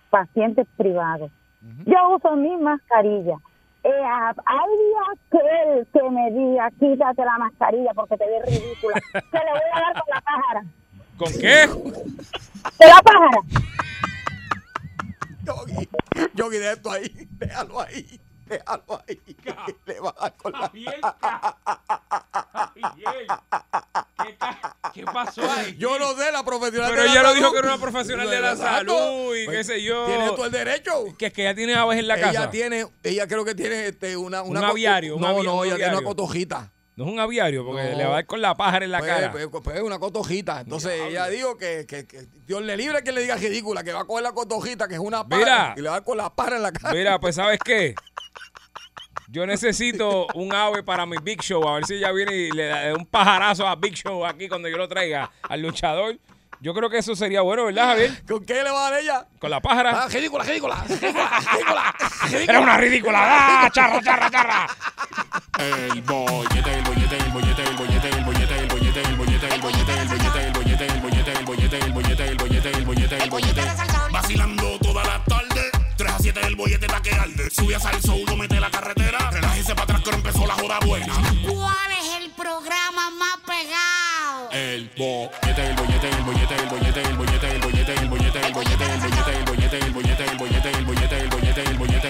[0.09, 1.31] pacientes privados.
[1.85, 3.37] Yo uso mi mascarilla.
[3.83, 8.95] Eh, hay días que me diga, quítate la mascarilla porque te ves ridícula.
[9.11, 10.63] Se le voy a dar con la pájara.
[11.17, 11.67] ¿Con qué?
[12.77, 13.39] ¿Te la pájara?
[15.43, 15.89] Yogi,
[16.33, 17.27] Yogi, deja esto ahí.
[17.31, 18.21] Déjalo ahí.
[18.45, 19.19] Déjalo ahí.
[19.85, 20.71] Le va a dar con la...
[24.93, 25.75] ¿Qué pasó ahí?
[25.77, 28.29] Yo no sé, la profesional Pero de la ella lo dijo que era una profesional
[28.29, 30.05] de la salud y Pues, qué sé yo.
[30.05, 31.05] Tiene todo el derecho.
[31.17, 32.49] Que es que ella tiene aves en la ella casa.
[32.51, 36.03] tiene, ella creo que tiene este, una, una Un aviario, No, no, ella tiene una
[36.03, 36.71] cotojita.
[36.95, 37.97] No es un aviario, porque No.
[37.97, 39.31] le va a dar con la pájara en la Pues, cara.
[39.31, 40.61] pues, pues, una cotojita.
[40.61, 44.01] Entonces ella dijo que, que, que Dios le libre que le diga ridícula, que va
[44.01, 45.73] a coger la cotojita, que es una pájara, Mira.
[45.75, 46.93] y le va a dar con la pájara en la cara.
[46.93, 47.95] Mira, pues ¿sabes qué?
[49.33, 51.67] Yo necesito un ave para mi Big Show.
[51.67, 54.69] A ver si ella viene y le da un pajarazo a Big Show aquí cuando
[54.69, 56.19] yo lo traiga al luchador.
[56.61, 58.23] Yo creo que eso sería bueno, ¿verdad, Javier?
[58.27, 59.25] ¿Con qué le va a dar ella?
[59.39, 60.03] Con la pájara.
[60.03, 61.95] Ah, ridícula, ridícula, ridícula, ridícula,
[62.47, 63.19] Era una ridícula.
[63.23, 64.67] ¡Ah, charra, charra, charra!
[65.57, 69.61] El bollete, el bollete, el bollete, el bollete, el bollete, el bollete, el bollete, el
[69.61, 73.17] bollete, el bollete, el bollete, el bollete, el bollete, el bollete, el bollete, el bollete,
[73.23, 73.61] el bollete.
[74.11, 75.71] Vacilando toda la tarde.
[75.97, 77.49] 3 a 7 el bollete está que arde.
[77.49, 79.12] Sube a salso, uno mete la carretera.
[80.55, 81.13] La joda buena.
[81.47, 84.51] ¿Cuál es el programa más pegado?
[84.51, 88.53] El bollete, el bollete, el bollete, el bollete, el bollete, el bollete, el bollete, el
[88.53, 92.09] bollete, el bollete, el bollete, el bollete, el bollete, el bollete, el bollete, el bollete.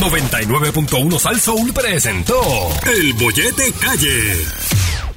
[0.00, 2.40] 99.1 Sal Soul presentó
[2.86, 5.09] El Bollete Calle.